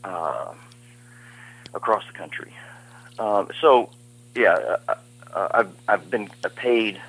[0.04, 0.54] uh,
[1.74, 2.54] across the country.
[3.20, 3.90] Um, so,
[4.36, 4.96] yeah, uh,
[5.34, 7.02] uh, I've I've been a paid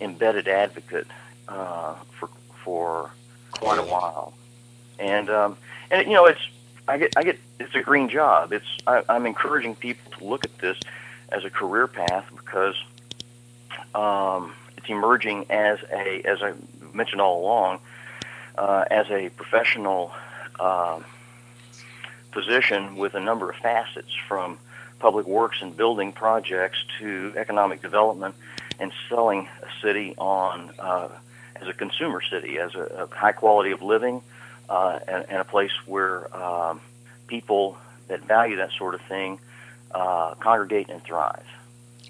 [0.00, 1.06] embedded advocate
[1.48, 2.28] uh, for
[2.62, 3.10] for
[3.52, 4.34] quite a while,
[4.98, 5.56] and um,
[5.90, 6.40] and you know it's
[6.86, 8.52] I get I get it's a green job.
[8.52, 10.78] It's I, I'm encouraging people to look at this
[11.30, 12.74] as a career path because
[13.94, 16.54] um, it's emerging as a as I
[16.92, 17.80] mentioned all along
[18.56, 20.12] uh, as a professional
[20.58, 21.00] uh,
[22.32, 24.58] position with a number of facets from
[24.98, 28.34] public works and building projects to economic development
[28.80, 31.08] and selling a city on uh,
[31.60, 34.22] as a consumer city, as a, a high quality of living,
[34.68, 36.80] uh, and, and a place where um,
[37.26, 37.76] people
[38.08, 39.38] that value that sort of thing
[39.92, 41.46] uh, congregate and thrive.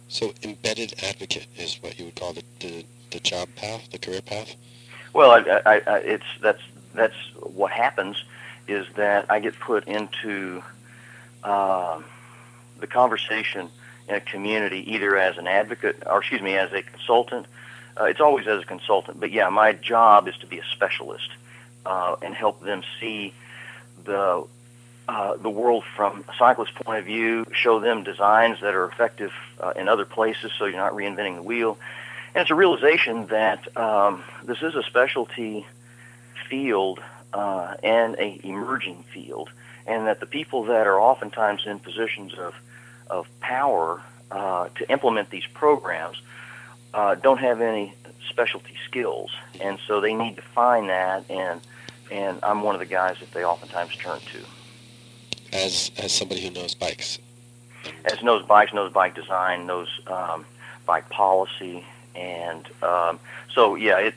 [0.08, 4.22] So embedded advocate is what you would call the, the, the job path, the career
[4.22, 4.54] path?
[5.12, 6.62] Well, I, I, I, it's that's
[6.94, 8.24] that's what happens
[8.66, 10.62] is that I get put into
[11.42, 12.00] uh,
[12.80, 13.68] the conversation
[14.08, 17.46] in a community either as an advocate or excuse me as a consultant.
[17.98, 21.30] Uh, it's always as a consultant, but yeah, my job is to be a specialist
[21.84, 23.34] uh, and help them see
[24.04, 24.46] the
[25.08, 29.32] uh, the world from a cyclist point of view, show them designs that are effective
[29.58, 31.78] uh, in other places so you're not reinventing the wheel.
[32.34, 35.66] And it's a realization that um, this is a specialty
[36.48, 37.00] field
[37.32, 39.48] uh, and a emerging field,
[39.86, 42.54] and that the people that are oftentimes in positions of,
[43.08, 46.20] of power uh, to implement these programs
[46.92, 47.94] uh, don't have any
[48.28, 51.62] specialty skills, and so they need to find that, and,
[52.10, 54.57] and I'm one of the guys that they oftentimes turn to
[55.52, 57.18] as as somebody who knows bikes.
[58.04, 60.44] As knows bikes, knows bike design, knows um,
[60.86, 61.84] bike policy,
[62.14, 63.18] and um,
[63.52, 64.14] so yeah, it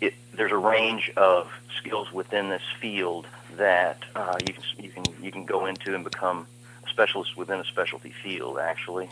[0.00, 3.26] it there's a range of skills within this field
[3.56, 6.46] that uh, you can you can you can go into and become
[6.84, 9.08] a specialist within a specialty field actually.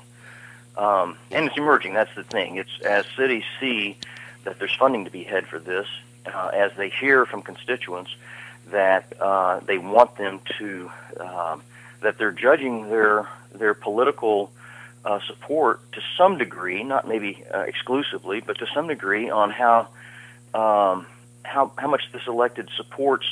[0.77, 1.95] Um, and it's emerging.
[1.95, 2.57] That's the thing.
[2.57, 3.97] It's as cities see
[4.45, 5.89] that there's funding to be had for this,
[6.32, 8.15] uh, as they hear from constituents
[8.70, 10.90] that uh, they want them to
[11.20, 11.62] um,
[12.03, 14.53] that they're judging their their political
[15.05, 19.89] uh, support to some degree, not maybe uh, exclusively, but to some degree on how
[20.55, 21.07] um,
[21.45, 23.27] how how much this elected supports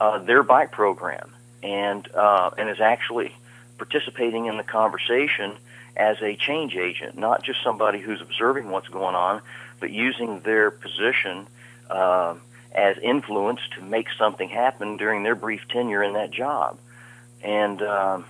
[0.00, 1.32] uh, their bike program
[1.62, 3.34] and uh, and is actually
[3.78, 5.56] participating in the conversation
[5.96, 9.42] as a change agent, not just somebody who's observing what's going on,
[9.80, 11.46] but using their position.
[12.72, 16.78] As influence to make something happen during their brief tenure in that job.
[17.42, 18.24] And um,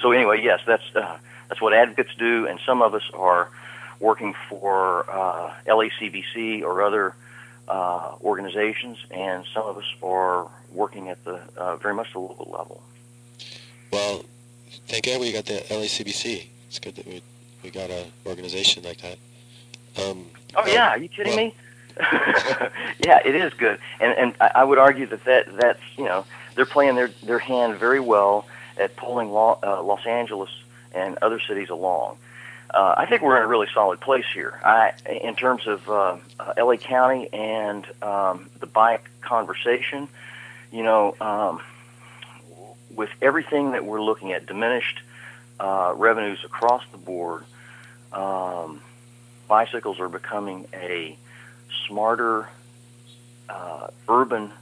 [0.00, 3.50] so, anyway, yes, that's uh, that's what advocates do, and some of us are
[3.98, 7.14] working for uh, LACBC or other
[7.68, 12.50] uh, organizations, and some of us are working at the uh, very much the local
[12.50, 12.82] level.
[13.92, 14.24] Well,
[14.88, 16.46] thank God we got the LACBC.
[16.68, 17.22] It's good that we
[17.62, 19.18] we got an organization like that.
[20.02, 21.54] Um, oh yeah, are you kidding well, me?
[22.98, 26.66] yeah, it is good, and and I would argue that that that's you know they're
[26.66, 28.46] playing their their hand very well
[28.76, 30.50] at pulling Lo, uh, Los Angeles
[30.94, 32.18] and other cities along.
[32.74, 34.60] Uh, I think we're in a really solid place here.
[34.62, 40.08] I, in terms of uh, uh, LA County and um, the bike conversation,
[40.72, 41.62] you know, um,
[42.90, 45.00] with everything that we're looking at, diminished
[45.60, 47.44] uh, revenues across the board,
[48.12, 48.82] um,
[49.48, 51.16] bicycles are becoming a
[51.86, 52.48] smarter
[53.48, 54.52] uh, urban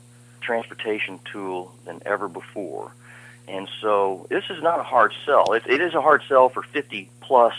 [0.40, 2.92] transportation tool than ever before.
[3.48, 5.52] And so this is not a hard sell.
[5.52, 7.54] It, it is a hard sell for 50 plus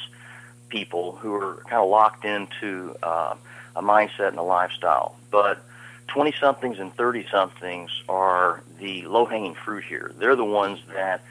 [0.69, 3.35] people who are kind of locked into uh,
[3.76, 5.15] a mindset and a lifestyle.
[5.31, 5.63] But
[6.07, 10.11] 20 somethings and 30 somethings are the low hanging fruit here.
[10.17, 11.23] They're the ones that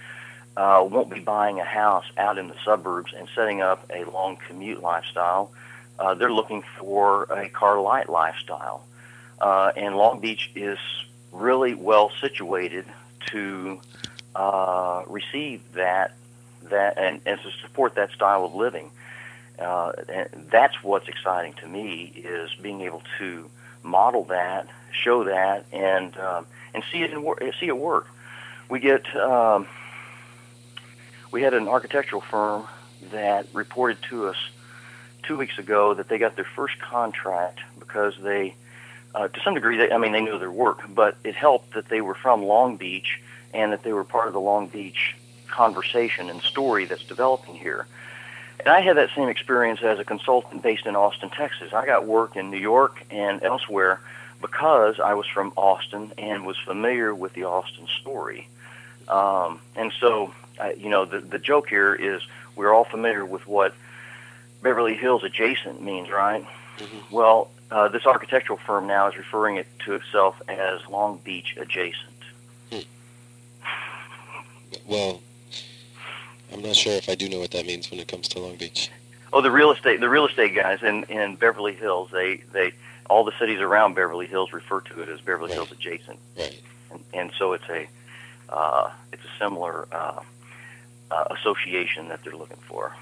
[0.57, 4.37] uh, won't be buying a house out in the suburbs and setting up a long
[4.47, 5.51] commute lifestyle
[5.99, 8.85] uh, they're looking for a car light lifestyle.
[9.41, 10.79] Uh, and Long Beach is
[11.33, 12.87] really well situated
[13.27, 13.81] to
[14.35, 16.15] uh, receive that
[16.71, 18.91] that and, and to support that style of living.
[19.59, 23.49] Uh, and that's what's exciting to me is being able to
[23.83, 28.09] model that, show that, and um, and see it in wor- see it work.
[28.69, 29.69] We get um,
[31.31, 32.67] we had an architectural firm
[33.13, 34.37] that reported to us
[35.27, 38.55] two weeks ago that they got their first contract because they,
[39.15, 41.89] uh, to some degree, they, I mean, they knew their work, but it helped that
[41.89, 43.21] they were from Long Beach
[43.53, 45.17] and that they were part of the Long Beach
[45.49, 47.87] conversation and story that's developing here.
[48.61, 51.73] And I had that same experience as a consultant based in Austin, Texas.
[51.73, 54.01] I got work in New York and elsewhere
[54.41, 58.49] because I was from Austin and was familiar with the Austin story.
[59.09, 62.23] Um, and so, uh, you know, the, the joke here is
[62.57, 63.75] we're all familiar with what
[64.65, 66.43] Beverly Hills adjacent means, right?
[66.79, 67.15] Mm-hmm.
[67.15, 72.11] Well, uh, this architectural firm now is referring it to itself as Long Beach adjacent.
[72.73, 72.79] Hmm.
[74.87, 75.21] Well,
[76.53, 78.57] I'm not sure if I do know what that means when it comes to Long
[78.57, 78.91] Beach.
[79.35, 82.73] Oh, the real estate, the real estate guys in in Beverly Hills, they they
[83.11, 85.55] all the cities around Beverly Hills refer to it as Beverly Right.
[85.57, 86.59] Hills adjacent, Right.
[86.91, 87.87] and, and so it's a
[88.49, 90.21] uh, it's a similar uh,
[91.11, 92.95] uh, association that they're looking for.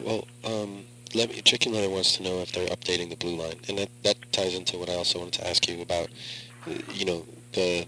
[0.00, 0.84] Well, um,
[1.14, 3.88] let me, Chicken Leather wants to know if they're updating the blue line, and that,
[4.02, 6.08] that ties into what I also wanted to ask you about.
[6.66, 7.86] uh, You know, the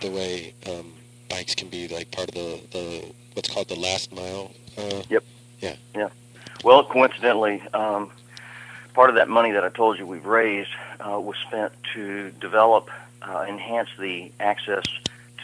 [0.00, 0.92] the way um,
[1.28, 3.04] bikes can be like part of the, the
[3.34, 4.52] what's called the last mile.
[4.76, 5.24] Uh, Yep.
[5.60, 5.76] Yeah.
[5.94, 6.08] Yeah.
[6.64, 8.10] Well, coincidentally, um,
[8.94, 10.70] part of that money that I told you we've raised
[11.00, 12.90] uh, was spent to develop,
[13.22, 14.84] uh, enhance the access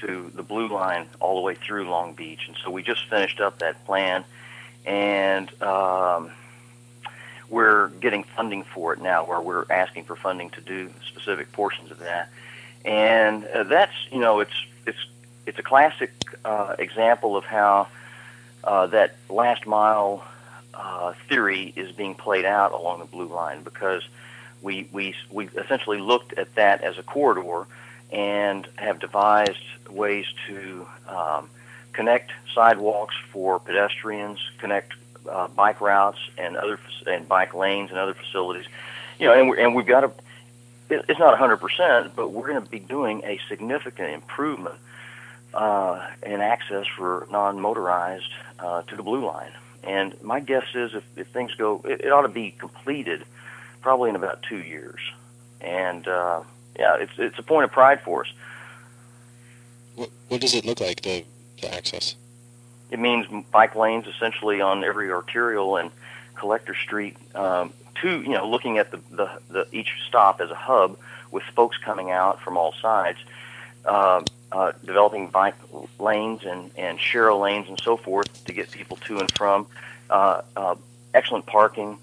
[0.00, 3.40] to the Blue Line all the way through Long Beach, and so we just finished
[3.40, 4.24] up that plan,
[4.84, 6.30] and um,
[7.48, 11.90] we're getting funding for it now, where we're asking for funding to do specific portions
[11.90, 12.30] of that,
[12.84, 15.06] and uh, that's you know it's it's
[15.46, 16.12] it's a classic
[16.44, 17.88] uh, example of how
[18.64, 20.24] uh, that last mile
[20.74, 24.02] uh, theory is being played out along the blue line because
[24.62, 27.66] we we we essentially looked at that as a corridor
[28.10, 29.58] and have devised
[29.90, 31.48] ways to um,
[31.94, 34.92] connect sidewalks for pedestrians, connect
[35.28, 38.66] uh, bike routes and other and bike lanes and other facilities.
[39.18, 40.20] You know, and we and we've got it-
[41.08, 44.76] It's not 100%, but we're going to be doing a significant improvement
[45.54, 49.52] uh, in access for non-motorized uh, to the blue line.
[49.82, 53.24] And my guess is if, if things go, it, it ought to be completed
[53.80, 55.00] probably in about two years.
[55.60, 56.42] And uh,
[56.78, 58.32] yeah, it's it's a point of pride for us.
[59.94, 61.24] What what does it look like the
[61.66, 62.16] access?
[62.90, 65.90] It means bike lanes essentially on every arterial and
[66.34, 67.16] collector street.
[67.34, 67.72] Um,
[68.02, 70.98] to you know, looking at the, the the each stop as a hub
[71.30, 73.18] with spokes coming out from all sides.
[73.84, 74.24] Um,
[74.54, 75.56] uh, developing bike
[75.98, 79.66] lanes and, and share lanes and so forth to get people to and from.
[80.08, 80.74] Uh, uh,
[81.12, 81.98] excellent parking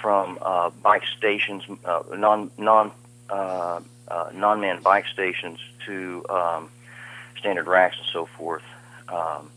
[0.00, 2.92] from uh, bike stations, uh, non non
[3.28, 6.68] uh, uh, non man bike stations to um,
[7.38, 8.62] standard racks and so forth,
[9.08, 9.50] um,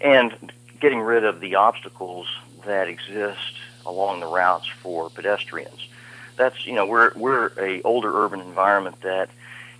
[0.00, 2.26] and getting rid of the obstacles
[2.64, 3.56] that exist
[3.86, 5.88] along the routes for pedestrians.
[6.36, 9.30] That's you know we're we're a older urban environment that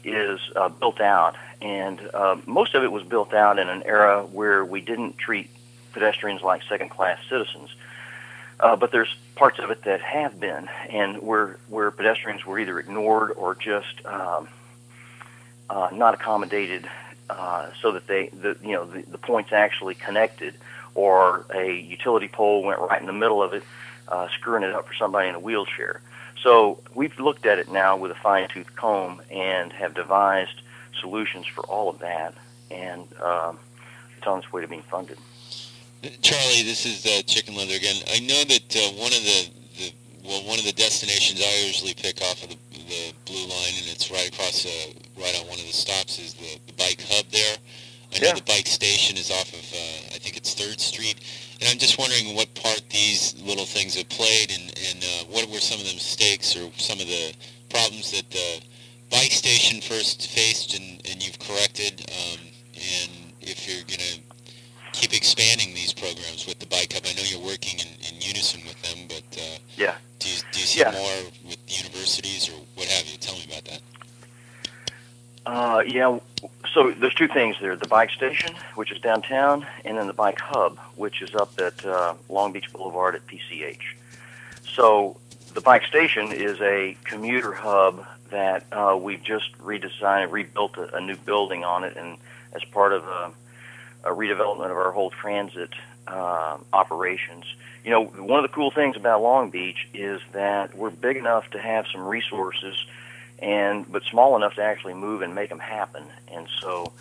[0.05, 4.23] is uh, built out, and uh, most of it was built out in an era
[4.25, 5.49] where we didn't treat
[5.93, 7.75] pedestrians like second-class citizens.
[8.61, 12.79] Uh, but there's parts of it that have been, and where where pedestrians were either
[12.79, 14.49] ignored or just um,
[15.69, 16.89] uh, not accommodated,
[17.31, 20.55] uh, so that they the you know the, the points actually connected,
[20.95, 23.63] or a utility pole went right in the middle of it,
[24.09, 26.01] uh, screwing it up for somebody in a wheelchair.
[26.43, 30.63] So we've looked at it now with a fine tooth comb and have devised
[31.01, 32.35] solutions for all of that,
[32.71, 33.59] and um,
[34.17, 35.19] it's on its way to being funded.
[36.21, 38.03] Charlie, this is uh, Chicken Leather again.
[38.11, 39.93] I know that uh, one of the, the
[40.25, 43.87] well, one of the destinations I usually pick off of the, the blue line, and
[43.87, 47.27] it's right across, uh, right on one of the stops, is the, the bike hub
[47.31, 47.57] there.
[48.15, 48.35] I know Yeah.
[48.35, 51.17] the bike station is off of, uh, I think it's Third Street,
[51.61, 55.49] and I'm just wondering what part these little things have played, and, and uh, what
[55.49, 57.33] were some of the mistakes or some of the
[57.71, 58.61] problems that the
[59.11, 62.41] bike station first faced, and, and you've corrected, um,
[62.77, 64.21] and if you're going to
[64.93, 67.03] keep expanding these programs with the bike hub.
[67.07, 69.95] I know you're working in, in unison with them, but uh, Yeah.
[70.19, 70.91] do you, do you see Yeah.
[70.93, 73.17] more with universities or what have you?
[73.17, 73.81] Tell me about that.
[75.45, 76.19] Uh, yeah.
[76.73, 80.39] So there's two things there: the bike station, which is downtown, and then the bike
[80.39, 83.95] hub, which is up at uh, Long Beach Boulevard at PCH.
[84.65, 85.17] So
[85.55, 91.01] the bike station is a commuter hub that uh, we've just redesigned, rebuilt a, a
[91.01, 92.17] new building on it, and
[92.55, 93.33] as part of a,
[94.05, 95.71] a redevelopment of our whole transit
[96.07, 97.45] uh, operations.
[97.85, 101.51] You know, one of the cool things about Long Beach is that we're big enough
[101.51, 102.75] to have some resources
[103.43, 106.05] and but small enough to actually move and make them happen.
[106.33, 106.93] And so,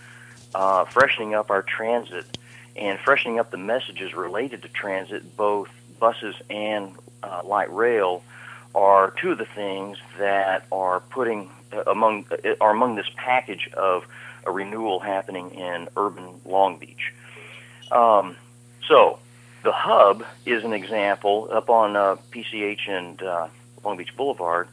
[0.53, 2.37] uh, freshening up our transit
[2.75, 5.69] and freshening up the messages related to transit, both
[5.99, 8.23] buses and uh, light rail,
[8.73, 13.69] are two of the things that are putting uh, among uh, are among this package
[13.73, 14.05] of
[14.45, 17.13] a renewal happening in urban Long Beach.
[17.91, 18.35] Um,
[18.87, 19.19] so,
[19.63, 23.47] the hub is an example up on uh, PCH and uh,
[23.83, 24.67] Long Beach Boulevard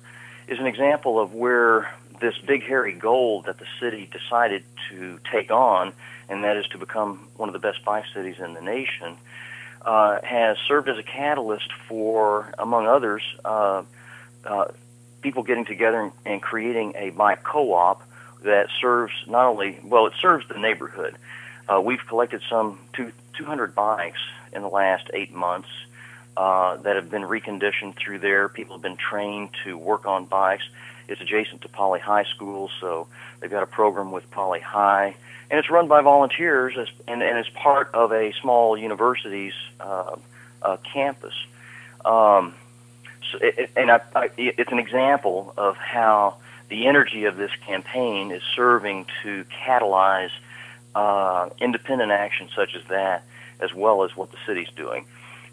[0.48, 5.50] is an example of where this big hairy goal that the city decided to take
[5.50, 5.92] on,
[6.28, 9.16] and that is to become one of the best bike cities in the nation,
[9.82, 13.82] uh, has served as a catalyst for, among others, uh,
[14.44, 14.64] uh,
[15.20, 18.02] people getting together and, and creating a bike co-op
[18.42, 21.16] that serves not only well, it serves the neighborhood.
[21.68, 24.20] Uh, we've collected some two, 200 bikes
[24.52, 25.68] in the last eight months
[26.38, 28.48] uh, that have been reconditioned through there.
[28.48, 30.62] People have been trained to work on bikes,
[31.08, 33.08] It's adjacent to Poly High School, so
[33.40, 35.16] they've got a program with Poly High,
[35.50, 40.14] and it's run by volunteers as, and, and is part of a small university's uh,
[40.62, 41.34] uh, campus.
[42.04, 42.54] Um,
[43.32, 46.36] so it- and I, I, it's an example of how
[46.68, 50.30] the energy of this campaign is serving to catalyze
[50.94, 53.24] uh, independent action such as that,
[53.60, 55.04] as well as what the city's doing.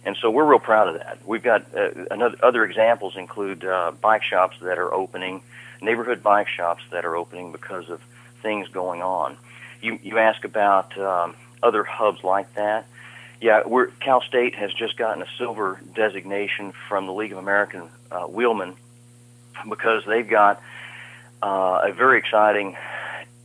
[0.06, 1.18] And so we're real proud of that.
[1.26, 5.42] We've got uh, another, other examples include uh, bike shops that are opening,
[5.82, 8.02] neighborhood bike shops that are opening because of
[8.44, 9.38] things going on.
[9.82, 12.86] You you ask about um, other hubs like that.
[13.42, 17.90] Yeah, we're, Cal State has just gotten a silver designation from the League of American
[18.12, 18.76] uh, Wheelmen
[19.68, 20.62] because they've got
[21.42, 22.78] uh, a very exciting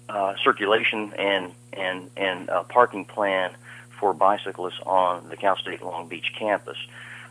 [0.09, 3.55] uh, circulation and and and uh, parking plan
[4.01, 6.79] for bicyclists on the Cal State Long Beach campus.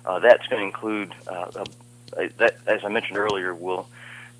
[0.06, 1.66] Uh, that's going to include uh,
[2.16, 3.88] a, that, as I mentioned earlier, will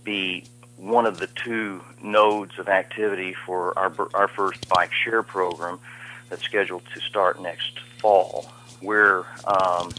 [0.04, 0.46] be
[0.78, 5.80] one of the two nodes of activity for our our first bike share program
[6.30, 8.50] that's scheduled to start next fall.
[8.82, 9.92] Where um,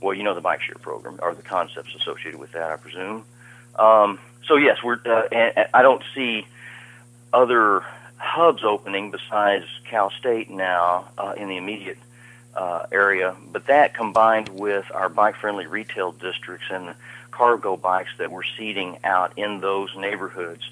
[0.00, 3.24] well, you know the bike share program or the concepts associated with that, I presume.
[3.78, 5.00] Um, so yes, we're.
[5.04, 6.46] Uh, and, and I don't see
[7.32, 7.84] other
[8.22, 11.98] hubs opening besides Cal State now uh, in the immediate
[12.54, 13.34] uh, area.
[13.50, 16.94] But that combined with our bike-friendly retail districts and
[17.30, 20.70] cargo bikes that we're seeding out in those neighborhoods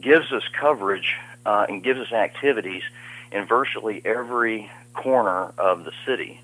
[0.00, 1.14] gives us coverage
[1.46, 2.82] uh, and gives us activities
[3.30, 6.40] in virtually every corner of the city,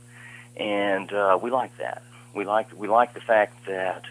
[0.57, 2.03] and uh, we like that.
[2.35, 4.05] We like we like the fact that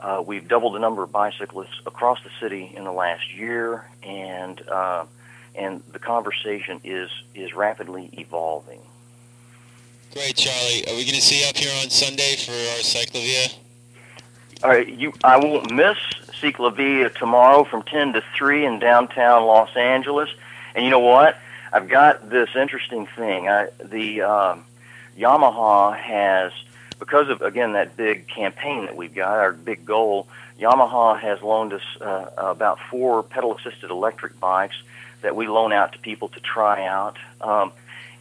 [0.00, 4.60] uh, we've doubled the number of bicyclists across the city in the last year, and
[4.68, 5.04] uh,
[5.54, 8.80] and the conversation is is rapidly evolving.
[10.12, 10.84] Great, Charlie.
[10.88, 13.54] Are we going to see you up here on Sunday for our Cyclovia?
[14.62, 15.12] All right, you.
[15.22, 15.98] I won't miss
[16.40, 20.28] CicLAvia tomorrow from ten to three in downtown Los Angeles.
[20.74, 21.38] And you know what?
[21.72, 23.48] I've got this interesting thing.
[23.48, 24.64] I, the um,
[25.16, 26.52] Yamaha has,
[26.98, 30.26] because of again that big campaign that we've got, our big goal.
[30.58, 34.82] Yamaha has loaned us uh, about four pedal-assisted electric bikes
[35.22, 37.16] that we loan out to people to try out.
[37.40, 37.72] Um,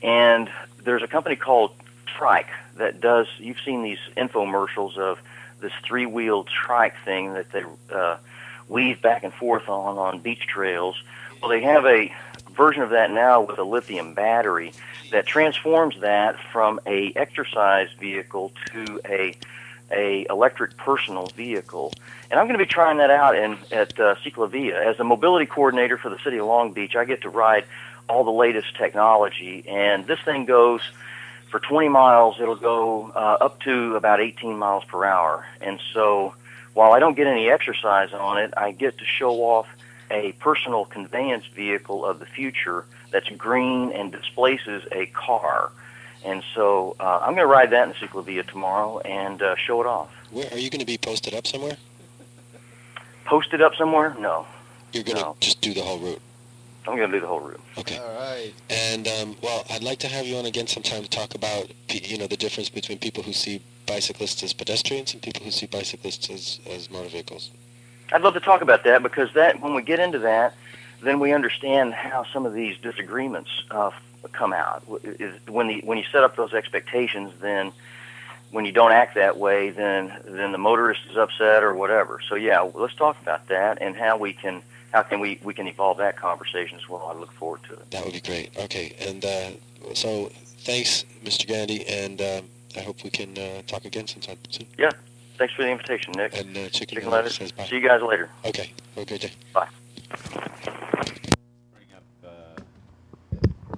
[0.02, 0.50] and
[0.84, 1.72] there's a company called
[2.06, 3.28] Trike that does.
[3.38, 5.20] You've seen these infomercials of
[5.60, 7.64] this three-wheeled trike thing that they
[7.94, 8.18] uh,
[8.68, 10.96] weave back and forth on on beach trails.
[11.42, 12.14] Well, they have a
[12.52, 14.74] version of that now with a lithium battery
[15.12, 19.36] that transforms that from a exercise vehicle to a
[19.92, 21.94] a electric personal vehicle.
[22.30, 25.46] And I'm going to be trying that out in at uh, CicLAvia as a mobility
[25.46, 26.96] coordinator for the city of Long Beach.
[26.96, 27.66] I get to ride
[28.08, 30.82] all the latest technology, and this thing goes
[31.50, 32.40] for 20 miles.
[32.40, 35.46] It'll go uh, up to about 18 miles per hour.
[35.62, 36.34] And so,
[36.74, 39.68] while I don't get any exercise on it, I get to show off
[40.12, 45.72] a personal conveyance vehicle of the future that's green and displaces a car.
[46.26, 49.88] And so uh, I'm going to ride that in CicLAvia tomorrow and uh, show it
[49.88, 50.12] off.
[50.32, 51.78] Where are you going to be posted up somewhere?
[53.26, 54.16] Posted up somewhere?
[54.20, 54.46] No.
[54.92, 56.22] You're going to just do the whole route.
[56.88, 57.62] I'm going to do the whole route.
[57.78, 57.98] Okay.
[57.98, 58.54] All right.
[58.70, 62.18] And um, well, I'd like to have you on again sometime to talk about you
[62.18, 66.30] know the difference between people who see bicyclists as pedestrians and people who see bicyclists
[66.30, 67.52] as, as motor vehicles.
[68.12, 70.56] I'd love to talk about that because that when we get into that,
[71.02, 73.92] then we understand how some of these disagreements uh,
[74.28, 74.84] come out.
[74.90, 77.72] W- Is when the when you set up those expectations, then
[78.52, 82.20] when you don't act that way, then then the motorist is upset or whatever.
[82.28, 85.68] So yeah, let's talk about that and how we can how can we we can
[85.68, 87.12] evolve that conversation as well.
[87.16, 87.92] I look forward to it.
[87.92, 88.52] That would be great.
[88.58, 90.30] Okay, and uh, so
[90.60, 91.48] thanks, Mr.
[91.48, 94.68] Gandy, and um, I hope we can uh, talk again sometime soon.
[94.78, 94.92] Yeah.
[95.38, 96.38] Thanks for the invitation, Nick.
[96.38, 97.30] And uh, Chicken, Chicken Letter.
[97.30, 97.66] says bye.
[97.66, 98.30] See you guys later.
[98.44, 99.32] Okay, have a great day.
[99.54, 99.70] Bye.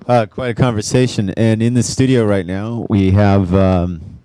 [0.08, 1.30] Uh, quite a conversation.
[1.32, 4.20] And in the studio right now, we have um,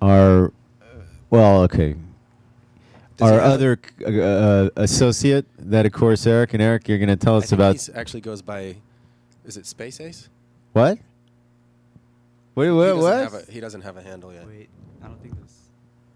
[0.00, 0.52] our,
[1.30, 1.94] well, okay,
[3.16, 6.52] Does our other uh, associate, that of course, Eric.
[6.54, 8.76] And Eric, you're going to tell I us think about he's actually goes by,
[9.44, 10.28] is it Space Ace?
[10.72, 10.98] what?
[12.54, 12.86] Wait, he what?
[12.86, 13.48] doesn't What?
[13.48, 14.46] A, he doesn't have a handle yet.
[14.46, 14.68] Wait,
[15.02, 15.54] I don't think this.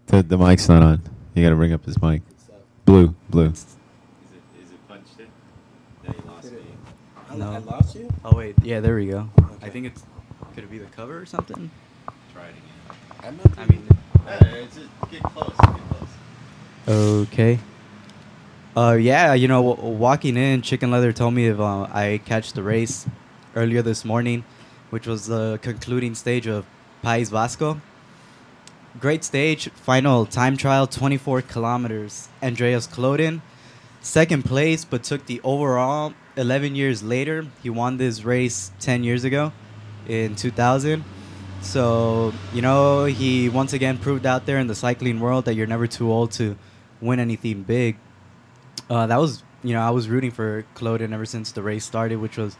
[0.07, 1.01] The, the mic's not on.
[1.33, 2.21] You got to bring up his mic.
[2.85, 3.53] Blue, blue.
[7.39, 7.51] No.
[7.53, 8.09] I lost you?
[8.25, 9.29] Oh wait, yeah, there we go.
[9.61, 10.03] I think it's.
[10.55, 11.69] Could it be the cover or something?
[12.33, 12.97] Try it again.
[13.23, 13.87] I'm not I mean.
[15.11, 15.53] get close.
[15.57, 16.09] Get close.
[16.87, 17.59] Okay.
[18.75, 22.53] Uh, yeah, you know, w- walking in, Chicken Leather told me if uh, I catch
[22.53, 23.07] the race
[23.55, 24.43] earlier this morning,
[24.91, 26.65] which was the concluding stage of
[27.03, 27.81] País Vasco.
[28.99, 29.69] great stage.
[29.69, 32.29] Final time trial, 24 kilometers.
[32.41, 33.41] Andreas Kloden,
[34.01, 37.45] second place, but took the overall 11 years later.
[37.63, 39.51] He won this race 10 years ago
[40.07, 41.03] in 2000.
[41.61, 45.67] So, you know, he once again proved out there in the cycling world that you're
[45.67, 46.55] never too old to
[47.01, 47.97] win anything big.
[48.89, 52.17] Uh, that was, you know, I was rooting for Kloden ever since the race started,
[52.17, 52.55] which was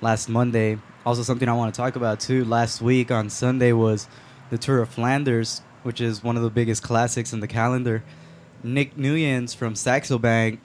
[0.00, 0.78] last Monday.
[1.06, 2.44] Also, something I want to talk about too.
[2.44, 4.08] Last week on Sunday was
[4.50, 8.02] the Tour of Flanders, which is one of the biggest classics in the calendar.
[8.62, 10.60] Nick Nuyens from Saxo Bank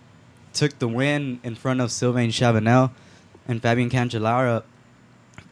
[0.53, 2.91] took the win in front of Sylvain Chavanel
[3.47, 4.63] and Fabian Cancellara.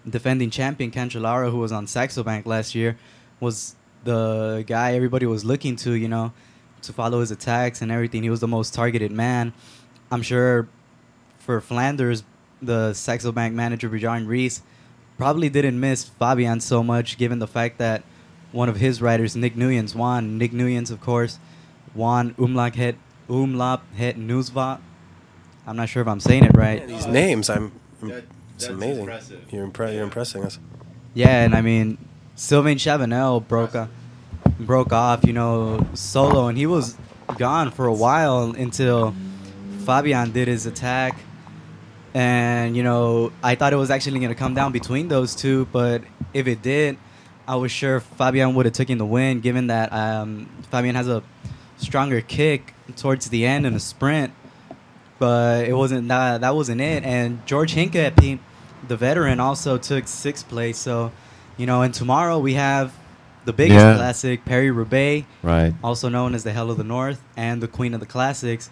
[0.08, 2.98] Defending champion Cancellara, who was on Saxo Bank last year,
[3.40, 6.34] was the guy everybody was looking to, you know,
[6.82, 8.24] to follow his attacks and everything.
[8.24, 9.54] He was the most targeted man.
[10.12, 10.68] I'm sure
[11.40, 12.24] for Flanders,
[12.62, 14.62] the Saxo Bank manager, Bjarne Riis,
[15.18, 18.04] probably didn't miss Fabian so much, given the fact that
[18.52, 20.38] one of his riders, Nick Nuyens, won.
[20.38, 21.40] Nick Nuyens, of course,
[21.94, 22.96] won Omloop Het
[23.30, 24.80] Omloop Het Nieuwsblad.
[25.68, 26.86] I'm not sure if I'm saying it right.
[26.88, 27.72] These names, I'm.
[28.02, 28.24] That-
[28.56, 29.00] it's that's amazing.
[29.02, 29.42] impressive.
[29.52, 30.60] You're, impre- you're impressing us.
[31.16, 31.98] Yeah, and I mean,
[32.36, 33.88] Sylvain Chavanel broke uh,
[34.60, 36.96] broke off, you know, solo, and he was
[37.40, 39.16] gone for a while until
[39.86, 41.18] Fabian did his attack.
[42.14, 45.66] And you know, I thought it was actually going to come down between those two,
[45.72, 46.98] but if it did,
[47.48, 51.24] I was sure Fabian would have taken the win, given that um, Fabian has a
[51.78, 54.34] stronger kick towards the end in a sprint.
[55.22, 56.42] But it wasn't that.
[56.42, 57.04] That wasn't it.
[57.04, 57.06] Mm.
[57.06, 58.40] And George Hincapie,
[58.88, 60.80] the veteran, also took sixth place.
[60.80, 61.12] So,
[61.58, 62.92] you know, and tomorrow we have
[63.46, 63.96] the biggest Yeah.
[63.98, 65.76] classic, Perry Roubaix, Right.
[65.84, 68.72] also known as the Hell of the North and the Queen of the Classics.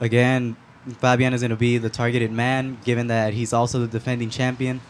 [0.00, 0.56] Again,
[1.00, 4.80] Fabian is going to be the targeted man, given that he's also the defending champion.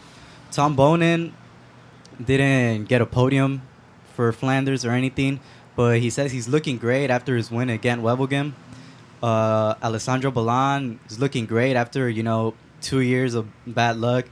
[0.51, 1.31] Tom Boonen
[2.23, 3.61] didn't get a podium
[4.15, 5.41] for Flanders or anything,
[5.75, 8.53] but he says he's looking great after his win Gent-Wevelgem.
[9.21, 14.25] Uh, Alessandro Ballan is looking great after you know two years of bad luck,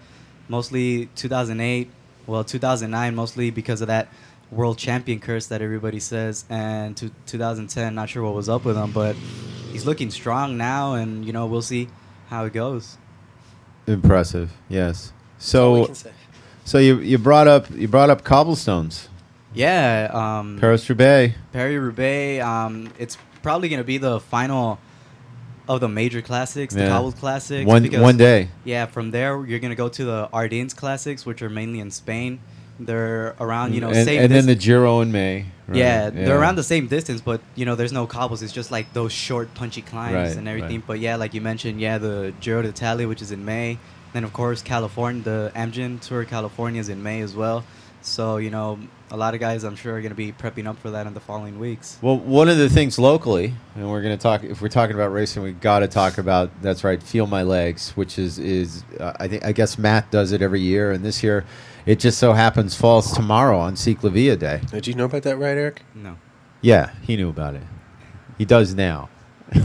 [0.47, 1.89] mostly 2008,
[2.27, 4.07] well 2009 mostly because of that
[4.51, 8.77] world champion curse that everybody says, and to 2010 not sure what was up with
[8.77, 9.15] him, but
[9.71, 11.87] he's looking strong now, and you know we'll see
[12.27, 12.97] how it goes.
[13.87, 14.51] Impressive.
[14.69, 15.13] Yes.
[15.37, 15.93] So,
[16.63, 19.09] so you you brought up you brought up cobblestones.
[19.53, 21.35] Yeah, um, Paris Roubaix.
[21.53, 22.43] Perry Roubaix.
[22.43, 24.79] Um, it's probably going to be the final
[25.67, 26.89] of the major classics, the Yeah.
[26.89, 27.65] Cobbles Classics.
[27.65, 28.49] One- because- one day.
[28.63, 31.91] Yeah, from there you're going to go to the Ardennes Classics, which are mainly in
[31.91, 32.39] Spain.
[32.79, 35.45] They're around, you know, and, same and then the Giro in May.
[35.67, 38.41] right, yeah, they're around the same distance, but you know, there's no cobbles.
[38.43, 40.79] It's just like those short, punchy climbs Right, and everything.
[40.79, 40.87] right.
[40.87, 43.77] But yeah, like you mentioned, yeah, the Giro d'Italia, which is in May.
[44.13, 47.63] Then of course California, the Amgen Tour California is in May as well.
[48.05, 48.79] So you know,
[49.11, 51.13] a lot of guys I'm sure are going to be prepping up for that in
[51.13, 51.97] the following weeks.
[52.01, 54.43] Well, one of the things locally, and we're going to talk.
[54.43, 56.49] If we're talking about racing, we got to talk about.
[56.61, 60.31] That's right, feel my legs, which is is uh, I think I guess Matt does
[60.31, 61.45] it every year, and this year,
[61.85, 64.61] it just so happens falls tomorrow on CicLAvia Day.
[64.71, 65.81] Did you know about that, right, Eric?
[65.93, 66.17] No.
[66.61, 67.63] Yeah, he knew about it.
[68.37, 69.09] He does now.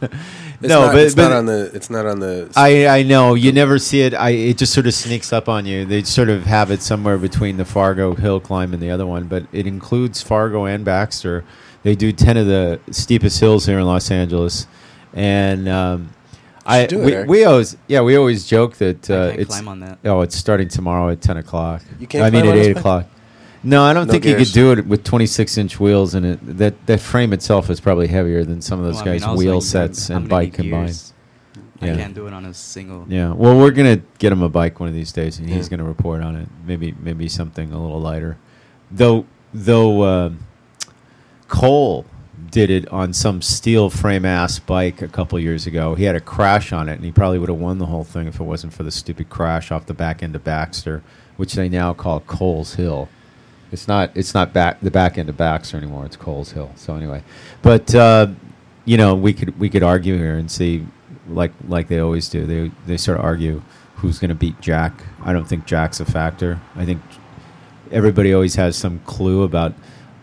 [0.60, 1.70] It's not, it's not on the.
[1.72, 2.50] It's not on the.
[2.56, 4.12] I I know you never see it.
[4.12, 5.84] I it just sort of sneaks up on you.
[5.84, 9.28] They sort of have it somewhere between the Fargo hill climb and the other one,
[9.28, 11.44] but it includes Fargo and Baxter.
[11.84, 14.66] They do ten of the steepest hills here in Los Angeles,
[15.14, 16.10] and um,
[16.66, 19.68] I do it, we, we always yeah we always joke that uh, can't it's climb
[19.68, 19.98] on that.
[20.04, 21.82] oh it's starting tomorrow at ten o'clock.
[22.00, 22.76] You can't I mean at eight bike?
[22.78, 23.06] o'clock.
[23.64, 26.38] No, I don't No think you could do it with 26 inch wheels, and it
[26.58, 29.36] that that frame itself is probably heavier than some of those Well, I mean, guys'
[29.36, 30.86] wheel I'm- sets and bike need combined.
[30.86, 31.12] gears.
[31.80, 33.04] I can't do it on a single.
[33.08, 33.32] Yeah.
[33.32, 36.22] Well, we're gonna get him a bike one of these days, and he's gonna report
[36.22, 36.48] on it.
[36.66, 38.36] Maybe maybe something a little lighter.
[38.90, 40.38] Though though um
[41.48, 42.04] Cole
[42.50, 45.94] did it on some steel frame ass bike a couple years ago.
[45.94, 48.26] He had a crash on it, and he probably would have won the whole thing
[48.26, 51.02] if it wasn't for the stupid crash off the back end of Baxter,
[51.36, 53.08] which they now call Cole's Hill.
[53.70, 56.06] It's not it's not back the back end of Baxter anymore.
[56.06, 56.70] It's Cole's Hill.
[56.76, 57.22] So anyway,
[57.62, 58.28] but uh,
[58.84, 60.86] you know we could we could argue here and see
[61.28, 62.46] like like they always do.
[62.46, 63.62] They they sort of argue
[63.96, 65.02] who's going to beat Jack.
[65.22, 66.60] I don't think Jack's a factor.
[66.76, 67.02] I think
[67.90, 69.74] everybody always has some clue about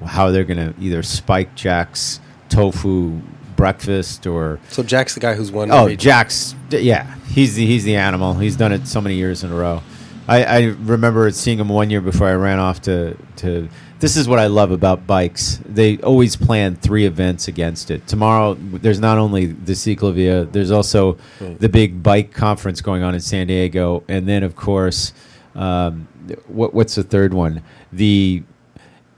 [0.05, 2.19] how they're going to either spike Jack's
[2.49, 3.21] tofu
[3.55, 5.71] breakfast or So Jack's the guy who's won.
[5.71, 8.33] Oh, Jack's yeah, he's the, he's the animal.
[8.35, 9.81] He's done it so many years in a row.
[10.27, 13.69] I, I remember seeing him one year before I ran off to to.
[13.99, 15.59] This is what I love about bikes.
[15.65, 18.05] They always plan three events against it.
[18.07, 23.21] Tomorrow, there's not only the CicLAvia, there's also the big bike conference going on in
[23.21, 25.13] San Diego, and then of course,
[25.55, 26.07] um,
[26.47, 27.63] what what's the third one?
[27.93, 28.43] The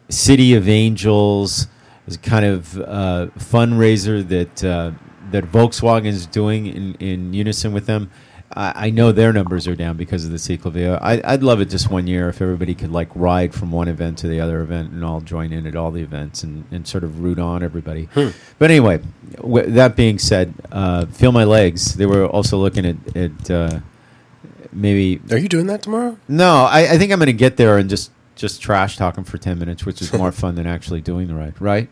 [0.10, 1.68] City of Angels
[2.06, 4.92] is kind of uh, fundraiser that uh,
[5.32, 8.12] that Volkswagen is doing in, in unison with them.
[8.58, 10.98] I, I know their numbers are down because of the Ciclovia.
[11.00, 14.18] I, I'd love it just one year if everybody could like ride from one event
[14.20, 17.04] to the other event and all join in at all the events and, and sort
[17.04, 18.06] of root on everybody.
[18.16, 18.30] Hmm.
[18.58, 19.02] But anyway,
[19.36, 21.96] w- that being said, uh, feel my legs.
[21.96, 23.80] They were also looking at, at uh,
[24.74, 25.22] maybe.
[25.32, 26.18] Are you doing that tomorrow?
[26.28, 29.38] No, I, I think I'm going to get there and just just trash talking for
[29.38, 31.62] ten minutes, which is more fun than actually doing the ride.
[31.62, 31.90] Right?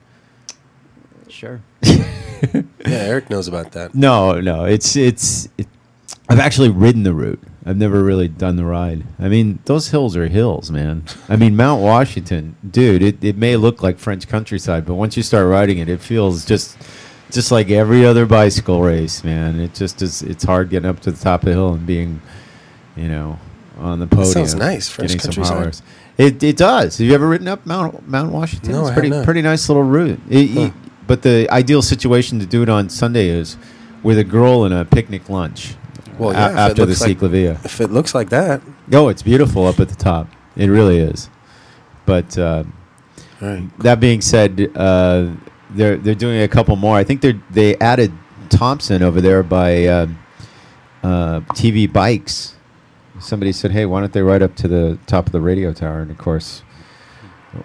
[1.30, 1.62] Sure.
[1.84, 3.94] yeah, Eric knows about that.
[3.94, 5.48] No, no, it's it's.
[5.60, 5.68] It,
[6.28, 7.40] I've actually ridden the route.
[7.66, 9.04] I've never really done the ride.
[9.20, 11.04] I mean, those hills are hills, man.
[11.30, 13.02] I mean, Mount Washington, dude.
[13.04, 16.46] It, it may look like French countryside, but once you start riding it, it feels
[16.46, 16.78] just
[17.32, 19.60] just like every other bicycle race, man.
[19.60, 20.22] It just is.
[20.22, 22.22] It's hard getting up to the top of the hill and being,
[22.96, 23.40] you know,
[23.80, 24.34] on the That podium.
[24.34, 25.84] sounds nice, French getting some countryside.
[26.18, 26.98] It it does.
[27.00, 28.72] Have you ever ridden up Mount Mount Washington?
[28.74, 29.26] No, it's I have pretty not.
[29.26, 30.20] pretty nice little route.
[30.30, 30.72] It- Huh.
[31.08, 33.58] But the ideal situation to do it on Sunday is
[34.02, 35.76] with a girl and a picnic lunch.
[36.20, 37.10] Well, yeah, it after the like-.
[37.64, 38.62] If it looks like that,
[38.92, 40.28] Oh, it's beautiful up at the top.
[40.56, 41.30] It really is.
[42.06, 42.64] But uh,
[43.80, 45.32] that being said, uh,
[45.72, 46.96] they're they're doing a couple more.
[46.96, 48.12] I think they they added
[48.50, 50.08] Thompson over there by uh,
[51.04, 52.56] uh, TV Bikes.
[53.20, 56.00] Somebody said, "Hey, why don't they ride up to the top of the radio tower?"
[56.02, 56.62] And of course,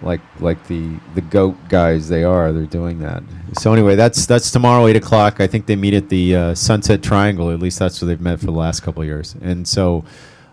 [0.01, 3.23] like like the the goat guys they are, they're doing that.
[3.59, 5.39] So anyway, that's that's tomorrow, eight o'clock.
[5.39, 7.51] I think they meet at the uh, Sunset Triangle.
[7.51, 9.35] At least that's where they've met for the last couple of years.
[9.41, 10.03] And so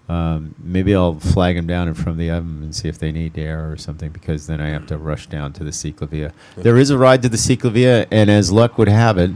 [0.09, 3.13] um, maybe I'll flag them down in front of the oven and see if they
[3.13, 6.33] need air or something, because then I have to rush down to the Ciclovia.
[6.57, 9.31] There is a ride to the Ciclovia, and as luck would have it,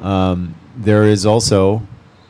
[0.00, 1.82] um, there is also.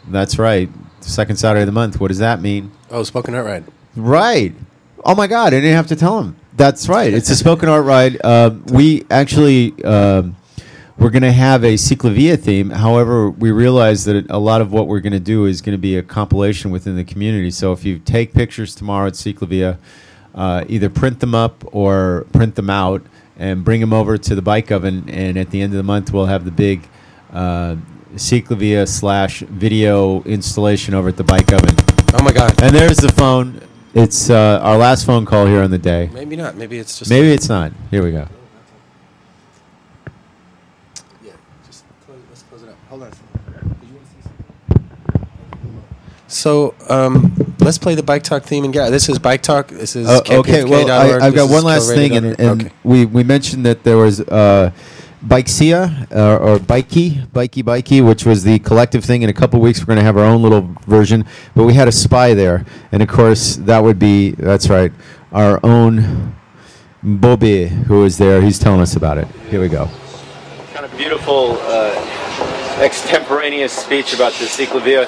[0.08, 0.70] That's right.
[1.00, 2.00] Second Saturday of the month.
[2.00, 2.72] What does that mean?
[2.90, 3.64] oh, spoken art ride.
[3.94, 4.54] Right.
[5.04, 5.48] Oh my God!
[5.54, 6.36] I didn't have to tell him.
[6.58, 7.14] That's right.
[7.14, 8.22] It's a spoken art ride.
[8.24, 10.34] Um, we actually um,
[10.98, 12.70] we're going to have a Ciclovia theme.
[12.70, 15.80] However, we realize that a lot of what we're going to do is going to
[15.80, 17.52] be a compilation within the community.
[17.52, 19.78] So if you take pictures tomorrow at Ciclovia,
[20.34, 23.02] uh, either print them up or print them out
[23.36, 25.08] and bring them over to the bike oven.
[25.08, 26.88] And at the end of the month, we'll have the big
[27.32, 27.76] uh,
[28.16, 31.76] Ciclovia slash video installation over at the bike oven.
[32.14, 32.60] Oh my God!
[32.60, 33.62] And there's the phone.
[33.94, 36.10] It's uh, our last phone call here on the day.
[36.12, 36.56] Maybe not.
[36.56, 37.72] Maybe it's just Maybe it's not.
[37.90, 38.28] Here we go.
[41.24, 41.32] Yeah,
[41.66, 42.76] just close, let's close it up.
[42.90, 43.12] Hold on.
[46.30, 48.90] So um, let's play the bike talk theme and get.
[48.90, 49.68] This is bike talk.
[49.68, 52.72] This is Uh, okay, well, I, I've this got one last thing, and, and okay.
[52.84, 54.70] we, we mentioned that there was uh,
[55.24, 59.22] Bikesia uh, or Bikey, Bikey, Bikey, which was the collective thing.
[59.22, 61.24] In a couple weeks, we're going to have our own little version,
[61.54, 64.92] but we had a spy there, and of course, that would be that's right,
[65.32, 66.34] our own
[67.02, 68.40] Bobby, who is there.
[68.40, 69.28] He's telling us about it.
[69.50, 69.88] Here we go.
[70.72, 72.17] kind of beautiful uh,
[72.80, 75.06] extemporaneous speech about the Ciclovia.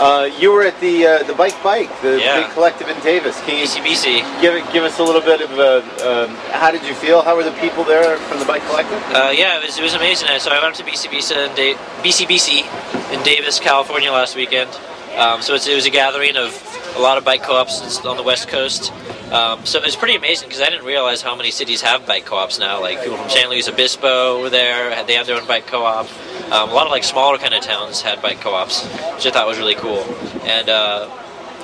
[0.00, 2.40] Uh, you were at the uh, the bike bike, the Yeah.
[2.42, 3.38] big collective in Davis.
[3.42, 4.40] Can you BCBC.
[4.40, 7.22] give it, give us a little bit of uh, um, how did you feel?
[7.22, 8.98] How were the people there from the bike collective?
[9.14, 10.28] Uh, yeah, it was, it was amazing.
[10.38, 14.70] So I went up to BCBC in, da- BCBC in Davis, California last weekend.
[15.16, 16.56] Um, so it's, it was a gathering of
[16.96, 18.90] a lot of bike co-ops on the West Coast.
[19.32, 22.26] Um, so it was pretty amazing because I didn't realize how many cities have bike
[22.26, 22.80] co-ops now.
[22.80, 26.06] Like people from San Luis Obispo were there; they have their own bike co-op.
[26.52, 28.84] Um, a lot of like smaller kind of towns had bike co-ops,
[29.14, 30.02] which I thought was really cool.
[30.44, 31.08] And uh,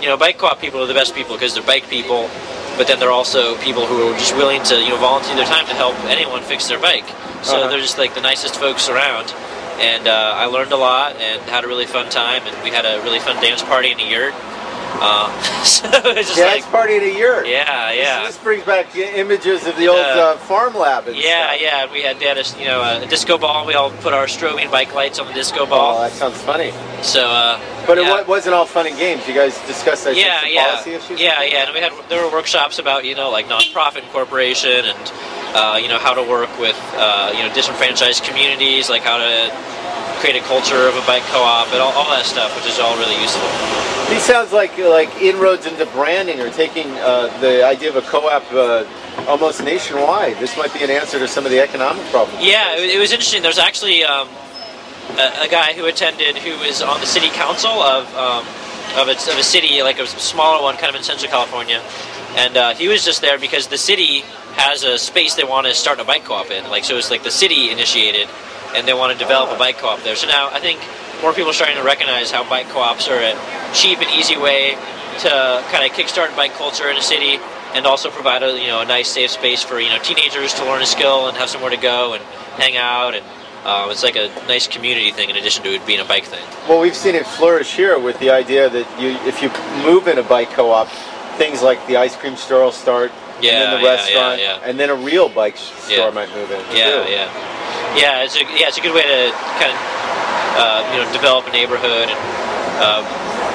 [0.01, 2.31] you know, bike co-op people are the best people because they're bike people,
[2.78, 5.66] but then they're also people who are just willing to you know volunteer their time
[5.66, 7.07] to help anyone fix their bike.
[7.43, 7.69] So Uh-huh.
[7.69, 9.28] they're just like the nicest folks around.
[9.78, 12.43] And uh, I learned a lot and had a really fun time.
[12.47, 14.35] And we had a really fun dance party in a yurt.
[14.98, 15.31] Um,
[15.65, 17.47] so it was just Dance like, party in a yurt.
[17.47, 18.20] yeah, yeah.
[18.24, 21.06] This, this brings back images of the old Uh, uh, farm lab.
[21.06, 21.90] And Yeah, yeah.
[21.93, 23.65] We had, they had a, you know, a disco ball.
[23.66, 25.98] We all put our strobing bike lights on the disco ball.
[25.98, 26.73] Oh, that sounds funny.
[27.02, 28.23] So, uh, But it yeah.
[28.23, 29.27] wa- wasn't all fun and games.
[29.28, 31.20] You guys discussed think, yeah, yeah, policy issues.
[31.20, 31.65] yeah, yeah.
[31.66, 35.12] And we had there were workshops about you know like nonprofit corporation and
[35.55, 39.52] uh, you know how to work with uh, you know disenfranchised communities, like how to
[40.20, 42.97] create a culture of a bike co-op and all, all that stuff, which is all
[42.98, 43.47] really useful.
[44.10, 48.45] These sounds like like inroads into branding or taking uh, the idea of a co-op
[48.53, 48.85] uh,
[49.27, 50.37] almost nationwide.
[50.39, 52.45] This might be an answer to some of the economic problems.
[52.45, 53.43] Yeah, it, was interesting.
[53.43, 54.29] There's actually um,
[55.19, 58.47] a, a guy who attended who was on the city council of um,
[58.97, 61.83] of, a, of a city, like a smaller one, kind of in Central California,
[62.37, 64.21] and uh, he was just there because the city
[64.57, 66.69] has a space they want to start a bike co-op in.
[66.71, 68.29] Like so, it's like the city initiated,
[68.75, 70.17] and they want to develop a bike co-op there.
[70.17, 70.81] So now I think
[71.23, 73.35] more people starting to recognize how bike co-ops are a
[73.74, 74.74] cheap and easy way
[75.19, 77.39] to kind of kickstart bike culture in a city.
[77.74, 80.65] and also provide a you know a nice safe space for you know teenagers to
[80.65, 82.23] learn a skill and have somewhere to go and
[82.57, 83.23] hang out and
[83.65, 86.43] uh, it's like a nice community thing in addition to it being a bike thing.
[86.69, 89.51] Well, we've seen it flourish here with the idea that you, if you
[89.85, 90.89] move in a bike co-op,
[91.36, 94.56] things like the ice cream store will start, Yeah, and then the yeah, restaurant, yeah,
[94.59, 94.69] yeah.
[94.69, 96.60] and then a real bike store might move in.
[96.74, 97.10] Yeah, too.
[97.10, 98.23] yeah, yeah.
[98.24, 99.78] It's a yeah, it's a good way to kind of
[100.59, 102.19] uh, you know develop a neighborhood and
[102.82, 103.02] uh,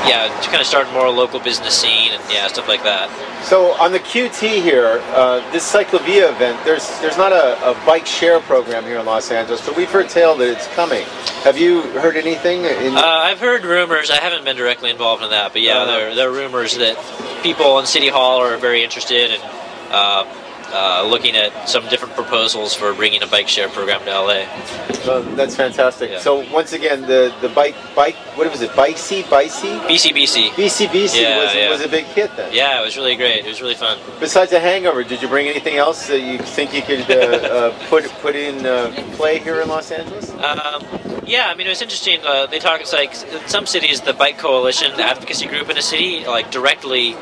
[0.08, 3.08] yeah, to kind of start more local business scene and yeah, stuff like that.
[3.44, 8.06] So on the QT here, uh, this Cyclovia event, there's there's not a, a bike
[8.06, 11.04] share program here in Los Angeles, but we've heard tale that it's coming.
[11.44, 12.64] Have you heard anything?
[12.64, 14.10] In, Uh, I've heard rumors.
[14.10, 15.92] I haven't been directly involved in that, but yeah, Uh-huh.
[15.92, 16.96] there, there are rumors that
[17.44, 19.42] people in City Hall are very interested in
[19.94, 20.26] uh,
[20.76, 24.46] uh, looking at some different proposals for bringing a bike share program to LA.
[25.06, 26.20] Well, that's fantastic.
[26.20, 28.76] So once again, the, the bike bike what was it?
[28.76, 30.50] Bicey Bicey BCBC.
[30.50, 31.70] BCBC Yeah, was yeah.
[31.70, 32.52] was a big hit then.
[32.52, 33.46] Yeah, it was really great.
[33.46, 34.00] It was really fun.
[34.20, 37.14] Besides the Hangover, did you bring anything else that you think you could uh,
[37.46, 40.32] uh, put put in uh, play here in Los Angeles?
[40.32, 40.84] Um,
[41.26, 42.20] yeah, I mean, it was interesting.
[42.26, 45.78] Uh, they talk, it's like in some cities, the bike coalition, the advocacy group in
[45.78, 47.14] a city, like directly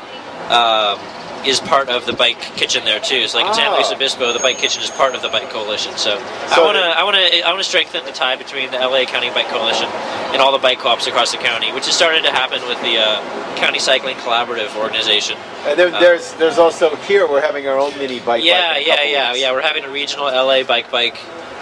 [0.48, 0.98] um,
[1.44, 3.26] is part of the bike kitchen there too.
[3.26, 3.74] So, like in San Ah.
[3.74, 5.96] Luis Obispo, the bike kitchen is part of the bike coalition.
[5.96, 6.16] So,
[6.50, 9.04] I want to, I want to, I want to strengthen the tie between the LA
[9.04, 9.88] County Bike Coalition
[10.32, 12.98] and all the bike co-ops across the county, which has started to happen with the
[12.98, 15.36] uh, County Cycling Collaborative organization.
[15.66, 18.44] And there, Uh, there's there's also here we're having our own mini bike.
[18.44, 19.40] yeah, bike yeah, yeah, weeks.
[19.42, 19.52] yeah.
[19.52, 21.18] We're having a regional LA Bike Bike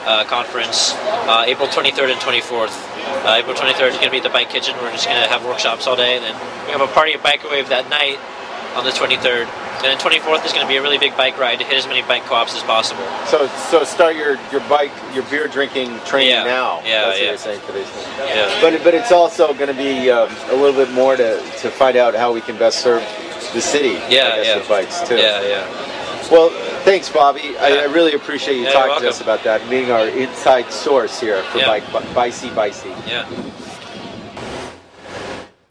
[0.06, 0.94] uh, conference,
[1.28, 2.72] uh, April 23rd and 24th.
[3.24, 4.74] Uh, April 23rd is going to be at the Bike Kitchen.
[4.80, 6.34] We're just going to have workshops all day, and then
[6.66, 8.18] we have a party at Bike Wave that night
[8.74, 9.46] on the 23rd.
[9.80, 11.86] And then 24th is going to be a really big bike ride to hit as
[11.86, 13.02] many bike co-ops as possible.
[13.26, 16.82] So so start your your bike your beer drinking training Yeah, now.
[16.84, 17.24] yeah, That's yeah.
[17.24, 18.06] what you're saying for these things.
[18.18, 18.60] Yeah.
[18.60, 21.96] But but it's also going to be um, a little bit more to to find
[21.96, 23.02] out how we can best serve
[23.54, 23.94] the city.
[23.94, 24.56] Yeah, I guess yeah.
[24.58, 25.16] with bikes too.
[25.16, 25.86] Yeah, yeah.
[26.30, 26.50] Well,
[26.84, 27.56] thanks, Bobby.
[27.58, 31.18] I, I really appreciate you Yeah, talking to us about that, being our inside source
[31.18, 31.66] here for Yeah.
[31.66, 32.90] bike Bicey Bicey.
[33.08, 33.26] Yeah.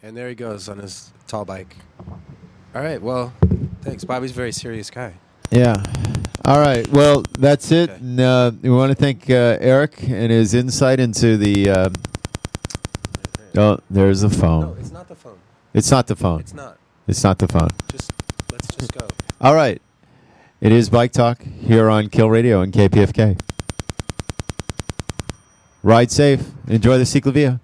[0.04, 1.76] And there he goes on his tall bike.
[2.76, 3.02] All right.
[3.02, 3.34] Well,
[3.82, 4.04] thanks.
[4.04, 5.14] Bobby's a very serious guy.
[5.52, 5.84] Yeah.
[6.46, 6.88] All right.
[6.90, 7.90] Well, that's it.
[7.90, 11.70] And, uh, we want to thank uh, Eric and his insight into the.
[11.70, 11.90] Uh,
[13.58, 14.62] oh, there's the phone.
[14.62, 15.38] No, it's not the phone.
[15.74, 16.40] It's not the phone.
[16.42, 16.78] It's not.
[17.08, 17.70] It's not the phone.
[17.92, 18.12] Just
[18.52, 19.08] let's just go.
[19.42, 19.82] All right.
[20.62, 23.40] It is Bike Talk here on Kill Radio and KPFK.
[25.82, 26.44] Ride safe.
[26.68, 27.60] Enjoy the CicLAvia.